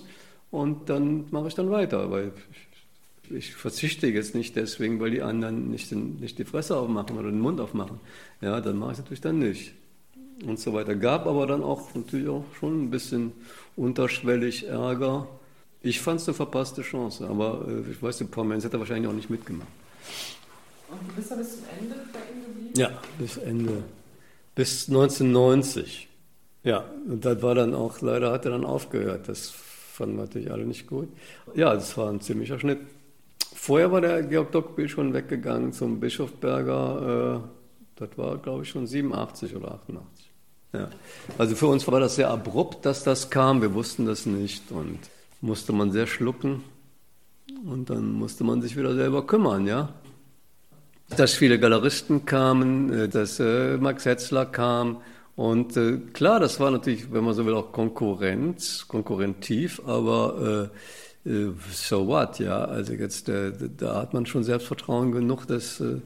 Und 0.50 0.90
dann 0.90 1.26
mache 1.30 1.46
ich 1.46 1.54
dann 1.54 1.70
weiter, 1.70 2.10
weil 2.10 2.32
ich, 2.50 2.68
ich 3.30 3.54
verzichte 3.54 4.06
jetzt 4.06 4.34
nicht 4.34 4.56
deswegen, 4.56 5.00
weil 5.00 5.10
die 5.10 5.22
anderen 5.22 5.70
nicht, 5.70 5.90
den, 5.90 6.16
nicht 6.16 6.38
die 6.38 6.44
Fresse 6.44 6.76
aufmachen 6.76 7.18
oder 7.18 7.30
den 7.30 7.40
Mund 7.40 7.60
aufmachen. 7.60 8.00
Ja, 8.40 8.60
dann 8.60 8.78
mache 8.78 8.92
ich 8.92 8.98
es 8.98 9.04
natürlich 9.04 9.20
dann 9.20 9.38
nicht. 9.38 9.72
Und 10.44 10.58
so 10.58 10.72
weiter. 10.72 10.94
Gab 10.94 11.26
aber 11.26 11.46
dann 11.46 11.62
auch 11.62 11.94
natürlich 11.94 12.28
auch 12.28 12.44
schon 12.58 12.84
ein 12.84 12.90
bisschen 12.90 13.32
unterschwellig 13.76 14.66
Ärger. 14.66 15.28
Ich 15.82 16.00
fand 16.00 16.20
es 16.20 16.28
eine 16.28 16.34
verpasste 16.34 16.82
Chance, 16.82 17.26
aber 17.26 17.66
äh, 17.68 17.90
ich 17.90 18.02
weiß, 18.02 18.20
ein 18.22 18.30
paar 18.30 18.44
Menschen 18.44 18.64
hätte 18.64 18.78
wahrscheinlich 18.78 19.08
auch 19.08 19.14
nicht 19.14 19.30
mitgemacht. 19.30 19.68
Und 20.90 20.98
du 21.08 21.14
bist 21.14 21.30
da 21.30 21.36
bis 21.36 21.56
zum 21.56 21.64
Ende 21.78 21.94
bei 22.12 22.18
ihm 22.18 22.44
geblieben? 22.44 22.74
Ja, 22.76 22.90
bis 23.18 23.36
Ende. 23.36 23.82
Bis 24.54 24.88
1990. 24.88 26.08
Ja, 26.64 26.84
und 27.06 27.24
das 27.24 27.42
war 27.42 27.54
dann 27.54 27.74
auch, 27.74 28.00
leider 28.00 28.32
hat 28.32 28.44
er 28.44 28.50
dann 28.50 28.64
aufgehört. 28.64 29.28
Das 29.28 29.50
fanden 29.50 30.16
natürlich 30.16 30.50
alle 30.50 30.64
nicht 30.64 30.86
gut. 30.86 31.08
Ja, 31.54 31.74
das 31.74 31.96
war 31.96 32.10
ein 32.10 32.20
ziemlicher 32.20 32.58
Schnitt. 32.58 32.80
Vorher 33.54 33.92
war 33.92 34.00
der 34.00 34.22
Georg 34.22 34.52
Dockbill 34.52 34.88
schon 34.88 35.12
weggegangen 35.12 35.72
zum 35.72 36.00
Bischofberger. 36.00 37.42
Äh, 37.44 37.48
das 37.96 38.16
war, 38.16 38.38
glaube 38.38 38.62
ich, 38.62 38.70
schon 38.70 38.86
87 38.86 39.54
oder 39.54 39.74
88. 39.74 40.30
Ja. 40.72 40.88
Also 41.36 41.56
für 41.56 41.66
uns 41.66 41.86
war 41.86 42.00
das 42.00 42.16
sehr 42.16 42.30
abrupt, 42.30 42.86
dass 42.86 43.04
das 43.04 43.28
kam. 43.30 43.60
Wir 43.60 43.74
wussten 43.74 44.06
das 44.06 44.26
nicht 44.26 44.70
und 44.70 44.98
musste 45.40 45.72
man 45.72 45.92
sehr 45.92 46.06
schlucken. 46.06 46.62
Und 47.66 47.90
dann 47.90 48.12
musste 48.12 48.44
man 48.44 48.62
sich 48.62 48.76
wieder 48.76 48.94
selber 48.94 49.26
kümmern, 49.26 49.66
ja. 49.66 49.90
Dass 51.16 51.34
viele 51.34 51.58
Galeristen 51.58 52.24
kamen, 52.24 52.92
äh, 52.92 53.08
dass 53.08 53.40
äh, 53.40 53.76
Max 53.76 54.04
Hetzler 54.04 54.46
kam, 54.46 54.98
und 55.36 55.72
klar, 56.12 56.38
das 56.38 56.60
war 56.60 56.70
natürlich, 56.70 57.10
wenn 57.14 57.24
man 57.24 57.32
so 57.32 57.46
will, 57.46 57.54
auch 57.54 57.72
Konkurrenz, 57.72 58.86
konkurrentiv, 58.86 59.80
aber 59.86 60.70
so 61.24 62.06
what, 62.06 62.38
ja. 62.38 62.64
Also 62.64 62.94
jetzt, 62.94 63.28
äh, 63.28 63.52
da 63.76 63.96
hat 63.96 64.14
man 64.14 64.26
schon 64.26 64.44
Selbstvertrauen 64.44 65.12
genug, 65.12 65.46
dass 65.46 65.80
äh, 65.80 66.00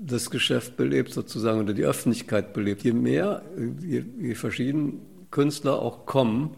das 0.00 0.30
Geschäft 0.30 0.76
belebt 0.76 1.12
sozusagen 1.12 1.60
oder 1.60 1.72
die 1.72 1.84
Öffentlichkeit 1.84 2.52
belebt. 2.52 2.82
Je 2.82 2.92
mehr, 2.92 3.42
äh, 3.56 3.86
je, 3.86 4.04
je 4.20 4.34
verschieden 4.34 5.00
Künstler 5.30 5.80
auch 5.80 6.06
kommen, 6.06 6.56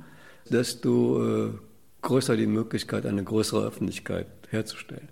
desto 0.48 1.46
äh, 1.46 1.50
größer 2.02 2.36
die 2.36 2.46
Möglichkeit, 2.46 3.06
eine 3.06 3.22
größere 3.22 3.66
Öffentlichkeit 3.66 4.26
herzustellen. 4.48 5.08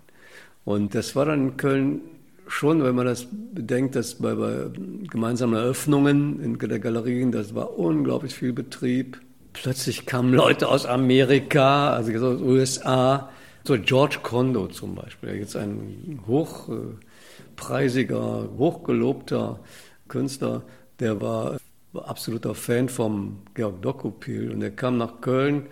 Und 0.65 0.95
das 0.95 1.15
war 1.15 1.25
dann 1.25 1.49
in 1.49 1.57
Köln 1.57 2.01
schon, 2.47 2.83
wenn 2.83 2.95
man 2.95 3.05
das 3.05 3.27
bedenkt, 3.53 3.95
dass 3.95 4.15
bei, 4.15 4.35
bei 4.35 4.69
gemeinsamen 5.09 5.55
Eröffnungen 5.55 6.39
in 6.43 6.57
der 6.57 6.79
Galerien, 6.79 7.31
das 7.31 7.55
war 7.55 7.77
unglaublich 7.77 8.33
viel 8.33 8.53
Betrieb. 8.53 9.19
Plötzlich 9.61 10.05
kamen 10.05 10.33
Leute 10.33 10.69
aus 10.69 10.85
Amerika, 10.85 11.91
also 11.91 12.13
aus 12.13 12.37
den 12.37 12.47
USA, 12.47 13.29
so 13.65 13.77
George 13.77 14.19
Kondo 14.23 14.67
zum 14.67 14.95
Beispiel, 14.95 15.35
jetzt 15.35 15.57
ein 15.57 16.21
hochpreisiger, 16.27 18.47
hochgelobter 18.57 19.59
Künstler, 20.07 20.61
der 20.99 21.19
war 21.19 21.57
absoluter 21.93 22.55
Fan 22.55 22.87
vom 22.87 23.41
Georg 23.53 23.81
Dokupil 23.81 24.51
und 24.51 24.61
der 24.61 24.71
kam 24.71 24.97
nach 24.97 25.19
Köln 25.21 25.67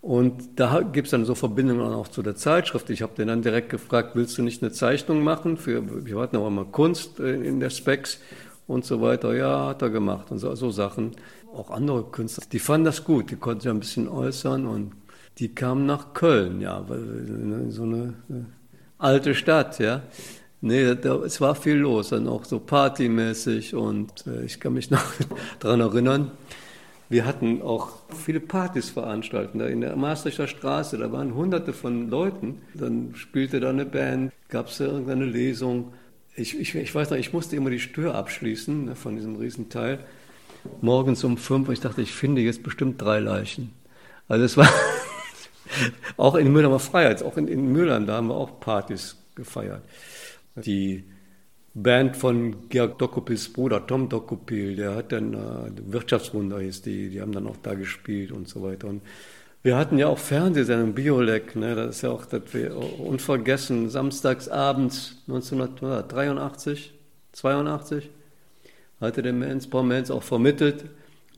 und 0.00 0.58
da 0.58 0.80
gibt 0.80 1.06
es 1.06 1.10
dann 1.10 1.24
so 1.24 1.34
Verbindungen 1.34 1.92
auch 1.92 2.08
zu 2.08 2.22
der 2.22 2.34
Zeitschrift. 2.34 2.88
Ich 2.90 3.02
habe 3.02 3.14
den 3.14 3.28
dann 3.28 3.42
direkt 3.42 3.68
gefragt, 3.68 4.12
willst 4.14 4.38
du 4.38 4.42
nicht 4.42 4.62
eine 4.62 4.72
Zeichnung 4.72 5.22
machen? 5.22 5.58
Für, 5.58 6.06
wir 6.06 6.18
hatten 6.18 6.36
auch 6.36 6.46
immer 6.46 6.64
Kunst 6.64 7.20
äh, 7.20 7.34
in 7.34 7.60
der 7.60 7.70
Specs 7.70 8.18
und 8.66 8.86
so 8.86 9.02
weiter. 9.02 9.34
Ja, 9.34 9.68
hat 9.68 9.82
er 9.82 9.90
gemacht 9.90 10.30
und 10.30 10.38
so, 10.38 10.54
so 10.54 10.70
Sachen. 10.70 11.12
Auch 11.54 11.70
andere 11.70 12.04
Künstler, 12.04 12.44
die 12.50 12.58
fanden 12.58 12.84
das 12.84 13.04
gut, 13.04 13.30
die 13.30 13.36
konnten 13.36 13.60
sich 13.60 13.70
ein 13.70 13.80
bisschen 13.80 14.08
äußern 14.08 14.66
und 14.66 14.92
die 15.38 15.54
kamen 15.54 15.86
nach 15.86 16.14
Köln, 16.14 16.60
ja, 16.60 16.84
so 17.68 17.82
eine 17.82 18.14
äh, 18.28 18.44
alte 18.98 19.34
Stadt, 19.34 19.78
ja. 19.78 20.02
Nee, 20.60 20.94
da, 20.94 21.16
es 21.16 21.40
war 21.40 21.54
viel 21.54 21.76
los, 21.76 22.10
dann 22.10 22.28
auch 22.28 22.44
so 22.44 22.60
partymäßig 22.60 23.74
und 23.74 24.26
äh, 24.26 24.44
ich 24.44 24.60
kann 24.60 24.74
mich 24.74 24.90
noch 24.90 25.02
daran 25.58 25.80
erinnern, 25.80 26.30
wir 27.10 27.26
hatten 27.26 27.60
auch 27.60 27.98
viele 28.16 28.38
Partys 28.38 28.90
veranstaltet. 28.90 29.60
In 29.68 29.80
der 29.80 29.96
Maastrichter 29.96 30.46
Straße, 30.46 30.96
da 30.96 31.10
waren 31.10 31.34
hunderte 31.34 31.72
von 31.72 32.08
Leuten. 32.08 32.62
Dann 32.72 33.16
spielte 33.16 33.58
da 33.58 33.70
eine 33.70 33.84
Band, 33.84 34.32
gab 34.48 34.68
es 34.68 34.78
irgendeine 34.78 35.24
Lesung. 35.24 35.92
Ich, 36.36 36.56
ich, 36.56 36.72
ich, 36.76 36.94
weiß 36.94 37.10
noch, 37.10 37.18
ich 37.18 37.32
musste 37.32 37.56
immer 37.56 37.70
die 37.70 37.80
Stör 37.80 38.14
abschließen 38.14 38.84
ne, 38.84 38.94
von 38.94 39.16
diesem 39.16 39.34
Riesenteil. 39.34 39.98
Morgens 40.80 41.24
um 41.24 41.36
fünf, 41.36 41.68
ich 41.68 41.80
dachte, 41.80 42.02
ich 42.02 42.12
finde 42.12 42.40
jetzt 42.40 42.62
bestimmt 42.62 43.00
drei 43.00 43.20
Leichen. 43.20 43.72
Also 44.28 44.44
es 44.44 44.56
war 44.56 44.68
auch 46.16 46.34
in 46.34 46.52
Mülheimer 46.52 46.78
Freiheit, 46.78 47.22
auch 47.22 47.36
in, 47.36 47.48
in 47.48 47.72
Mülheim, 47.72 48.06
da 48.06 48.16
haben 48.16 48.28
wir 48.28 48.36
auch 48.36 48.60
Partys 48.60 49.16
gefeiert. 49.34 49.82
Die 50.56 51.04
Band 51.74 52.16
von 52.16 52.68
Georg 52.68 52.98
Dokupils 52.98 53.52
Bruder, 53.52 53.86
Tom 53.86 54.08
Dokupil, 54.08 54.76
der 54.76 54.96
hat 54.96 55.12
dann, 55.12 55.34
äh, 55.34 55.92
Wirtschaftswunder 55.92 56.60
hieß 56.60 56.82
die, 56.82 57.10
die 57.10 57.20
haben 57.20 57.32
dann 57.32 57.46
auch 57.46 57.56
da 57.62 57.74
gespielt 57.74 58.32
und 58.32 58.48
so 58.48 58.62
weiter. 58.62 58.88
Und 58.88 59.02
wir 59.62 59.76
hatten 59.76 59.98
ja 59.98 60.08
auch 60.08 60.18
Fernsehsendungen, 60.18 60.94
Biolek, 60.94 61.54
ne, 61.54 61.74
das 61.74 61.96
ist 61.96 62.02
ja 62.02 62.10
auch 62.10 62.24
das 62.24 62.42
wir, 62.52 62.76
unvergessen, 62.76 63.88
samstags 63.88 64.48
abends 64.48 65.22
1983, 65.28 66.92
82, 67.32 68.10
hatte 69.00 69.22
der 69.22 69.32
Mans, 69.32 69.66
Paul 69.68 69.84
Mans 69.84 70.10
auch 70.10 70.22
vermittelt 70.22 70.84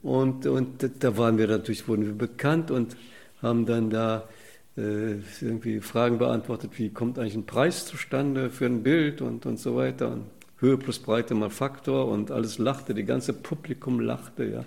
und, 0.02 0.46
und 0.46 0.90
da 1.00 1.16
waren 1.16 1.38
wir 1.38 1.46
natürlich, 1.46 1.86
wurden 1.88 2.06
wir 2.06 2.14
bekannt 2.14 2.70
und 2.70 2.96
haben 3.40 3.66
dann 3.66 3.90
da 3.90 4.28
äh, 4.76 5.16
irgendwie 5.40 5.80
Fragen 5.80 6.18
beantwortet, 6.18 6.72
wie 6.78 6.90
kommt 6.90 7.18
eigentlich 7.18 7.34
ein 7.34 7.46
Preis 7.46 7.86
zustande 7.86 8.50
für 8.50 8.66
ein 8.66 8.82
Bild 8.82 9.20
und, 9.20 9.46
und 9.46 9.58
so 9.58 9.76
weiter. 9.76 10.10
Und 10.12 10.24
Höhe 10.58 10.78
plus 10.78 11.00
Breite 11.00 11.34
mal 11.34 11.50
Faktor 11.50 12.08
und 12.08 12.30
alles 12.30 12.58
lachte, 12.58 12.94
die 12.94 13.04
ganze 13.04 13.32
Publikum 13.32 14.00
lachte, 14.00 14.44
ja, 14.44 14.64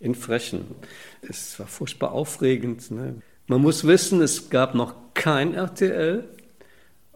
in 0.00 0.14
Frechen. 0.14 0.64
Es 1.22 1.58
war 1.58 1.68
furchtbar 1.68 2.12
aufregend. 2.12 2.90
Ne? 2.90 3.22
Man 3.46 3.62
muss 3.62 3.86
wissen, 3.86 4.20
es 4.20 4.50
gab 4.50 4.74
noch 4.74 4.94
kein 5.14 5.54
RTL 5.54 6.24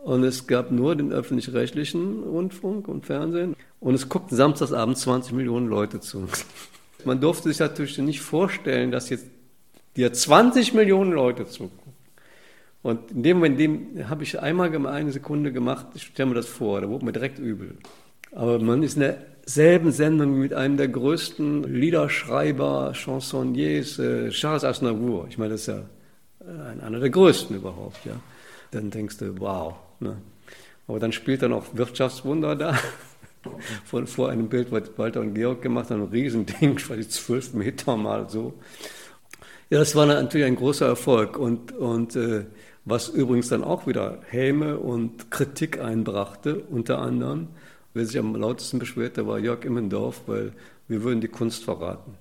und 0.05 0.25
es 0.25 0.47
gab 0.47 0.71
nur 0.71 0.97
den 0.97 1.13
öffentlich-rechtlichen 1.13 2.23
Rundfunk 2.23 2.89
und 2.89 3.07
Fernsehen 3.07 3.57
und 3.81 3.95
es 3.95 4.09
guckten 4.09 4.37
samstagsabend 4.37 4.97
20 4.97 5.33
Millionen 5.33 5.69
Leute 5.69 6.01
zu. 6.01 6.27
Man 7.05 7.21
durfte 7.21 7.49
sich 7.49 7.59
natürlich 7.59 7.99
nicht 7.99 8.21
vorstellen, 8.21 8.91
dass 8.91 9.11
jetzt 9.11 9.27
dir 9.97 10.13
20 10.13 10.75
Millionen 10.75 11.13
Leute 11.13 11.47
zugucken. 11.47 11.93
Und 12.83 13.11
in 13.11 13.23
dem 13.23 13.37
Moment, 13.39 13.61
dem 13.61 14.09
habe 14.09 14.23
ich 14.23 14.41
einmal 14.41 14.75
eine 14.87 15.13
Sekunde 15.13 15.53
gemacht, 15.53 15.87
ich 15.95 16.05
stelle 16.05 16.31
mir 16.31 16.35
das 16.37 16.47
vor, 16.47 16.81
da 16.81 16.89
wurde 16.89 17.05
mir 17.05 17.13
direkt 17.13 17.39
übel. 17.39 17.77
Aber 18.33 18.59
man 18.59 18.83
ist 18.83 18.97
in 18.97 19.01
derselben 19.01 19.93
Sendung 19.93 20.39
mit 20.39 20.55
einem 20.55 20.77
der 20.77 20.89
größten 20.89 21.65
Liederschreiber, 21.65 22.93
Chansonniers, 22.95 23.99
äh, 23.99 24.31
Charles 24.31 24.65
Aznavour. 24.65 25.27
Ich 25.29 25.37
meine, 25.37 25.53
das 25.53 25.63
ist 25.63 25.67
ja 25.67 25.83
äh, 26.41 26.85
einer 26.85 27.01
der 27.01 27.11
größten 27.11 27.57
überhaupt, 27.57 28.05
ja. 28.07 28.15
Dann 28.71 28.91
denkst 28.91 29.19
du, 29.19 29.39
wow. 29.41 29.75
Ne? 30.01 30.17
Aber 30.87 30.99
dann 30.99 31.13
spielt 31.13 31.43
er 31.43 31.49
noch 31.49 31.77
Wirtschaftswunder 31.77 32.57
da. 32.57 32.79
Von, 33.87 34.07
vor 34.07 34.29
einem 34.29 34.51
Bild, 34.51 34.71
was 34.71 34.91
Walter 34.99 35.21
und 35.21 35.33
Georg 35.33 35.63
gemacht 35.63 35.89
haben, 35.91 36.03
ein 36.03 36.09
Riesending, 36.09 36.77
ich 36.77 36.91
weiß 36.91 37.09
zwölf 37.09 37.55
Meter 37.55 37.97
mal 37.97 38.29
so. 38.29 38.53
Ja, 39.71 39.79
das 39.79 39.95
war 39.97 40.05
natürlich 40.05 40.47
ein 40.47 40.57
großer 40.57 40.87
Erfolg 40.87 41.39
und, 41.39 41.73
und 41.73 42.17
äh, 42.17 42.45
was 42.85 43.09
übrigens 43.09 43.49
dann 43.49 43.65
auch 43.65 43.87
wieder 43.87 44.19
Häme 44.29 44.79
und 44.79 45.31
Kritik 45.31 45.81
einbrachte, 45.81 46.57
unter 46.71 46.99
anderem. 46.99 47.49
Wer 47.95 48.05
sich 48.05 48.19
am 48.19 48.35
lautesten 48.35 48.79
beschwerte, 48.79 49.27
war 49.27 49.39
Jörg 49.39 49.65
Immendorf, 49.65 50.23
weil 50.27 50.53
wir 50.89 51.03
würden 51.03 51.21
die 51.21 51.29
Kunst 51.29 51.65
verraten. 51.65 52.15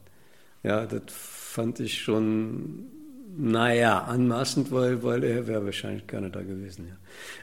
Ja, 0.63 0.85
das 0.85 1.01
fand 1.09 1.79
ich 1.79 2.01
schon, 2.01 2.87
naja, 3.41 3.99
anmaßend, 3.99 4.69
weil, 4.69 5.01
weil 5.01 5.23
er 5.23 5.47
wäre 5.47 5.63
wahrscheinlich 5.63 6.05
gerne 6.07 6.29
da 6.29 6.41
gewesen. 6.41 6.87
Ja. 6.89 6.95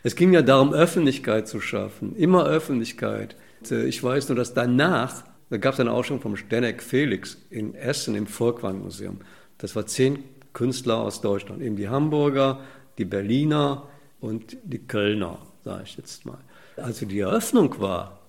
Es 0.02 0.14
ging 0.14 0.30
ja 0.34 0.42
darum, 0.42 0.74
Öffentlichkeit 0.74 1.48
zu 1.48 1.58
schaffen, 1.58 2.14
immer 2.16 2.44
Öffentlichkeit. 2.44 3.34
Äh, 3.70 3.86
ich 3.86 4.02
weiß 4.02 4.28
nur, 4.28 4.36
dass 4.36 4.52
danach, 4.52 5.24
da 5.48 5.56
gab 5.56 5.72
es 5.72 5.80
eine 5.80 5.92
Ausstellung 5.92 6.20
vom 6.20 6.36
Stenek 6.36 6.82
Felix 6.82 7.38
in 7.48 7.74
Essen 7.74 8.14
im 8.14 8.26
Volkwang-Museum. 8.26 9.20
Das 9.56 9.74
war 9.74 9.86
zehn 9.86 10.22
Künstler 10.52 10.98
aus 10.98 11.22
Deutschland, 11.22 11.62
eben 11.62 11.76
die 11.76 11.88
Hamburger, 11.88 12.60
die 12.98 13.06
Berliner 13.06 13.84
und 14.20 14.58
die 14.64 14.86
Kölner, 14.86 15.38
sage 15.64 15.84
ich 15.86 15.96
jetzt 15.96 16.26
mal. 16.26 16.38
Als 16.76 16.98
die 16.98 17.20
Eröffnung 17.20 17.80
war, 17.80 18.20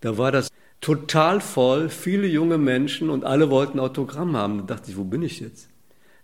da 0.00 0.16
war 0.16 0.32
das 0.32 0.48
total 0.80 1.42
voll, 1.42 1.90
viele 1.90 2.26
junge 2.26 2.56
Menschen 2.56 3.10
und 3.10 3.24
alle 3.24 3.50
wollten 3.50 3.78
Autogramm 3.78 4.34
haben. 4.34 4.66
Da 4.66 4.76
dachte 4.76 4.90
ich, 4.90 4.96
wo 4.96 5.04
bin 5.04 5.22
ich 5.22 5.40
jetzt? 5.40 5.68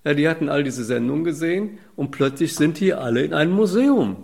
Ja, 0.09 0.15
die 0.15 0.27
hatten 0.27 0.49
all 0.49 0.65
diese 0.65 0.85
Sendungen 0.85 1.23
gesehen 1.23 1.77
und 1.95 2.13
plötzlich 2.13 2.55
sind 2.55 2.81
die 2.81 2.95
alle 2.95 3.23
in 3.23 3.35
einem 3.35 3.53
Museum. 3.53 4.17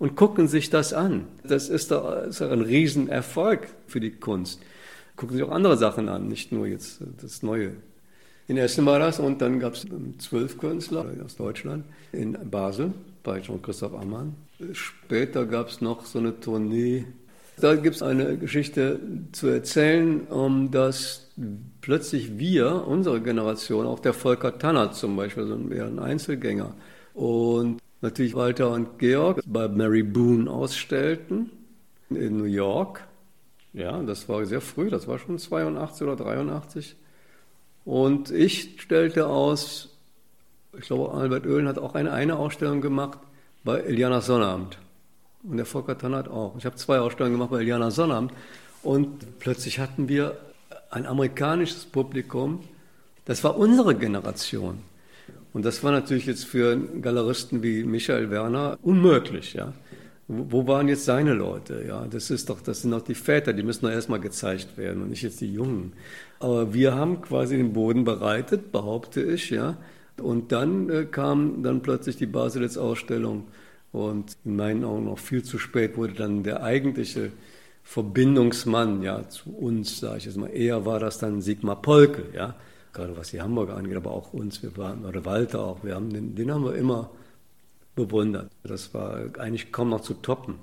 und 0.00 0.16
gucken 0.16 0.48
sich 0.48 0.68
das 0.68 0.92
an. 0.92 1.28
Das 1.44 1.68
ist 1.68 1.92
doch, 1.92 2.24
ist 2.24 2.40
doch 2.40 2.50
ein 2.50 2.62
Riesenerfolg 2.62 3.68
für 3.86 4.00
die 4.00 4.10
Kunst. 4.10 4.60
Gucken 5.14 5.36
sich 5.36 5.46
auch 5.46 5.52
andere 5.52 5.76
Sachen 5.76 6.08
an, 6.08 6.26
nicht 6.26 6.50
nur 6.50 6.66
jetzt 6.66 6.98
das 7.20 7.44
Neue. 7.44 7.74
In 8.48 8.56
Essen 8.56 8.84
war 8.84 8.98
das 8.98 9.20
und 9.20 9.40
dann 9.40 9.60
gab 9.60 9.74
es 9.74 9.86
zwölf 10.18 10.58
Künstler 10.58 11.06
aus 11.24 11.36
Deutschland 11.36 11.84
in 12.10 12.36
Basel 12.50 12.92
bei 13.22 13.40
Jean-Christoph 13.40 13.94
Ammann. 13.94 14.34
Später 14.72 15.46
gab 15.46 15.68
es 15.68 15.80
noch 15.80 16.04
so 16.04 16.18
eine 16.18 16.40
Tournee. 16.40 17.04
Da 17.62 17.76
gibt 17.76 17.94
es 17.94 18.02
eine 18.02 18.36
Geschichte 18.38 18.98
zu 19.30 19.46
erzählen, 19.46 20.22
um 20.22 20.72
dass 20.72 21.30
plötzlich 21.80 22.36
wir, 22.36 22.88
unsere 22.88 23.20
Generation, 23.20 23.86
auch 23.86 24.00
der 24.00 24.14
Volker 24.14 24.58
Tanner 24.58 24.90
zum 24.90 25.14
Beispiel, 25.14 25.46
so 25.46 25.54
ein 25.54 25.98
Einzelgänger, 26.00 26.74
und 27.14 27.78
natürlich 28.00 28.34
Walter 28.34 28.72
und 28.72 28.98
Georg 28.98 29.42
bei 29.46 29.68
Mary 29.68 30.02
Boone 30.02 30.50
ausstellten 30.50 31.52
in 32.10 32.36
New 32.36 32.46
York. 32.46 33.06
Ja, 33.74 34.02
das 34.02 34.28
war 34.28 34.44
sehr 34.44 34.60
früh, 34.60 34.90
das 34.90 35.06
war 35.06 35.20
schon 35.20 35.38
82 35.38 36.02
oder 36.04 36.16
83. 36.16 36.96
Und 37.84 38.32
ich 38.32 38.80
stellte 38.80 39.28
aus, 39.28 39.96
ich 40.76 40.86
glaube, 40.86 41.14
Albert 41.14 41.46
Oehlen 41.46 41.68
hat 41.68 41.78
auch 41.78 41.94
eine, 41.94 42.10
eine 42.10 42.38
Ausstellung 42.38 42.80
gemacht 42.80 43.20
bei 43.62 43.78
Eliana 43.78 44.20
Sonnabend. 44.20 44.78
Und 45.44 45.56
der 45.56 45.66
Volker 45.66 45.98
Tannert 45.98 46.28
auch. 46.28 46.56
Ich 46.56 46.64
habe 46.64 46.76
zwei 46.76 47.00
Ausstellungen 47.00 47.34
gemacht 47.36 47.50
bei 47.50 47.60
Eliana 47.60 47.90
Sonnabend. 47.90 48.32
Und 48.82 49.38
plötzlich 49.38 49.78
hatten 49.78 50.08
wir 50.08 50.36
ein 50.90 51.06
amerikanisches 51.06 51.84
Publikum. 51.84 52.60
Das 53.24 53.42
war 53.42 53.56
unsere 53.56 53.94
Generation. 53.94 54.78
Und 55.52 55.64
das 55.64 55.82
war 55.84 55.92
natürlich 55.92 56.26
jetzt 56.26 56.44
für 56.44 56.76
Galeristen 56.76 57.62
wie 57.62 57.84
Michael 57.84 58.30
Werner 58.30 58.78
unmöglich, 58.82 59.54
ja. 59.54 59.72
Wo 60.28 60.66
waren 60.66 60.88
jetzt 60.88 61.04
seine 61.04 61.34
Leute? 61.34 61.84
Ja, 61.86 62.06
das 62.08 62.30
ist 62.30 62.48
doch, 62.48 62.62
das 62.62 62.82
sind 62.82 62.92
doch 62.92 63.02
die 63.02 63.14
Väter, 63.14 63.52
die 63.52 63.62
müssen 63.62 63.84
doch 63.84 63.92
erstmal 63.92 64.20
gezeigt 64.20 64.78
werden 64.78 65.02
und 65.02 65.10
nicht 65.10 65.22
jetzt 65.22 65.40
die 65.40 65.52
Jungen. 65.52 65.92
Aber 66.38 66.72
wir 66.72 66.94
haben 66.94 67.20
quasi 67.20 67.56
den 67.56 67.72
Boden 67.74 68.04
bereitet, 68.04 68.72
behaupte 68.72 69.20
ich, 69.20 69.50
ja. 69.50 69.76
Und 70.20 70.52
dann 70.52 70.88
äh, 70.88 71.04
kam 71.04 71.62
dann 71.62 71.82
plötzlich 71.82 72.16
die 72.16 72.26
Baselitz-Ausstellung 72.26 73.44
und 73.92 74.36
in 74.44 74.56
meinen 74.56 74.84
Augen 74.84 75.04
noch 75.04 75.18
viel 75.18 75.42
zu 75.42 75.58
spät 75.58 75.96
wurde 75.96 76.14
dann 76.14 76.42
der 76.42 76.62
eigentliche 76.62 77.32
Verbindungsmann 77.84 79.02
ja 79.02 79.28
zu 79.28 79.50
uns, 79.50 80.00
sage 80.00 80.18
ich 80.18 80.24
jetzt 80.24 80.36
mal. 80.36 80.48
Eher 80.48 80.86
war 80.86 80.98
das 80.98 81.18
dann 81.18 81.42
Sigmar 81.42 81.82
Polke, 81.82 82.24
ja 82.34 82.54
gerade 82.92 83.16
was 83.16 83.30
die 83.30 83.40
Hamburger 83.40 83.76
angeht, 83.76 83.96
aber 83.96 84.10
auch 84.10 84.32
uns, 84.32 84.62
wir 84.62 84.76
waren, 84.76 85.04
oder 85.04 85.24
Walter 85.24 85.60
auch, 85.60 85.82
wir 85.82 85.94
haben 85.94 86.10
den, 86.10 86.34
den 86.34 86.52
haben 86.52 86.64
wir 86.64 86.74
immer 86.74 87.10
bewundert. 87.94 88.50
Das 88.62 88.92
war 88.94 89.20
eigentlich 89.38 89.72
kaum 89.72 89.90
noch 89.90 90.02
zu 90.02 90.14
toppen. 90.14 90.56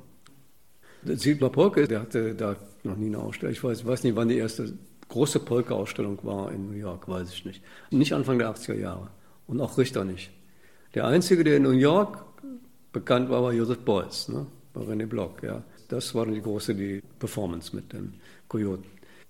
Sigmar 1.03 1.49
Polke, 1.49 1.87
der 1.87 2.01
hatte 2.01 2.35
da 2.35 2.55
noch 2.83 2.97
nie 2.97 3.07
eine 3.07 3.19
Ausstellung. 3.19 3.53
Ich 3.53 3.63
weiß, 3.63 3.85
weiß 3.85 4.03
nicht, 4.03 4.15
wann 4.15 4.29
die 4.29 4.37
erste 4.37 4.73
große 5.07 5.39
Polke-Ausstellung 5.39 6.19
war 6.23 6.51
in 6.51 6.69
New 6.69 6.77
York, 6.77 7.07
weiß 7.07 7.31
ich 7.33 7.45
nicht. 7.45 7.63
Nicht 7.89 8.13
Anfang 8.13 8.37
der 8.37 8.53
80er 8.53 8.75
Jahre. 8.75 9.09
Und 9.47 9.59
auch 9.61 9.77
Richter 9.77 10.05
nicht. 10.05 10.29
Der 10.93 11.05
Einzige, 11.05 11.43
der 11.43 11.57
in 11.57 11.63
New 11.63 11.71
York 11.71 12.25
bekannt 12.91 13.29
war, 13.29 13.43
war 13.43 13.53
Joseph 13.53 13.79
Beuys, 13.79 14.29
ne? 14.29 14.45
bei 14.73 14.81
René 14.81 15.05
Block. 15.05 15.43
Ja. 15.43 15.63
Das 15.87 16.13
war 16.13 16.25
die 16.25 16.41
große 16.41 16.75
die 16.75 17.01
Performance 17.19 17.75
mit 17.75 17.91
den 17.93 18.13
Kojoten. 18.47 18.85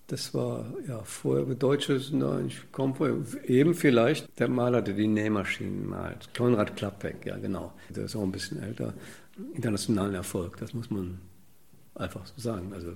Das 0.08 0.34
war 0.34 0.66
ja 0.88 1.04
vorher 1.04 1.46
Deutsches, 1.54 2.12
nein, 2.12 2.48
ich 2.48 2.72
komme 2.72 2.96
vorher. 2.96 3.16
Eben 3.46 3.76
vielleicht 3.76 4.28
der 4.40 4.48
Maler, 4.48 4.82
der 4.82 4.96
die 4.96 5.08
Nähmaschinen 5.08 5.88
malt. 5.88 6.30
Konrad 6.36 6.76
Klappbeck, 6.76 7.26
ja 7.26 7.38
genau. 7.38 7.74
Der 7.90 8.06
ist 8.06 8.16
auch 8.16 8.24
ein 8.24 8.32
bisschen 8.32 8.62
älter. 8.62 8.94
Internationalen 9.54 10.16
Erfolg, 10.16 10.58
das 10.58 10.74
muss 10.74 10.90
man 10.90 11.20
einfach 11.94 12.26
so 12.26 12.42
sagen. 12.42 12.74
Also, 12.74 12.94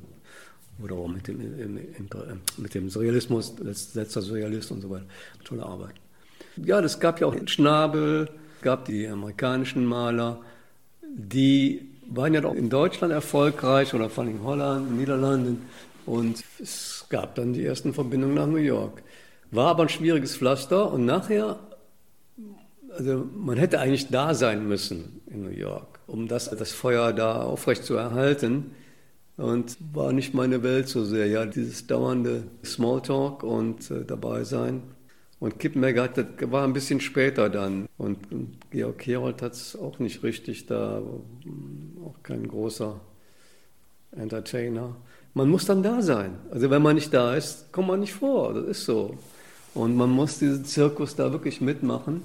oder 0.84 0.96
auch 0.96 1.08
mit 1.08 1.28
dem, 1.28 1.80
mit 2.58 2.74
dem 2.74 2.90
Surrealismus, 2.90 3.54
letzter 3.60 4.22
Surrealist 4.24 4.72
und 4.72 4.82
so 4.82 4.90
weiter. 4.90 5.06
Tolle 5.44 5.64
Arbeit. 5.64 5.94
Ja, 6.58 6.82
das 6.82 7.00
gab 7.00 7.22
ja 7.22 7.28
auch 7.28 7.36
Schnabel, 7.46 8.28
gab 8.62 8.86
die 8.86 9.08
amerikanischen 9.08 9.86
Maler, 9.86 10.42
die 11.16 11.90
waren 12.10 12.34
ja 12.34 12.42
doch 12.42 12.56
in 12.56 12.70
Deutschland 12.70 13.14
erfolgreich 13.14 13.94
oder 13.94 14.10
vor 14.10 14.24
allem 14.24 14.38
in 14.38 14.44
Holland, 14.44 14.98
Niederlanden 14.98 15.66
und 16.06 16.44
es 16.60 17.06
gab 17.10 17.36
dann 17.36 17.54
die 17.54 17.66
ersten 17.66 17.94
Verbindungen 17.94 18.36
nach 18.36 18.48
New 18.48 18.58
York. 18.58 19.04
War 19.52 19.68
aber 19.68 19.84
ein 19.84 19.90
schwieriges 19.90 20.36
Pflaster 20.36 20.92
und 20.92 21.06
nachher, 21.06 21.60
also 22.98 23.26
man 23.36 23.58
hätte 23.58 23.80
eigentlich 23.80 24.10
da 24.10 24.34
sein 24.34 24.68
müssen 24.68 25.22
in 25.28 25.44
New 25.44 25.50
York, 25.50 26.00
um 26.08 26.28
das, 26.28 26.50
das 26.50 26.72
Feuer 26.72 27.14
da 27.14 27.44
aufrecht 27.44 27.84
zu 27.84 27.96
erhalten. 27.96 28.72
Und 29.36 29.78
war 29.94 30.14
nicht 30.14 30.36
meine 30.36 30.62
Welt 30.62 30.88
so 30.88 31.04
sehr, 31.04 31.26
ja, 31.26 31.48
dieses 31.48 31.88
dauernde 31.88 32.44
Smalltalk 32.64 33.42
und 33.42 33.90
äh, 33.90 34.06
dabei 34.06 34.44
sein. 34.44 34.84
Und 35.44 35.60
Kippenberger 35.60 36.04
hat, 36.04 36.18
das 36.18 36.26
war 36.52 36.64
ein 36.64 36.74
bisschen 36.74 37.02
später 37.02 37.50
dann. 37.50 37.88
Und, 37.98 38.18
Georg 38.72 39.06
Herold 39.06 39.42
hat 39.42 39.54
es 39.54 39.76
auch 39.76 40.00
nicht 40.00 40.24
richtig 40.24 40.66
da, 40.66 41.02
auch 42.04 42.24
kein 42.24 42.48
großer 42.48 43.00
Entertainer 44.12 44.96
man 45.34 45.50
muss 45.50 45.66
dann 45.66 45.84
da 45.84 46.02
sein. 46.02 46.38
Also 46.52 46.70
wenn 46.70 46.82
man 46.82 46.96
nicht 46.96 47.14
da 47.14 47.36
ist, 47.36 47.72
kommt 47.72 47.88
man 47.88 48.00
nicht 48.00 48.14
vor. 48.14 48.54
Das 48.54 48.66
ist 48.66 48.86
so. 48.86 49.18
Und 49.74 49.96
man 49.96 50.10
muss 50.12 50.40
diesen 50.40 50.66
Zirkus 50.66 51.16
da 51.16 51.32
wirklich 51.32 51.60
mitmachen, 51.60 52.22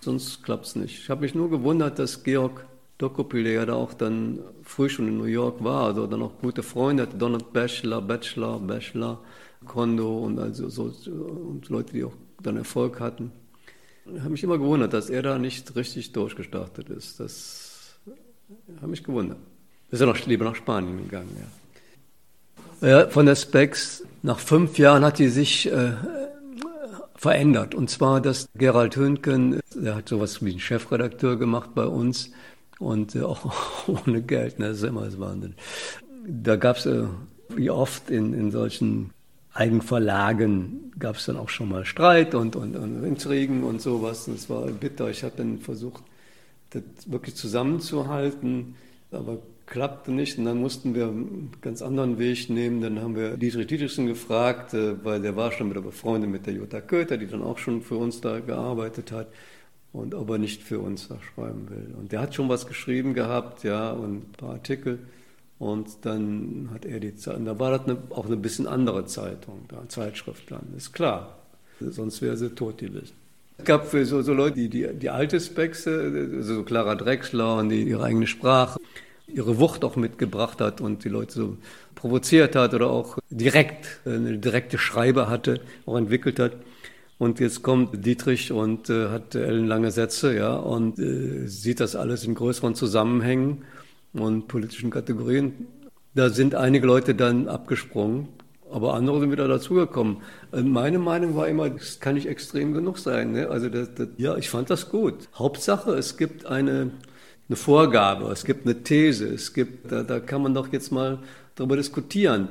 sonst 0.00 0.42
klappt 0.42 0.66
es 0.66 0.76
nicht. 0.76 0.98
Ich 0.98 1.10
habe 1.10 1.22
mich 1.22 1.34
nur 1.34 1.50
gewundert, 1.50 1.98
dass 1.98 2.24
Georg 2.24 2.64
Dokopile 2.96 3.52
ja 3.52 3.66
da 3.66 3.74
auch 3.74 3.92
dann 3.92 4.38
früh 4.62 4.88
schon 4.88 5.08
in 5.08 5.18
New 5.18 5.24
York 5.24 5.62
war, 5.62 5.84
also 5.84 6.06
dann 6.06 6.22
auch 6.22 6.38
gute 6.40 6.62
Freunde 6.62 7.02
hatte, 7.02 7.18
Donald 7.18 7.52
Bachelor, 7.52 8.00
Bachelor, 8.00 8.58
Bachelor, 8.58 9.18
Kondo 9.66 10.20
und 10.20 10.38
also 10.38 10.70
so 10.70 10.84
und 10.84 11.68
Leute, 11.68 11.92
die 11.92 12.04
auch 12.04 12.14
dann 12.46 12.56
Erfolg 12.56 13.00
hatten. 13.00 13.32
Ich 14.14 14.20
habe 14.20 14.30
mich 14.30 14.44
immer 14.44 14.58
gewundert, 14.58 14.92
dass 14.92 15.10
er 15.10 15.22
da 15.22 15.38
nicht 15.38 15.74
richtig 15.74 16.12
durchgestartet 16.12 16.88
ist. 16.90 17.18
Das 17.18 17.98
habe 18.76 18.88
mich 18.88 19.02
gewundert. 19.02 19.38
Ist 19.90 20.00
er 20.00 20.06
noch 20.06 20.26
lieber 20.26 20.44
nach 20.44 20.54
Spanien 20.56 20.98
gegangen, 20.98 21.36
ja. 21.38 21.46
Ja, 22.80 23.08
von 23.08 23.26
der 23.26 23.36
Specs, 23.36 24.04
nach 24.22 24.38
fünf 24.38 24.78
Jahren 24.78 25.04
hat 25.04 25.18
die 25.18 25.28
sich 25.28 25.70
äh, 25.72 25.92
verändert. 27.16 27.74
Und 27.74 27.88
zwar, 27.88 28.20
dass 28.20 28.48
Gerald 28.54 28.96
Hünken, 28.96 29.60
der 29.74 29.96
hat 29.96 30.08
sowas 30.08 30.44
wie 30.44 30.50
einen 30.50 30.60
Chefredakteur 30.60 31.36
gemacht 31.36 31.70
bei 31.74 31.86
uns 31.86 32.32
und 32.78 33.14
äh, 33.14 33.22
auch 33.22 33.88
ohne 34.06 34.22
Geld, 34.22 34.58
ne, 34.58 34.68
das 34.68 34.78
ist 34.78 34.82
immer 34.84 35.06
das 35.06 35.18
Wahnsinn. 35.18 35.54
Da 36.28 36.56
gab 36.56 36.76
es, 36.76 36.86
äh, 36.86 37.04
wie 37.48 37.70
oft 37.70 38.10
in, 38.10 38.34
in 38.34 38.50
solchen 38.50 39.10
Eigenverlagen, 39.56 40.92
gab 40.98 41.16
es 41.16 41.26
dann 41.26 41.36
auch 41.36 41.48
schon 41.48 41.68
mal 41.68 41.84
Streit 41.84 42.34
und, 42.34 42.56
und, 42.56 42.76
und 42.76 43.04
Intrigen 43.04 43.64
und 43.64 43.80
sowas. 43.80 44.28
Und 44.28 44.34
es 44.34 44.50
war 44.50 44.66
bitter. 44.66 45.10
Ich 45.10 45.24
habe 45.24 45.34
dann 45.36 45.58
versucht, 45.58 46.02
das 46.70 46.82
wirklich 47.06 47.36
zusammenzuhalten, 47.36 48.74
aber 49.10 49.38
klappte 49.66 50.12
nicht 50.12 50.38
und 50.38 50.44
dann 50.44 50.60
mussten 50.60 50.94
wir 50.94 51.08
einen 51.08 51.50
ganz 51.60 51.82
anderen 51.82 52.18
Weg 52.18 52.48
nehmen. 52.50 52.80
Dann 52.80 53.00
haben 53.00 53.16
wir 53.16 53.36
Dietrich 53.36 53.66
Dietrichsen 53.66 54.06
gefragt, 54.06 54.74
äh, 54.74 55.04
weil 55.04 55.20
der 55.20 55.36
war 55.36 55.52
schon 55.52 55.70
wieder 55.70 55.82
befreundet 55.82 56.30
mit 56.30 56.46
der 56.46 56.54
Jutta 56.54 56.80
Köter, 56.80 57.16
die 57.16 57.26
dann 57.26 57.42
auch 57.42 57.58
schon 57.58 57.82
für 57.82 57.96
uns 57.96 58.20
da 58.20 58.40
gearbeitet 58.40 59.10
hat 59.12 59.28
und 59.92 60.14
ob 60.14 60.30
er 60.30 60.38
nicht 60.38 60.62
für 60.62 60.78
uns 60.78 61.08
da 61.08 61.18
schreiben 61.20 61.68
will. 61.68 61.94
Und 61.98 62.12
der 62.12 62.20
hat 62.20 62.34
schon 62.34 62.48
was 62.48 62.66
geschrieben 62.66 63.14
gehabt, 63.14 63.64
ja, 63.64 63.90
und 63.90 64.18
ein 64.18 64.32
paar 64.32 64.50
Artikel. 64.50 65.00
Und 65.58 66.04
dann 66.04 66.68
hat 66.72 66.84
er 66.84 67.00
die 67.00 67.16
Zeit, 67.16 67.38
da 67.44 67.58
war 67.58 67.70
das 67.70 67.84
eine, 67.84 67.96
auch 68.10 68.26
eine 68.26 68.36
bisschen 68.36 68.66
andere 68.66 69.06
Zeitung, 69.06 69.60
da, 69.68 69.88
Zeitschrift 69.88 70.50
dann, 70.50 70.66
ist 70.76 70.92
klar. 70.92 71.38
Sonst 71.80 72.20
wäre 72.22 72.36
sie 72.36 72.50
tot 72.50 72.78
gewesen. 72.78 73.12
Es 73.58 73.64
gab 73.64 73.86
für 73.86 74.04
so, 74.04 74.20
so 74.20 74.34
Leute, 74.34 74.56
die, 74.56 74.68
die, 74.68 74.88
die 74.94 75.10
alte 75.10 75.40
Spexe, 75.40 76.30
also 76.36 76.54
so 76.56 76.62
Clara 76.62 76.94
Drechsler 76.94 77.56
und 77.56 77.70
die 77.70 77.82
ihre 77.84 78.04
eigene 78.04 78.26
Sprache, 78.26 78.78
ihre 79.28 79.58
Wucht 79.58 79.84
auch 79.84 79.96
mitgebracht 79.96 80.60
hat 80.60 80.80
und 80.80 81.04
die 81.04 81.08
Leute 81.08 81.32
so 81.32 81.56
provoziert 81.94 82.54
hat 82.54 82.74
oder 82.74 82.90
auch 82.90 83.18
direkt 83.30 84.00
eine 84.04 84.36
direkte 84.38 84.78
Schreibe 84.78 85.28
hatte, 85.28 85.60
auch 85.86 85.96
entwickelt 85.96 86.38
hat. 86.38 86.52
Und 87.18 87.40
jetzt 87.40 87.62
kommt 87.62 88.04
Dietrich 88.04 88.52
und 88.52 88.90
äh, 88.90 89.08
hat 89.08 89.34
ellenlange 89.34 89.90
Sätze, 89.90 90.36
ja, 90.36 90.54
und 90.54 90.98
äh, 90.98 91.46
sieht 91.46 91.80
das 91.80 91.96
alles 91.96 92.24
in 92.24 92.34
größeren 92.34 92.74
Zusammenhängen 92.74 93.64
und 94.12 94.48
politischen 94.48 94.90
Kategorien. 94.90 95.66
Da 96.14 96.30
sind 96.30 96.54
einige 96.54 96.86
Leute 96.86 97.14
dann 97.14 97.48
abgesprungen, 97.48 98.28
aber 98.70 98.94
andere 98.94 99.20
sind 99.20 99.32
wieder 99.32 99.48
dazugekommen. 99.48 100.18
Äh, 100.52 100.62
meine 100.62 100.98
Meinung 100.98 101.36
war 101.36 101.48
immer, 101.48 101.68
das 101.70 102.00
kann 102.00 102.14
nicht 102.14 102.26
extrem 102.26 102.72
genug 102.72 102.98
sein. 102.98 103.32
Ne? 103.32 103.48
Also 103.48 103.68
das, 103.68 103.94
das, 103.94 104.08
ja, 104.16 104.36
ich 104.36 104.48
fand 104.48 104.70
das 104.70 104.88
gut. 104.88 105.28
Hauptsache, 105.34 105.92
es 105.92 106.16
gibt 106.16 106.46
eine 106.46 106.90
eine 107.48 107.56
Vorgabe, 107.56 108.30
es 108.32 108.44
gibt 108.44 108.66
eine 108.66 108.82
These, 108.82 109.28
es 109.28 109.52
gibt, 109.52 109.92
da, 109.92 110.02
da 110.02 110.20
kann 110.20 110.42
man 110.42 110.54
doch 110.54 110.72
jetzt 110.72 110.90
mal 110.90 111.20
darüber 111.54 111.76
diskutieren. 111.76 112.48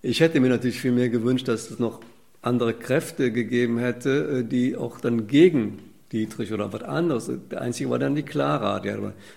Ich 0.00 0.20
hätte 0.20 0.40
mir 0.40 0.48
natürlich 0.48 0.80
viel 0.80 0.92
mehr 0.92 1.10
gewünscht, 1.10 1.48
dass 1.48 1.70
es 1.70 1.78
noch 1.78 2.00
andere 2.40 2.72
Kräfte 2.72 3.30
gegeben 3.30 3.78
hätte, 3.78 4.40
äh, 4.40 4.44
die 4.44 4.76
auch 4.76 5.00
dann 5.00 5.26
gegen 5.26 5.80
Dietrich 6.12 6.52
oder 6.52 6.72
was 6.72 6.82
anderes. 6.82 7.30
Der 7.50 7.60
einzige 7.60 7.90
war 7.90 7.98
dann 7.98 8.14
die 8.14 8.22
Clara, 8.22 8.80
die, 8.80 8.90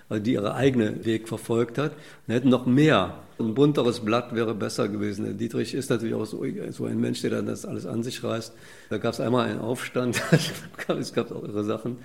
also 0.10 0.24
die 0.24 0.34
ihre 0.34 0.56
eigene 0.56 1.04
Weg 1.06 1.28
verfolgt 1.28 1.78
hat. 1.78 1.92
Wir 2.28 2.36
hätten 2.36 2.50
noch 2.50 2.66
mehr. 2.66 3.16
Ein 3.40 3.56
bunteres 3.56 4.02
Blatt 4.02 4.36
wäre 4.36 4.54
besser 4.54 4.88
gewesen. 4.88 5.26
Der 5.26 5.34
Dietrich 5.34 5.74
ist 5.74 5.90
natürlich 5.90 6.14
auch 6.14 6.26
so, 6.26 6.46
so 6.70 6.86
ein 6.86 7.00
Mensch, 7.00 7.22
der 7.22 7.32
dann 7.32 7.48
das 7.48 7.66
alles 7.66 7.86
an 7.86 8.04
sich 8.04 8.24
reißt. 8.24 8.54
Da 8.90 8.98
gab 9.00 9.14
es 9.14 9.20
einmal 9.20 9.50
einen 9.50 9.60
Aufstand, 9.60 10.22
es 10.88 11.14
gab 11.14 11.32
auch 11.32 11.44
ihre 11.44 11.64
Sachen. 11.64 11.98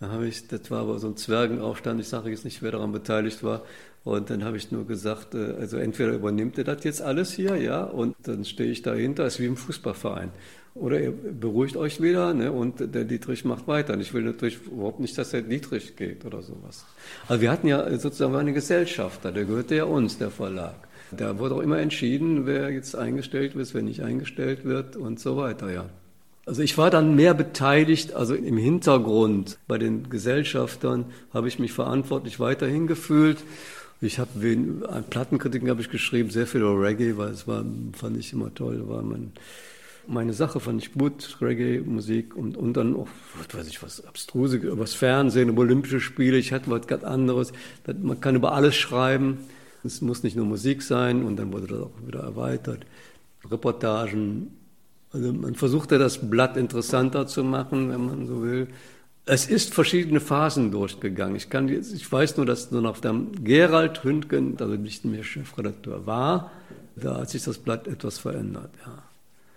Da 0.00 0.10
habe 0.10 0.28
ich, 0.28 0.46
das 0.46 0.70
war 0.70 0.82
aber 0.82 1.00
so 1.00 1.08
ein 1.08 1.16
Zwergenaufstand, 1.16 2.00
ich 2.00 2.08
sage 2.08 2.30
jetzt 2.30 2.44
nicht, 2.44 2.62
wer 2.62 2.70
daran 2.70 2.92
beteiligt 2.92 3.42
war. 3.42 3.62
Und 4.04 4.30
dann 4.30 4.44
habe 4.44 4.56
ich 4.56 4.70
nur 4.70 4.86
gesagt, 4.86 5.34
äh, 5.34 5.54
also 5.58 5.76
entweder 5.76 6.12
übernimmt 6.12 6.56
ihr 6.56 6.64
das 6.64 6.84
jetzt 6.84 7.02
alles 7.02 7.32
hier, 7.32 7.56
ja, 7.56 7.82
und 7.82 8.14
dann 8.22 8.44
stehe 8.44 8.70
ich 8.70 8.82
dahinter, 8.82 9.26
ist 9.26 9.40
wie 9.40 9.46
im 9.46 9.56
Fußballverein. 9.56 10.30
Oder 10.80 11.00
ihr 11.00 11.12
beruhigt 11.12 11.76
euch 11.76 12.00
wieder 12.00 12.34
ne, 12.34 12.52
und 12.52 12.94
der 12.94 13.04
Dietrich 13.04 13.44
macht 13.44 13.66
weiter. 13.66 13.94
Und 13.94 14.00
ich 14.00 14.14
will 14.14 14.22
natürlich 14.22 14.58
überhaupt 14.66 15.00
nicht, 15.00 15.18
dass 15.18 15.30
der 15.30 15.42
Dietrich 15.42 15.96
geht 15.96 16.24
oder 16.24 16.42
sowas. 16.42 16.84
Also 17.26 17.42
wir 17.42 17.50
hatten 17.50 17.66
ja 17.66 17.98
sozusagen 17.98 18.36
eine 18.36 18.52
Gesellschaft, 18.52 19.24
der 19.24 19.32
gehörte 19.32 19.74
ja 19.74 19.84
uns, 19.84 20.18
der 20.18 20.30
Verlag. 20.30 20.88
Da 21.10 21.38
wurde 21.38 21.56
auch 21.56 21.60
immer 21.60 21.78
entschieden, 21.78 22.46
wer 22.46 22.70
jetzt 22.70 22.94
eingestellt 22.94 23.56
wird, 23.56 23.72
wer 23.74 23.82
nicht 23.82 24.02
eingestellt 24.02 24.64
wird 24.64 24.96
und 24.96 25.18
so 25.18 25.36
weiter, 25.36 25.72
ja. 25.72 25.86
Also 26.46 26.62
ich 26.62 26.78
war 26.78 26.90
dann 26.90 27.14
mehr 27.14 27.34
beteiligt, 27.34 28.14
also 28.14 28.34
im 28.34 28.56
Hintergrund 28.56 29.58
bei 29.68 29.76
den 29.76 30.08
Gesellschaftern 30.08 31.06
habe 31.34 31.48
ich 31.48 31.58
mich 31.58 31.72
verantwortlich 31.72 32.40
weiterhin 32.40 32.86
gefühlt. 32.86 33.38
Ich 34.00 34.18
habe 34.18 34.30
Plattenkritiken 35.10 35.68
habe 35.68 35.82
ich 35.82 35.90
geschrieben, 35.90 36.30
sehr 36.30 36.46
viel 36.46 36.62
über 36.62 36.80
Reggae, 36.80 37.18
weil 37.18 37.30
es 37.30 37.46
war, 37.46 37.64
fand 37.92 38.16
ich 38.16 38.32
immer 38.32 38.54
toll, 38.54 38.88
war 38.88 39.02
mein 39.02 39.32
meine 40.08 40.32
Sache 40.32 40.58
fand 40.58 40.82
ich 40.82 40.94
gut, 40.94 41.36
Reggae-Musik 41.40 42.34
und, 42.34 42.56
und 42.56 42.74
dann 42.76 42.96
auch, 42.96 43.08
was 43.36 43.58
weiß 43.58 43.68
ich, 43.68 43.82
was 43.82 44.04
Abstruse, 44.04 44.56
über 44.56 44.76
das 44.76 44.94
Fernsehen, 44.94 45.50
über 45.50 45.62
Olympische 45.62 46.00
Spiele, 46.00 46.38
ich 46.38 46.52
hatte 46.52 46.70
was 46.70 46.86
ganz 46.86 47.04
anderes. 47.04 47.52
Man 48.00 48.20
kann 48.20 48.34
über 48.34 48.52
alles 48.52 48.74
schreiben, 48.74 49.38
es 49.84 50.00
muss 50.00 50.22
nicht 50.22 50.36
nur 50.36 50.46
Musik 50.46 50.82
sein 50.82 51.24
und 51.24 51.36
dann 51.36 51.52
wurde 51.52 51.66
das 51.66 51.80
auch 51.80 52.06
wieder 52.06 52.20
erweitert. 52.20 52.86
Reportagen, 53.50 54.50
also 55.12 55.32
man 55.32 55.54
versuchte 55.54 55.98
das 55.98 56.30
Blatt 56.30 56.56
interessanter 56.56 57.26
zu 57.26 57.44
machen, 57.44 57.90
wenn 57.90 58.06
man 58.06 58.26
so 58.26 58.42
will. 58.42 58.68
Es 59.26 59.46
ist 59.46 59.74
verschiedene 59.74 60.20
Phasen 60.20 60.70
durchgegangen. 60.70 61.36
Ich, 61.36 61.50
kann, 61.50 61.68
ich 61.68 62.10
weiß 62.10 62.38
nur, 62.38 62.46
dass 62.46 62.70
nur 62.70 62.80
nach 62.80 62.98
dem 62.98 63.44
Gerald 63.44 64.02
Hündgen, 64.04 64.56
also 64.58 64.74
nicht 64.74 65.04
mehr 65.04 65.22
Chefredakteur 65.22 66.06
war, 66.06 66.50
da 66.96 67.18
hat 67.18 67.30
sich 67.30 67.44
das 67.44 67.58
Blatt 67.58 67.86
etwas 67.86 68.18
verändert. 68.18 68.70
Ja. 68.84 69.07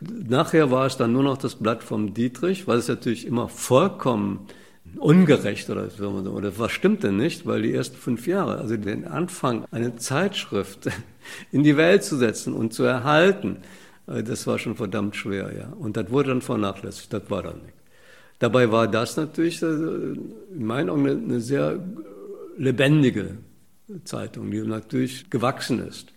Nachher 0.01 0.71
war 0.71 0.87
es 0.87 0.97
dann 0.97 1.13
nur 1.13 1.23
noch 1.23 1.37
das 1.37 1.55
Blatt 1.55 1.83
vom 1.83 2.13
Dietrich, 2.13 2.67
weil 2.67 2.79
es 2.79 2.87
natürlich 2.87 3.27
immer 3.27 3.49
vollkommen 3.49 4.47
ungerecht 4.97 5.69
oder, 5.69 5.87
oder 6.01 6.57
was 6.57 6.71
stimmt 6.71 7.03
denn 7.03 7.17
nicht, 7.17 7.45
weil 7.45 7.61
die 7.61 7.73
ersten 7.73 7.95
fünf 7.95 8.27
Jahre, 8.27 8.57
also 8.57 8.75
den 8.77 9.07
Anfang, 9.07 9.65
eine 9.71 9.95
Zeitschrift 9.95 10.89
in 11.51 11.63
die 11.63 11.77
Welt 11.77 12.03
zu 12.03 12.17
setzen 12.17 12.53
und 12.53 12.73
zu 12.73 12.83
erhalten, 12.83 13.57
äh, 14.07 14.23
das 14.23 14.47
war 14.47 14.59
schon 14.59 14.75
verdammt 14.75 15.15
schwer, 15.15 15.51
ja. 15.55 15.73
Und 15.73 15.97
das 15.97 16.09
wurde 16.11 16.29
dann 16.29 16.41
vernachlässigt, 16.41 17.13
das 17.13 17.29
war 17.29 17.43
dann 17.43 17.61
nicht. 17.61 17.75
Dabei 18.39 18.71
war 18.71 18.87
das 18.87 19.17
natürlich 19.17 19.61
äh, 19.61 19.65
in 19.65 20.65
meinen 20.65 20.89
Augen 20.89 21.07
eine 21.07 21.39
sehr 21.39 21.79
lebendige 22.57 23.37
Zeitung, 24.03 24.51
die 24.51 24.61
natürlich 24.61 25.29
gewachsen 25.29 25.85
ist. 25.87 26.11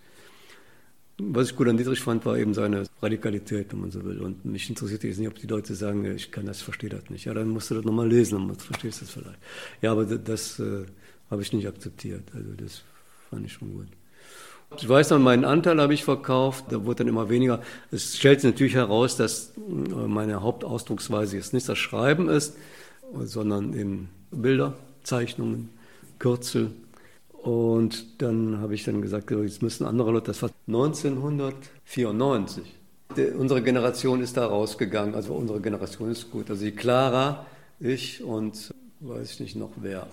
Was 1.18 1.50
ich 1.50 1.56
gut 1.56 1.68
an 1.68 1.76
Dietrich 1.76 2.00
fand, 2.00 2.26
war 2.26 2.36
eben 2.36 2.54
seine 2.54 2.84
Radikalität, 3.00 3.72
wenn 3.72 3.82
man 3.82 3.90
so 3.92 4.04
will. 4.04 4.20
Und 4.20 4.44
mich 4.44 4.68
interessiert 4.68 5.04
jetzt 5.04 5.18
nicht, 5.18 5.28
ob 5.28 5.36
die 5.36 5.46
Leute 5.46 5.74
sagen, 5.74 6.04
ich 6.04 6.32
kann 6.32 6.46
das, 6.46 6.60
verstehe 6.60 6.90
das 6.90 7.08
nicht. 7.08 7.26
Ja, 7.26 7.34
dann 7.34 7.50
musst 7.50 7.70
du 7.70 7.76
das 7.76 7.84
nochmal 7.84 8.08
lesen, 8.08 8.48
dann 8.48 8.56
verstehst 8.56 9.00
du 9.00 9.04
das 9.04 9.14
vielleicht. 9.14 9.38
Ja, 9.80 9.92
aber 9.92 10.04
das, 10.04 10.24
das 10.24 10.60
äh, 10.60 10.84
habe 11.30 11.42
ich 11.42 11.52
nicht 11.52 11.68
akzeptiert. 11.68 12.24
Also 12.34 12.50
das 12.56 12.82
fand 13.30 13.46
ich 13.46 13.52
schon 13.52 13.74
gut. 13.74 13.86
Ich 14.76 14.88
weiß 14.88 15.10
noch, 15.10 15.20
meinen 15.20 15.44
Anteil 15.44 15.80
habe 15.80 15.94
ich 15.94 16.02
verkauft, 16.02 16.64
da 16.70 16.84
wurde 16.84 17.04
dann 17.04 17.08
immer 17.08 17.28
weniger. 17.28 17.62
Es 17.92 18.16
stellt 18.16 18.40
sich 18.40 18.50
natürlich 18.50 18.74
heraus, 18.74 19.16
dass 19.16 19.52
äh, 19.56 19.60
meine 20.08 20.42
Hauptausdrucksweise 20.42 21.36
jetzt 21.36 21.52
nicht 21.52 21.68
das 21.68 21.78
Schreiben 21.78 22.28
ist, 22.28 22.56
sondern 23.22 23.72
eben 23.74 24.08
Bilder, 24.32 24.74
Zeichnungen, 25.04 25.70
Kürzel, 26.18 26.72
und 27.44 28.22
dann 28.22 28.58
habe 28.62 28.74
ich 28.74 28.84
dann 28.84 29.02
gesagt, 29.02 29.30
jetzt 29.30 29.62
müssen 29.62 29.84
andere 29.84 30.10
Leute, 30.12 30.28
das 30.28 30.40
war 30.40 30.48
1994. 30.66 32.64
Die, 33.18 33.26
unsere 33.26 33.60
Generation 33.60 34.22
ist 34.22 34.38
da 34.38 34.46
rausgegangen, 34.46 35.14
also 35.14 35.34
unsere 35.34 35.60
Generation 35.60 36.10
ist 36.10 36.30
gut. 36.30 36.48
Also 36.48 36.64
die 36.64 36.72
Clara, 36.72 37.44
ich 37.78 38.24
und 38.24 38.72
weiß 39.00 39.32
ich 39.32 39.40
nicht 39.40 39.56
noch 39.56 39.72
wer. 39.76 40.06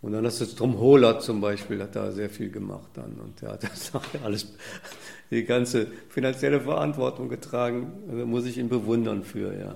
Und 0.00 0.12
dann 0.12 0.24
hast 0.24 0.40
du 0.40 0.46
Tom 0.46 0.78
Hohler 0.78 1.20
zum 1.20 1.42
Beispiel, 1.42 1.82
hat 1.82 1.94
da 1.94 2.10
sehr 2.10 2.30
viel 2.30 2.50
gemacht 2.50 2.88
dann. 2.94 3.20
Und 3.22 3.42
der 3.42 3.50
hat 3.50 3.62
das 3.70 3.92
alles, 4.24 4.46
die 5.30 5.44
ganze 5.44 5.88
finanzielle 6.08 6.62
Verantwortung 6.62 7.28
getragen. 7.28 7.92
Also 8.10 8.24
muss 8.24 8.46
ich 8.46 8.56
ihn 8.56 8.70
bewundern 8.70 9.24
für, 9.24 9.52
ja. 9.52 9.74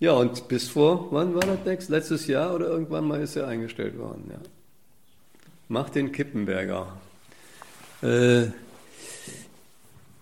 Ja, 0.00 0.14
und 0.14 0.48
bis 0.48 0.68
vor, 0.68 1.12
wann 1.12 1.32
war 1.32 1.42
das 1.42 1.64
next? 1.64 1.90
Letztes 1.90 2.26
Jahr 2.26 2.56
oder 2.56 2.66
irgendwann 2.66 3.06
mal 3.06 3.20
ist 3.20 3.36
er 3.36 3.46
eingestellt 3.46 3.96
worden, 3.96 4.24
ja. 4.32 4.40
Den 5.68 6.12
Kippenberger. 6.12 6.86
Äh, 8.02 8.48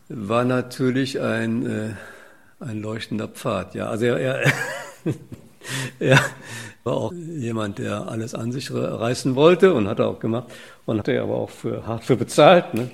war 0.08 0.44
natürlich 0.44 1.20
ein, 1.20 1.66
äh, 1.66 1.94
ein 2.60 2.82
leuchtender 2.82 3.28
Pfad. 3.28 3.74
Ja, 3.74 3.88
also 3.88 4.06
er, 4.06 4.18
er, 4.18 4.52
er 5.98 6.20
war 6.84 6.94
auch 6.94 7.12
jemand, 7.12 7.78
der 7.78 8.08
alles 8.08 8.34
an 8.34 8.52
sich 8.52 8.72
reißen 8.72 9.34
wollte 9.34 9.74
und 9.74 9.88
hat 9.88 9.98
er 9.98 10.08
auch 10.08 10.20
gemacht 10.20 10.50
und 10.86 10.98
hat 10.98 11.08
er 11.08 11.22
aber 11.22 11.36
auch 11.36 11.50
für, 11.50 11.86
hart 11.86 12.04
für 12.04 12.16
bezahlt. 12.16 12.74
Ne? 12.74 12.90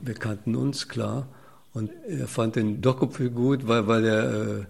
Wir 0.00 0.14
kannten 0.14 0.54
uns, 0.54 0.88
klar. 0.88 1.26
Und 1.74 1.90
er 2.06 2.28
fand 2.28 2.56
den 2.56 2.82
Doku 2.82 3.06
gut, 3.30 3.66
weil, 3.66 3.86
weil 3.86 4.04
er 4.04 4.32
äh, 4.32 4.64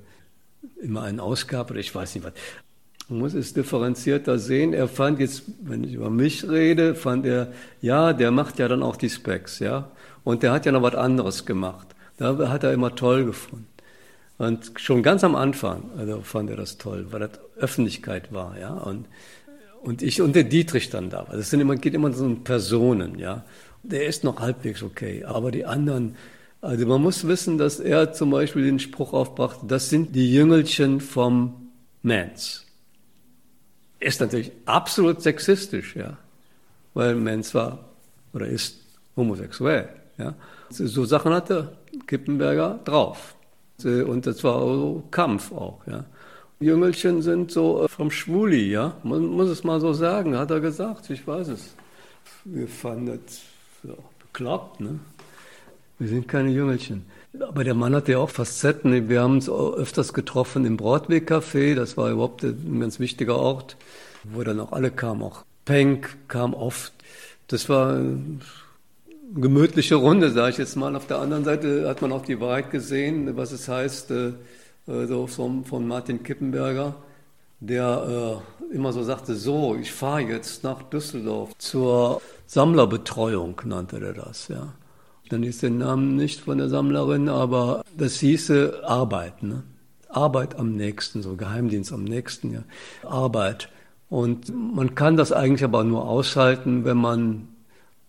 immer 0.83 1.03
einen 1.03 1.21
ausgab 1.21 1.71
oder 1.71 1.81
ich 1.81 1.95
weiß 1.95 2.15
nicht 2.15 2.25
was. 2.25 2.33
Man 3.13 3.21
muss 3.21 3.35
es 3.35 3.53
differenzierter 3.53 4.39
sehen. 4.39 4.73
Er 4.73 4.89
fand 4.89 5.21
jetzt, 5.21 5.43
wenn 5.61 5.85
ich 5.85 5.93
über 5.93 6.09
mich 6.09 6.49
rede, 6.49 6.95
fand 6.95 7.27
er, 7.27 7.53
ja, 7.83 8.15
der 8.15 8.31
macht 8.31 8.59
ja 8.59 8.69
dann 8.69 8.83
auch 8.83 8.97
die 8.97 9.11
Specs, 9.11 9.59
ja. 9.59 9.91
Und 10.25 10.43
der 10.43 10.51
hat 10.51 10.65
ja 10.65 10.73
noch 10.73 10.81
was 10.81 10.95
anderes 10.95 11.45
gemacht. 11.45 11.89
Da 12.17 12.49
hat 12.49 12.65
er 12.65 12.73
immer 12.73 12.95
toll 12.95 13.27
gefunden. 13.27 13.67
Und 14.39 14.73
schon 14.77 15.03
ganz 15.03 15.25
am 15.25 15.35
Anfang, 15.35 15.91
also 15.99 16.23
fand 16.23 16.49
er 16.49 16.57
das 16.57 16.79
toll, 16.79 17.09
weil 17.11 17.21
das 17.21 17.33
Öffentlichkeit 17.59 18.33
war, 18.33 18.59
ja. 18.59 18.73
Und, 18.73 19.05
und 19.83 20.01
ich 20.01 20.23
und 20.23 20.35
der 20.35 20.45
Dietrich 20.45 20.89
dann 20.89 21.11
da. 21.11 21.25
Also 21.25 21.41
es 21.41 21.51
sind 21.51 21.61
immer, 21.61 21.77
geht 21.77 21.93
immer 21.93 22.11
so 22.15 22.25
um 22.25 22.45
Personen, 22.45 23.19
ja. 23.19 23.45
Der 23.83 24.07
ist 24.07 24.25
noch 24.25 24.41
halbwegs 24.41 24.83
okay, 24.83 25.23
aber 25.25 25.51
die 25.51 25.67
anderen, 25.67 26.17
also 26.63 26.87
man 26.87 27.03
muss 27.03 27.29
wissen, 27.29 27.59
dass 27.59 27.79
er 27.79 28.15
zum 28.15 28.31
Beispiel 28.31 28.65
den 28.65 28.79
Spruch 28.79 29.13
aufbrachte, 29.13 29.67
das 29.67 29.91
sind 29.91 30.15
die 30.17 30.33
Jüngelchen 30.33 31.03
vom 31.03 31.69
Mans 32.01 32.72
ist 34.03 34.21
natürlich 34.21 34.53
absolut 34.67 35.23
sexistisch, 35.23 35.97
ja, 35.97 36.17
weil 36.95 37.15
Menz 37.15 37.55
war 37.55 37.79
oder 38.33 38.47
ist 38.47 38.81
homosexuell, 39.17 39.89
ja. 40.19 40.35
So 40.71 41.05
Sachen 41.05 41.35
hatte 41.35 41.77
Kippenberger 42.07 42.81
drauf. 42.85 43.35
Und 43.85 44.27
das 44.27 44.43
war 44.45 44.61
so 44.61 45.03
Kampf 45.11 45.53
auch, 45.53 45.81
ja. 45.87 46.05
Jüngelchen 46.63 47.23
sind 47.23 47.51
so 47.51 47.85
äh, 47.85 47.89
vom 47.89 48.11
Schwuli, 48.11 48.71
ja. 48.71 48.97
Man 49.03 49.27
muss 49.27 49.49
es 49.49 49.65
mal 49.65 49.81
so 49.81 49.93
sagen, 49.93 50.37
hat 50.39 50.51
er 50.51 50.61
gesagt, 50.61 51.11
ich 51.11 51.27
weiß 51.27 51.49
es. 51.49 51.75
Wir 52.45 52.69
fanden 52.69 53.07
das 53.07 53.41
ja, 53.83 53.95
bekloppt, 54.21 54.81
ne. 54.81 55.01
Wir 55.99 56.09
sind 56.09 56.29
keine 56.29 56.51
Jüngelchen. 56.51 57.05
Aber 57.41 57.65
der 57.65 57.75
Mann 57.75 57.95
hatte 57.95 58.13
ja 58.13 58.19
auch 58.19 58.31
Facetten. 58.31 59.09
Wir 59.09 59.23
haben 59.23 59.35
uns 59.35 59.49
öfters 59.49 60.13
getroffen 60.13 60.67
im 60.67 60.77
Broadway-Café. 60.77 61.75
Das 61.75 61.97
war 61.97 62.11
überhaupt 62.11 62.43
ein 62.43 62.81
ganz 62.81 63.01
wichtiger 63.01 63.37
Ort, 63.37 63.77
wo 64.25 64.43
dann 64.43 64.61
auch 64.61 64.73
alle 64.73 64.91
kamen. 64.91 65.23
Auch 65.23 65.45
Penk 65.65 66.17
kam 66.29 66.53
oft. 66.53 66.93
Das 67.49 67.69
war 67.71 67.95
eine 67.95 68.41
gemütliche 69.35 69.95
Runde, 69.95 70.31
sage 70.31 70.51
ich 70.51 70.59
jetzt 70.59 70.77
mal. 70.77 70.95
Auf 70.95 71.07
der 71.07 71.21
anderen 71.21 71.45
Seite 71.45 71.89
hat 71.89 72.03
man 72.03 72.13
auch 72.13 72.25
die 72.25 72.39
Wahrheit 72.39 72.71
gesehen, 72.71 73.35
was 73.37 73.53
es 73.53 73.67
heißt, 73.67 74.11
äh, 74.11 74.33
so 74.87 75.27
von, 75.27 75.65
von 75.65 75.89
Martin 75.89 76.23
Kippenberger, 76.23 76.97
der 77.61 78.43
äh, 78.71 78.75
immer 78.75 78.93
so 78.93 79.03
sagte, 79.05 79.37
so, 79.37 79.77
ich 79.81 79.93
fahre 79.93 80.23
jetzt 80.23 80.65
nach 80.65 80.83
Düsseldorf 80.83 81.51
zur 81.57 82.21
Sammlerbetreuung, 82.47 83.59
nannte 83.65 84.01
er 84.01 84.13
das, 84.13 84.49
ja 84.49 84.75
dann 85.33 85.43
ist 85.43 85.63
der 85.63 85.71
Name 85.71 86.03
nicht 86.03 86.41
von 86.41 86.59
der 86.59 86.69
Sammlerin, 86.69 87.29
aber 87.29 87.83
das 87.97 88.21
hieße 88.21 88.83
Arbeit. 88.85 89.43
Ne? 89.43 89.63
Arbeit 90.11 90.57
am 90.57 90.77
nächsten, 90.77 91.23
so 91.23 91.37
Geheimdienst 91.37 91.93
am 91.93 92.05
nächsten, 92.05 92.53
ja. 92.53 92.63
Arbeit. 93.03 93.71
Und 94.11 94.53
man 94.75 94.95
kann 94.95 95.17
das 95.17 95.33
eigentlich 95.33 95.65
aber 95.65 95.85
nur 95.85 96.07
aushalten, 96.07 96.85
wenn 96.85 96.99
man 96.99 97.49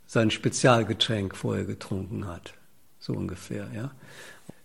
sein 0.06 0.32
Spezialgetränk 0.32 1.34
vorher 1.34 1.64
getrunken 1.64 2.28
hat. 2.28 2.54
So 3.00 3.14
ungefähr, 3.14 3.68
ja. 3.74 3.92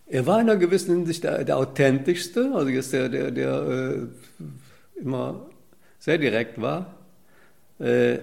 Er 0.07 0.27
war 0.27 0.41
in 0.41 0.51
einer 0.51 0.59
gewissen 0.59 0.97
Hinsicht 0.97 1.23
der, 1.23 1.45
der 1.45 1.59
authentischste, 1.59 2.51
also 2.55 2.69
jetzt 2.69 2.93
der, 2.93 3.09
der, 3.09 3.31
der 3.31 3.63
äh, 3.63 5.01
immer 5.01 5.47
sehr 6.01 6.19
direkt 6.19 6.61
war 6.61 6.95
äh, 7.79 8.19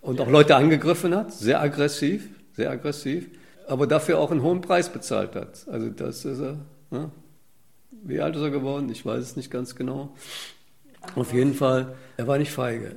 und 0.00 0.20
auch 0.20 0.28
Leute 0.28 0.54
angegriffen 0.54 1.14
hat, 1.14 1.32
sehr 1.32 1.60
aggressiv, 1.60 2.28
sehr 2.54 2.70
aggressiv, 2.70 3.26
aber 3.68 3.86
dafür 3.86 4.18
auch 4.18 4.30
einen 4.30 4.42
hohen 4.42 4.60
Preis 4.60 4.90
bezahlt 4.90 5.34
hat. 5.34 5.66
Also 5.68 5.90
das 5.90 6.24
ist 6.24 6.40
er. 6.40 6.58
Ne? 6.90 7.10
Wie 7.90 8.20
alt 8.20 8.36
ist 8.36 8.42
er 8.42 8.50
geworden? 8.50 8.88
Ich 8.90 9.04
weiß 9.04 9.22
es 9.22 9.36
nicht 9.36 9.50
ganz 9.50 9.76
genau. 9.76 10.14
Auf 11.14 11.32
jeden 11.32 11.54
Fall, 11.54 11.94
er 12.16 12.26
war 12.26 12.38
nicht 12.38 12.52
feige. 12.52 12.96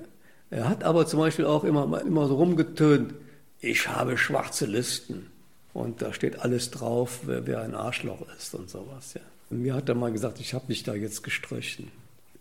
Er 0.49 0.67
hat 0.67 0.83
aber 0.83 1.05
zum 1.05 1.19
Beispiel 1.19 1.45
auch 1.45 1.63
immer, 1.63 2.01
immer 2.01 2.27
so 2.27 2.35
rumgetönt, 2.35 3.13
ich 3.59 3.87
habe 3.87 4.17
schwarze 4.17 4.65
Listen. 4.65 5.27
Und 5.73 6.01
da 6.01 6.13
steht 6.13 6.39
alles 6.39 6.71
drauf, 6.71 7.21
wer, 7.25 7.47
wer 7.47 7.61
ein 7.61 7.75
Arschloch 7.75 8.27
ist 8.37 8.53
und 8.55 8.69
sowas. 8.69 9.13
Ja. 9.13 9.21
Und 9.49 9.61
mir 9.61 9.73
hat 9.73 9.87
er 9.87 9.95
mal 9.95 10.11
gesagt, 10.11 10.39
ich 10.39 10.53
habe 10.53 10.65
mich 10.67 10.83
da 10.83 10.93
jetzt 10.93 11.23
gestrichen. 11.23 11.89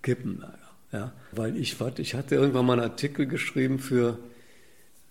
Kippenberger. 0.03 0.59
Ja. 0.93 1.13
Weil 1.33 1.57
ich, 1.57 1.77
ich 1.99 2.15
hatte 2.15 2.35
irgendwann 2.35 2.67
mal 2.67 2.73
einen 2.75 2.91
Artikel 2.91 3.27
geschrieben 3.27 3.79
für, 3.79 4.19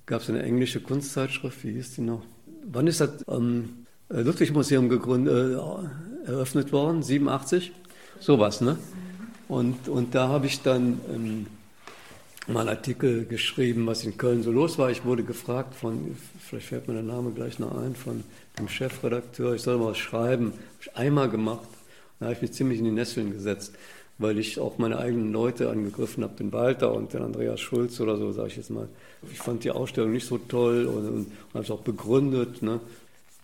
gab 0.05 0.21
es 0.21 0.29
eine 0.29 0.43
englische 0.43 0.81
Kunstzeitschrift, 0.81 1.63
wie 1.63 1.73
hieß 1.73 1.95
die 1.95 2.01
noch? 2.01 2.23
Wann 2.71 2.85
ist 2.85 3.01
das 3.01 3.25
ähm, 3.27 3.85
Ludwig-Museum 4.09 4.89
gegründet, 4.89 5.59
äh, 5.59 6.29
eröffnet 6.29 6.71
worden? 6.71 7.01
87? 7.01 7.71
Sowas, 8.19 8.61
ne? 8.61 8.77
Und, 9.47 9.89
und 9.89 10.13
da 10.13 10.27
habe 10.27 10.45
ich 10.45 10.61
dann 10.61 11.01
ähm, 11.11 11.47
mal 12.45 12.69
Artikel 12.69 13.25
geschrieben, 13.25 13.87
was 13.87 14.03
in 14.03 14.17
Köln 14.17 14.43
so 14.43 14.51
los 14.51 14.77
war. 14.77 14.91
Ich 14.91 15.03
wurde 15.03 15.23
gefragt 15.23 15.73
von, 15.73 16.15
vielleicht 16.39 16.67
fällt 16.67 16.87
mir 16.87 16.93
der 16.93 17.03
Name 17.03 17.31
gleich 17.31 17.57
noch 17.57 17.75
ein, 17.75 17.95
von 17.95 18.23
dem 18.59 18.69
Chefredakteur, 18.69 19.55
ich 19.55 19.63
soll 19.63 19.77
mal 19.77 19.91
was 19.91 19.97
schreiben. 19.97 20.51
Habe 20.51 20.81
ich 20.81 20.95
einmal 20.95 21.29
gemacht. 21.29 21.67
Da 22.19 22.25
habe 22.25 22.35
ich 22.35 22.41
mich 22.41 22.51
ziemlich 22.51 22.77
in 22.79 22.85
die 22.85 22.91
Nesseln 22.91 23.31
gesetzt, 23.31 23.73
weil 24.19 24.37
ich 24.37 24.59
auch 24.59 24.77
meine 24.77 24.99
eigenen 24.99 25.31
Leute 25.31 25.69
angegriffen 25.69 26.23
habe, 26.23 26.35
den 26.35 26.51
Walter 26.51 26.93
und 26.93 27.13
den 27.13 27.23
Andreas 27.23 27.61
Schulz 27.61 27.99
oder 28.01 28.17
so, 28.17 28.31
sage 28.33 28.49
ich 28.49 28.57
jetzt 28.57 28.69
mal. 28.69 28.89
Ich 29.31 29.39
fand 29.39 29.63
die 29.63 29.71
Ausstellung 29.71 30.11
nicht 30.11 30.27
so 30.27 30.37
toll 30.37 30.85
und, 30.85 31.07
und, 31.07 31.13
und 31.15 31.53
habe 31.53 31.63
es 31.63 31.71
auch 31.71 31.81
begründet. 31.81 32.61
Ne? 32.61 32.81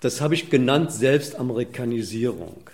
Das 0.01 0.19
habe 0.19 0.33
ich 0.33 0.49
genannt 0.49 0.91
Selbstamerikanisierung. 0.91 2.69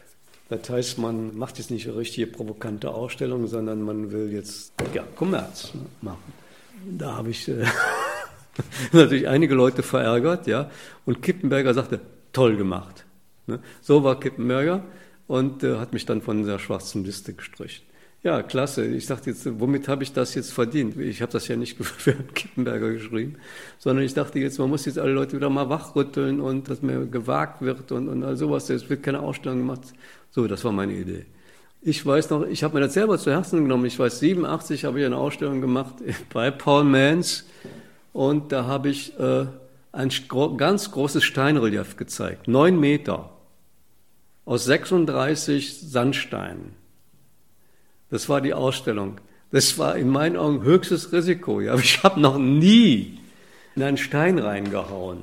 Das 0.49 0.69
heißt, 0.69 0.97
man 0.97 1.37
macht 1.37 1.59
jetzt 1.59 1.71
nicht 1.71 1.87
eine 1.87 1.95
richtige 1.95 2.27
provokante 2.27 2.89
Ausstellung, 2.91 3.47
sondern 3.47 3.83
man 3.83 4.11
will 4.11 4.33
jetzt 4.33 4.73
ja, 4.93 5.03
Kommerz 5.15 5.71
machen. 6.01 6.33
Da 6.89 7.15
habe 7.15 7.29
ich 7.29 7.47
äh, 7.47 7.63
natürlich 8.91 9.27
einige 9.27 9.53
Leute 9.53 9.83
verärgert, 9.83 10.47
ja. 10.47 10.71
Und 11.05 11.21
Kippenberger 11.21 11.73
sagte, 11.73 12.01
toll 12.33 12.57
gemacht. 12.57 13.05
Ne? 13.45 13.59
So 13.81 14.03
war 14.03 14.19
Kippenberger 14.19 14.83
und 15.27 15.63
äh, 15.63 15.77
hat 15.77 15.93
mich 15.93 16.05
dann 16.05 16.21
von 16.21 16.45
der 16.45 16.59
schwarzen 16.59 17.05
Liste 17.05 17.33
gestrichen. 17.33 17.85
Ja, 18.23 18.43
klasse. 18.43 18.85
Ich 18.85 19.07
dachte 19.07 19.31
jetzt, 19.31 19.59
womit 19.59 19.87
habe 19.87 20.03
ich 20.03 20.13
das 20.13 20.35
jetzt 20.35 20.53
verdient? 20.53 20.95
Ich 20.97 21.23
habe 21.23 21.31
das 21.31 21.47
ja 21.47 21.55
nicht 21.55 21.77
für 21.83 22.13
Kippenberger 22.13 22.91
geschrieben, 22.93 23.37
sondern 23.79 24.05
ich 24.05 24.13
dachte 24.13 24.37
jetzt, 24.37 24.59
man 24.59 24.69
muss 24.69 24.85
jetzt 24.85 24.99
alle 24.99 25.11
Leute 25.11 25.35
wieder 25.35 25.49
mal 25.49 25.69
wachrütteln 25.69 26.39
und 26.39 26.69
dass 26.69 26.83
mehr 26.83 26.99
gewagt 27.05 27.61
wird 27.61 27.91
und, 27.91 28.07
und 28.07 28.23
all 28.23 28.37
sowas. 28.37 28.69
Es 28.69 28.89
wird 28.89 29.01
keine 29.01 29.21
Ausstellung 29.21 29.59
gemacht. 29.59 29.81
So, 30.29 30.47
das 30.47 30.63
war 30.63 30.71
meine 30.71 30.93
Idee. 30.93 31.25
Ich 31.81 32.05
weiß 32.05 32.29
noch, 32.29 32.45
ich 32.45 32.63
habe 32.63 32.75
mir 32.75 32.81
das 32.81 32.93
selber 32.93 33.17
zu 33.17 33.31
Herzen 33.31 33.63
genommen. 33.63 33.85
Ich 33.85 33.97
weiß, 33.97 34.19
87 34.19 34.85
habe 34.85 34.99
ich 34.99 35.05
eine 35.07 35.17
Ausstellung 35.17 35.59
gemacht 35.59 35.95
bei 36.31 36.51
Paul 36.51 36.83
Mans 36.83 37.47
und 38.13 38.51
da 38.51 38.65
habe 38.65 38.89
ich 38.89 39.17
äh, 39.19 39.47
ein 39.91 40.11
ganz 40.57 40.91
großes 40.91 41.23
Steinrelief 41.23 41.97
gezeigt. 41.97 42.47
Neun 42.47 42.79
Meter 42.79 43.31
aus 44.45 44.65
36 44.65 45.79
Sandsteinen. 45.79 46.80
Das 48.11 48.29
war 48.29 48.41
die 48.41 48.53
Ausstellung. 48.53 49.19
Das 49.51 49.77
war 49.79 49.97
in 49.97 50.09
meinen 50.09 50.37
Augen 50.37 50.63
höchstes 50.63 51.11
Risiko. 51.11 51.61
Ja. 51.61 51.75
Ich 51.79 52.03
habe 52.03 52.19
noch 52.19 52.37
nie 52.37 53.19
in 53.75 53.83
einen 53.83 53.97
Stein 53.97 54.37
reingehauen. 54.37 55.19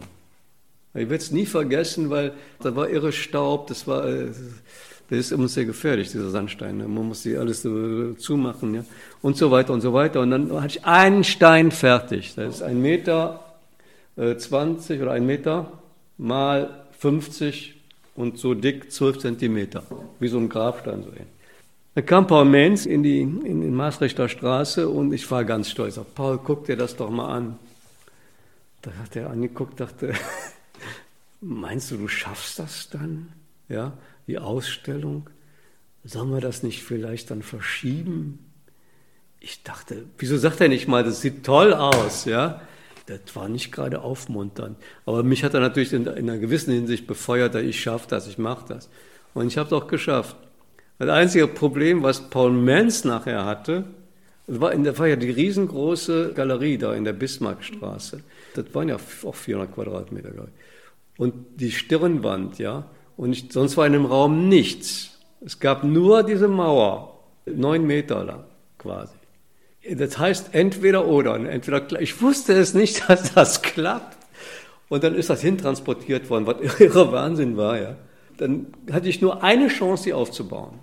Ich 0.94 1.08
werde 1.08 1.16
es 1.16 1.30
nie 1.30 1.46
vergessen, 1.46 2.10
weil 2.10 2.32
da 2.60 2.74
war 2.74 2.88
irre 2.88 3.12
Staub, 3.12 3.68
das 3.68 3.86
war, 3.86 4.08
äh, 4.08 4.26
das 5.10 5.18
ist 5.18 5.32
immer 5.32 5.46
sehr 5.46 5.64
gefährlich, 5.64 6.10
dieser 6.10 6.30
Sandstein. 6.30 6.78
Ne. 6.78 6.88
Man 6.88 7.08
muss 7.08 7.22
die 7.22 7.36
alles 7.36 7.62
so 7.62 8.14
zumachen, 8.14 8.74
ja. 8.74 8.84
Und 9.22 9.36
so 9.36 9.50
weiter 9.50 9.72
und 9.72 9.80
so 9.80 9.92
weiter. 9.92 10.20
Und 10.20 10.30
dann 10.30 10.52
hatte 10.60 10.78
ich 10.78 10.84
einen 10.84 11.24
Stein 11.24 11.70
fertig. 11.70 12.34
Das 12.34 12.56
ist 12.56 12.62
ein 12.62 12.80
Meter 12.80 13.44
äh, 14.16 14.36
20 14.36 15.00
oder 15.00 15.12
ein 15.12 15.26
Meter 15.26 15.72
mal 16.16 16.86
50 16.98 17.74
und 18.16 18.38
so 18.38 18.54
dick 18.54 18.90
12 18.90 19.18
Zentimeter. 19.18 19.84
Wie 20.18 20.28
so 20.28 20.38
ein 20.38 20.48
Grabstein 20.48 21.02
so 21.02 21.10
ähnlich. 21.10 21.37
Da 21.94 22.02
kam 22.02 22.26
Paul 22.26 22.44
Menz 22.44 22.86
in 22.86 23.02
die 23.02 23.20
in 23.20 23.60
die 23.60 23.68
Maastrichter 23.68 24.28
Straße 24.28 24.88
und 24.88 25.12
ich 25.12 25.28
war 25.30 25.44
ganz 25.44 25.70
stolz. 25.70 25.98
Auf. 25.98 26.14
Paul, 26.14 26.38
guck 26.42 26.66
dir 26.66 26.76
das 26.76 26.96
doch 26.96 27.10
mal 27.10 27.32
an. 27.34 27.58
Da 28.82 28.92
hat 29.02 29.16
er 29.16 29.30
angeguckt, 29.30 29.80
dachte, 29.80 30.14
meinst 31.40 31.90
du, 31.90 31.96
du 31.96 32.08
schaffst 32.08 32.58
das 32.58 32.88
dann? 32.90 33.32
Ja, 33.68 33.92
die 34.26 34.38
Ausstellung? 34.38 35.28
Sollen 36.04 36.30
wir 36.30 36.40
das 36.40 36.62
nicht 36.62 36.82
vielleicht 36.82 37.30
dann 37.30 37.42
verschieben? 37.42 38.38
Ich 39.40 39.62
dachte, 39.62 40.04
wieso 40.18 40.36
sagt 40.36 40.60
er 40.60 40.68
nicht 40.68 40.88
mal, 40.88 41.04
das 41.04 41.20
sieht 41.20 41.44
toll 41.44 41.74
aus, 41.74 42.24
ja? 42.24 42.62
Das 43.06 43.20
war 43.34 43.48
nicht 43.48 43.72
gerade 43.72 44.02
aufmunternd. 44.02 44.76
Aber 45.06 45.22
mich 45.22 45.44
hat 45.44 45.54
er 45.54 45.60
natürlich 45.60 45.92
in, 45.92 46.06
in 46.06 46.28
einer 46.28 46.38
gewissen 46.38 46.72
Hinsicht 46.72 47.06
befeuert, 47.06 47.54
ich 47.54 47.80
schaffe 47.80 48.06
das, 48.08 48.26
ich 48.26 48.38
mache 48.38 48.66
das. 48.68 48.88
Und 49.34 49.46
ich 49.46 49.58
habe 49.58 49.66
es 49.66 49.72
auch 49.72 49.86
geschafft. 49.86 50.36
Das 50.98 51.08
einzige 51.08 51.46
Problem, 51.46 52.02
was 52.02 52.28
Paul 52.28 52.50
Mans 52.50 53.04
nachher 53.04 53.44
hatte, 53.44 53.84
das 54.48 54.60
war, 54.60 54.74
der, 54.74 54.98
war 54.98 55.06
ja 55.06 55.16
die 55.16 55.30
riesengroße 55.30 56.32
Galerie 56.34 56.78
da 56.78 56.94
in 56.94 57.04
der 57.04 57.12
Bismarckstraße. 57.12 58.22
Das 58.54 58.64
waren 58.72 58.88
ja 58.88 58.96
auch 59.24 59.34
400 59.34 59.72
Quadratmeter, 59.74 60.30
glaube 60.30 60.48
ich. 60.48 61.20
Und 61.20 61.34
die 61.56 61.70
Stirnwand, 61.70 62.58
ja. 62.58 62.86
Und 63.16 63.32
ich, 63.32 63.46
sonst 63.50 63.76
war 63.76 63.86
in 63.86 63.92
dem 63.92 64.06
Raum 64.06 64.48
nichts. 64.48 65.18
Es 65.44 65.60
gab 65.60 65.84
nur 65.84 66.22
diese 66.22 66.48
Mauer, 66.48 67.18
neun 67.46 67.86
Meter 67.86 68.24
lang 68.24 68.44
quasi. 68.78 69.12
Das 69.90 70.18
heißt 70.18 70.54
entweder 70.54 71.06
oder. 71.06 71.36
Entweder, 71.36 72.00
ich 72.00 72.20
wusste 72.22 72.54
es 72.54 72.74
nicht, 72.74 73.04
dass 73.08 73.34
das 73.34 73.62
klappt. 73.62 74.16
Und 74.88 75.04
dann 75.04 75.14
ist 75.14 75.28
das 75.28 75.42
hintransportiert 75.42 76.30
worden, 76.30 76.46
was 76.46 76.56
irre 76.80 77.12
Wahnsinn 77.12 77.56
war, 77.56 77.78
ja. 77.78 77.96
Dann 78.38 78.68
hatte 78.90 79.08
ich 79.08 79.20
nur 79.20 79.42
eine 79.42 79.68
Chance, 79.68 80.04
sie 80.04 80.12
aufzubauen. 80.14 80.78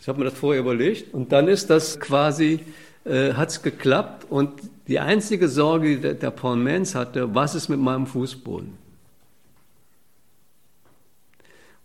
Ich 0.00 0.08
habe 0.08 0.18
mir 0.18 0.24
das 0.24 0.38
vorher 0.38 0.60
überlegt 0.60 1.12
und 1.12 1.30
dann 1.30 1.46
ist 1.46 1.68
das 1.68 2.00
quasi, 2.00 2.60
äh, 3.04 3.34
hat 3.34 3.50
es 3.50 3.62
geklappt 3.62 4.26
und 4.30 4.50
die 4.88 4.98
einzige 4.98 5.48
Sorge, 5.48 5.88
die 5.88 6.00
der, 6.00 6.14
der 6.14 6.30
Paul 6.30 6.56
Mans 6.56 6.94
hatte, 6.94 7.34
was 7.34 7.54
ist 7.54 7.68
mit 7.68 7.78
meinem 7.78 8.06
Fußboden? 8.06 8.78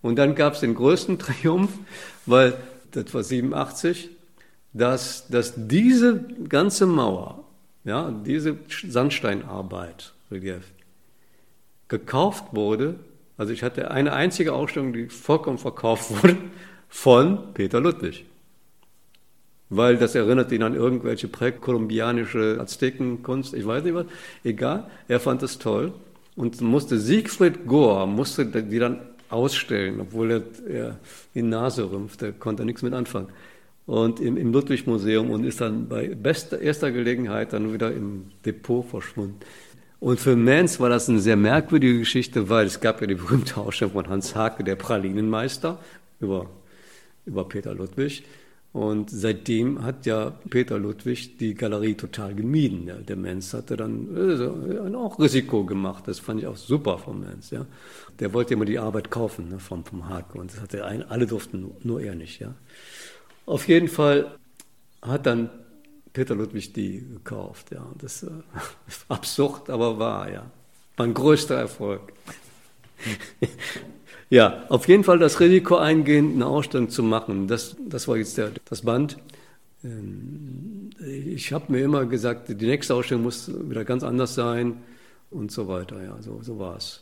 Und 0.02 0.16
dann 0.16 0.34
gab 0.36 0.54
es 0.54 0.62
den 0.62 0.76
größten 0.76 1.20
Triumph, 1.20 1.72
weil 2.26 2.56
das 2.92 3.14
war 3.14 3.24
87, 3.24 4.10
dass, 4.72 5.28
dass 5.28 5.54
diese 5.58 6.24
ganze 6.48 6.86
Mauer, 6.86 7.44
ja, 7.84 8.12
diese 8.26 8.58
Sandsteinarbeit, 8.88 10.14
Relief, 10.32 10.72
gekauft 11.90 12.46
wurde. 12.52 12.96
Also 13.38 13.52
ich 13.52 13.62
hatte 13.62 13.92
eine 13.92 14.14
einzige 14.14 14.54
Ausstellung, 14.54 14.94
die 14.94 15.10
vollkommen 15.10 15.58
verkauft 15.58 16.12
wurde 16.24 16.38
von 16.96 17.54
Peter 17.54 17.82
Ludwig. 17.82 18.26
Weil 19.70 19.98
das 19.98 20.16
erinnert 20.16 20.52
ihn 20.54 20.64
an 20.64 20.74
irgendwelche 20.74 21.28
präkolumbianische 21.28 22.58
Aztekenkunst, 22.60 23.54
ich 23.54 23.68
weiß 23.68 23.84
nicht 23.84 23.96
was, 23.96 24.06
egal, 24.46 24.90
er 25.10 25.20
fand 25.20 25.44
es 25.44 25.60
toll 25.60 25.92
und 26.38 26.62
musste 26.62 26.98
Siegfried 26.98 27.68
Gohr, 27.68 28.08
musste 28.08 28.46
die 28.46 28.80
dann 28.80 29.02
ausstellen, 29.30 30.00
obwohl 30.00 30.32
er, 30.32 30.44
er 30.68 31.00
die 31.36 31.42
Nase 31.42 31.92
rümpft, 31.92 32.22
der 32.22 32.32
konnte 32.32 32.64
nichts 32.64 32.82
mit 32.82 32.94
anfangen. 32.94 33.28
Und 33.86 34.20
im, 34.22 34.38
im 34.38 34.54
Ludwig-Museum 34.54 35.30
und 35.30 35.44
ist 35.44 35.60
dann 35.62 35.90
bei 35.90 36.08
bester, 36.08 36.60
erster 36.60 36.92
Gelegenheit 36.92 37.52
dann 37.52 37.74
wieder 37.74 37.92
im 37.92 38.32
Depot 38.46 38.86
verschwunden. 38.86 39.42
Und 40.00 40.20
für 40.20 40.36
Mans 40.38 40.80
war 40.80 40.90
das 40.90 41.10
eine 41.10 41.20
sehr 41.20 41.36
merkwürdige 41.36 42.00
Geschichte, 42.00 42.50
weil 42.50 42.66
es 42.66 42.80
gab 42.80 43.02
ja 43.02 43.08
die 43.08 43.16
berühmte 43.16 43.58
Ausstellung 43.58 43.94
von 43.94 44.08
Hans 44.08 44.34
Hake, 44.34 44.64
der 44.64 44.76
Pralinenmeister, 44.76 45.78
über 46.22 46.48
über 47.26 47.48
Peter 47.48 47.74
Ludwig. 47.74 48.24
Und 48.76 49.10
seitdem 49.10 49.84
hat 49.84 50.06
ja 50.06 50.32
Peter 50.50 50.78
Ludwig 50.78 51.38
die 51.38 51.54
Galerie 51.54 51.96
total 51.96 52.36
gemieden. 52.36 52.88
Ja. 52.88 52.96
Der 52.96 53.16
Menz 53.16 53.54
hatte 53.54 53.78
dann 53.78 54.10
äh, 54.14 54.94
auch 54.94 55.18
Risiko 55.18 55.64
gemacht. 55.64 56.10
Das 56.10 56.20
fand 56.20 56.42
ich 56.42 56.48
auch 56.48 56.58
super 56.58 56.98
vom 56.98 57.22
Menz. 57.22 57.52
Ja. 57.52 57.66
Der 58.20 58.34
wollte 58.34 58.54
immer 58.54 58.66
die 58.66 58.78
Arbeit 58.78 59.10
kaufen 59.12 59.48
ne, 59.48 59.60
vom, 59.60 59.86
vom 59.86 60.10
Hake. 60.10 60.38
Und 60.38 60.52
das 60.52 60.60
hatte 60.60 60.84
ein, 60.84 61.10
alle 61.10 61.26
durften, 61.26 61.72
nur 61.84 62.02
er 62.02 62.16
nicht. 62.16 62.42
Ja. 62.42 62.54
Auf 63.46 63.66
jeden 63.70 63.88
Fall 63.88 64.36
hat 65.02 65.26
dann 65.26 65.50
Peter 66.12 66.36
Ludwig 66.36 66.74
die 66.74 67.00
gekauft. 67.00 67.72
Ja. 67.72 67.88
Das 67.98 68.24
äh, 68.24 68.28
ist 68.90 69.06
absurd, 69.08 69.70
aber 69.70 70.00
wahr. 70.00 70.30
Ja. 70.30 70.52
Mein 70.98 71.14
größter 71.14 71.56
Erfolg. 71.56 72.12
Ja, 74.30 74.66
auf 74.70 74.88
jeden 74.88 75.04
Fall 75.04 75.20
das 75.20 75.40
Risiko 75.40 75.78
eingehen, 75.78 76.34
eine 76.34 76.48
Ausstellung 76.48 76.90
zu 76.90 77.04
machen. 77.04 77.48
Das, 77.48 77.76
das 77.88 78.08
war 78.08 78.18
jetzt 78.18 78.38
der, 78.38 78.52
das 78.66 78.82
Band. 78.82 79.18
ähm, 79.84 80.90
ich 81.00 81.54
habe 81.54 81.72
mir 81.72 81.84
immer 81.84 82.06
gesagt, 82.06 82.50
die 82.50 82.66
nächste 82.66 82.96
Ausstellung 82.96 83.24
muss 83.24 83.52
wieder 83.70 83.86
ganz 83.86 84.04
anders 84.04 84.34
sein 84.34 84.78
und 85.30 85.52
so 85.52 85.68
weiter. 85.68 86.02
Ja, 86.04 86.22
so, 86.22 86.42
so 86.42 86.58
war 86.58 86.78
es. 86.78 87.02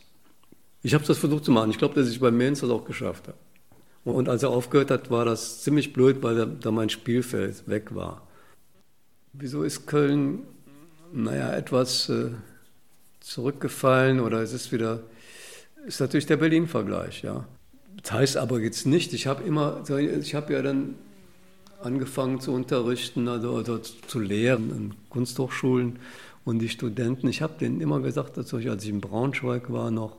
Ich 0.81 0.93
habe 0.93 1.05
das 1.05 1.17
versucht 1.17 1.45
zu 1.45 1.51
machen. 1.51 1.71
Ich 1.71 1.77
glaube, 1.77 1.95
dass 1.95 2.09
ich 2.09 2.19
bei 2.19 2.29
Mainz 2.29 2.59
das 2.59 2.69
auch 2.69 2.83
geschafft 2.83 3.29
habe. 3.29 3.37
Und 4.03 4.27
als 4.27 4.43
er 4.43 4.49
aufgehört 4.49 4.91
hat, 4.91 5.09
war 5.09 5.23
das 5.23 5.61
ziemlich 5.63 5.93
blöd, 5.93 6.21
weil 6.23 6.45
da 6.59 6.71
mein 6.71 6.89
Spielfeld 6.89 7.67
weg 7.67 7.95
war. 7.95 8.27
Wieso 9.31 9.63
ist 9.63 9.87
Köln, 9.87 10.39
naja, 11.13 11.53
etwas 11.53 12.09
äh, 12.09 12.31
zurückgefallen 13.21 14.19
oder 14.19 14.41
es 14.41 14.51
ist 14.51 14.73
wieder, 14.73 15.03
ist 15.85 15.99
natürlich 15.99 16.25
der 16.25 16.37
Berlin-Vergleich, 16.37 17.23
ja. 17.23 17.45
Das 18.01 18.11
heißt 18.11 18.37
aber 18.37 18.59
jetzt 18.59 18.85
nicht, 18.85 19.13
ich 19.13 19.27
habe 19.27 19.43
immer, 19.43 19.83
ich 19.89 20.35
habe 20.35 20.53
ja 20.53 20.61
dann 20.61 20.95
angefangen 21.81 22.39
zu 22.39 22.51
unterrichten, 22.53 23.27
also, 23.27 23.55
also 23.55 23.77
zu 23.77 24.19
lehren 24.19 24.69
in 24.71 24.93
Kunsthochschulen 25.09 25.99
und 26.45 26.59
die 26.59 26.69
Studenten, 26.69 27.27
ich 27.27 27.41
habe 27.41 27.53
denen 27.59 27.81
immer 27.81 27.99
gesagt, 27.99 28.37
dass 28.37 28.51
ich, 28.53 28.69
als 28.69 28.83
ich 28.83 28.89
in 28.89 29.01
Braunschweig 29.01 29.71
war, 29.71 29.91
noch 29.91 30.17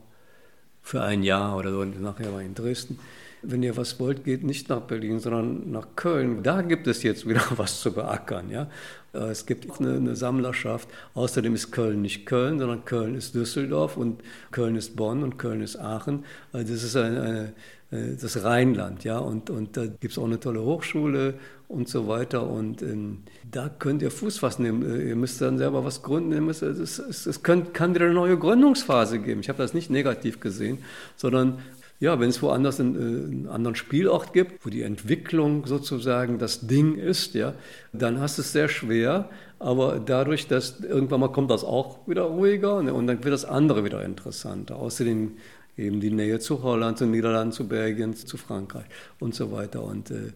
für 0.82 1.02
ein 1.02 1.22
Jahr 1.22 1.56
oder 1.56 1.70
so, 1.70 1.84
nachher 1.84 2.32
war 2.32 2.40
ich 2.40 2.46
in 2.46 2.54
Dresden, 2.54 2.98
wenn 3.46 3.62
ihr 3.62 3.76
was 3.76 4.00
wollt, 4.00 4.24
geht 4.24 4.44
nicht 4.44 4.68
nach 4.68 4.80
Berlin, 4.80 5.20
sondern 5.20 5.70
nach 5.70 5.88
Köln. 5.96 6.42
Da 6.42 6.62
gibt 6.62 6.86
es 6.86 7.02
jetzt 7.02 7.28
wieder 7.28 7.42
was 7.56 7.80
zu 7.80 7.92
beackern. 7.92 8.50
Ja? 8.50 8.68
Äh, 9.12 9.30
es 9.30 9.46
gibt 9.46 9.80
eine, 9.80 9.94
eine, 9.94 10.16
Sammlerschaft. 10.16 10.88
Außerdem 11.14 11.54
ist 11.54 11.70
Köln 11.70 12.02
nicht 12.02 12.26
Köln, 12.26 12.58
sondern 12.58 12.84
Köln 12.84 13.14
ist 13.14 13.34
Düsseldorf 13.34 13.96
und 13.96 14.22
Köln 14.50 14.76
ist 14.76 14.96
Bonn 14.96 15.22
und 15.22 15.38
Köln 15.38 15.60
ist 15.60 15.76
Aachen. 15.76 16.24
Also 16.52 16.72
das 16.72 16.82
ist 16.82 16.96
eine, 16.96 17.22
eine 17.22 17.52
äh, 17.94 18.16
das 18.20 18.42
Rheinland, 18.42 19.04
ja, 19.04 19.18
und, 19.18 19.50
und 19.50 19.76
da 19.76 19.86
gibt 19.86 20.12
es 20.12 20.18
auch 20.18 20.24
eine 20.24 20.40
tolle 20.40 20.62
Hochschule 20.62 21.34
und 21.68 21.88
so 21.88 22.08
weiter. 22.08 22.48
Und 22.48 22.82
ähm, 22.82 23.22
da 23.50 23.68
könnt 23.68 24.02
ihr 24.02 24.10
Fuß 24.10 24.38
fassen. 24.38 24.64
Ihr, 24.64 25.16
müsst 25.16 25.40
dann 25.40 25.58
selber 25.58 25.84
was 25.84 26.02
gründen. 26.02 26.48
Es, 26.48 27.42
kann 27.42 27.94
wieder 27.94 28.06
eine 28.06 28.14
neue 28.14 28.38
Gründungsphase 28.38 29.18
geben. 29.20 29.40
Ich 29.40 29.48
habe 29.48 29.58
das 29.58 29.74
nicht 29.74 29.90
negativ 29.90 30.40
gesehen, 30.40 30.78
sondern 31.16 31.58
ja, 32.04 32.20
wenn 32.20 32.28
es 32.28 32.42
woanders 32.42 32.80
einen, 32.80 32.94
äh, 32.94 32.98
einen, 32.98 33.48
anderen 33.48 33.74
Spielort 33.74 34.34
gibt, 34.34 34.64
wo 34.64 34.68
die 34.68 34.82
Entwicklung 34.82 35.66
sozusagen 35.66 36.38
das 36.38 36.66
Ding 36.66 36.96
ist, 36.96 37.34
ja, 37.34 37.54
dann 37.94 38.20
hast 38.20 38.36
du 38.36 38.42
es 38.42 38.52
sehr 38.52 38.68
schwer. 38.68 39.30
Aber 39.58 39.98
dadurch, 40.04 40.46
dass 40.46 40.80
irgendwann 40.80 41.20
mal 41.20 41.32
kommt 41.32 41.50
das 41.50 41.64
auch 41.64 42.06
wieder 42.06 42.24
ruhiger 42.24 42.82
ne, 42.82 42.92
und 42.92 43.06
dann 43.06 43.24
wird 43.24 43.32
das 43.32 43.46
andere 43.46 43.84
wieder 43.84 44.04
interessanter. 44.04 44.76
Außerdem 44.76 45.38
eben 45.78 46.00
die 46.00 46.10
Nähe 46.10 46.38
zu 46.40 46.62
Holland, 46.62 46.98
zu 46.98 47.06
Niederlanden, 47.06 47.52
zu 47.52 47.66
Belgien, 47.66 48.14
zu 48.14 48.36
Frankreich 48.36 48.84
und 49.18 49.34
so 49.34 49.50
weiter. 49.50 49.82
Und 49.82 50.10
äh, 50.10 50.32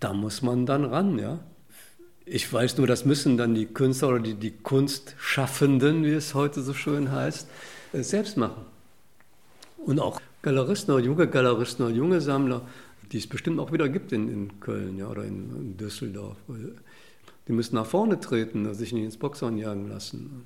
da 0.00 0.12
muss 0.12 0.42
man 0.42 0.66
dann 0.66 0.84
ran, 0.84 1.16
ja. 1.20 1.38
Ich 2.26 2.52
weiß 2.52 2.78
nur, 2.78 2.88
das 2.88 3.04
müssen 3.04 3.36
dann 3.36 3.54
die 3.54 3.66
Künstler 3.66 4.08
oder 4.08 4.18
die, 4.18 4.34
die 4.34 4.50
Kunstschaffenden, 4.50 6.04
wie 6.04 6.14
es 6.14 6.34
heute 6.34 6.62
so 6.62 6.74
schön 6.74 7.12
heißt, 7.12 7.46
äh, 7.92 8.02
selbst 8.02 8.36
machen. 8.36 8.64
Und 9.76 10.00
auch 10.00 10.20
Galeristen 10.44 10.94
oder 10.94 11.02
junge 11.02 11.26
Galeristen 11.26 11.86
oder 11.86 11.94
junge 11.94 12.20
Sammler, 12.20 12.62
die 13.10 13.16
es 13.16 13.26
bestimmt 13.26 13.58
auch 13.58 13.72
wieder 13.72 13.88
gibt 13.88 14.12
in, 14.12 14.28
in 14.28 14.60
Köln 14.60 14.98
ja, 14.98 15.08
oder 15.08 15.24
in, 15.24 15.50
in 15.56 15.76
Düsseldorf. 15.78 16.36
Die 17.48 17.52
müssen 17.52 17.76
nach 17.76 17.86
vorne 17.86 18.20
treten, 18.20 18.72
sich 18.74 18.92
nicht 18.92 19.04
ins 19.04 19.16
Boxhorn 19.16 19.56
jagen 19.56 19.88
lassen. 19.88 20.44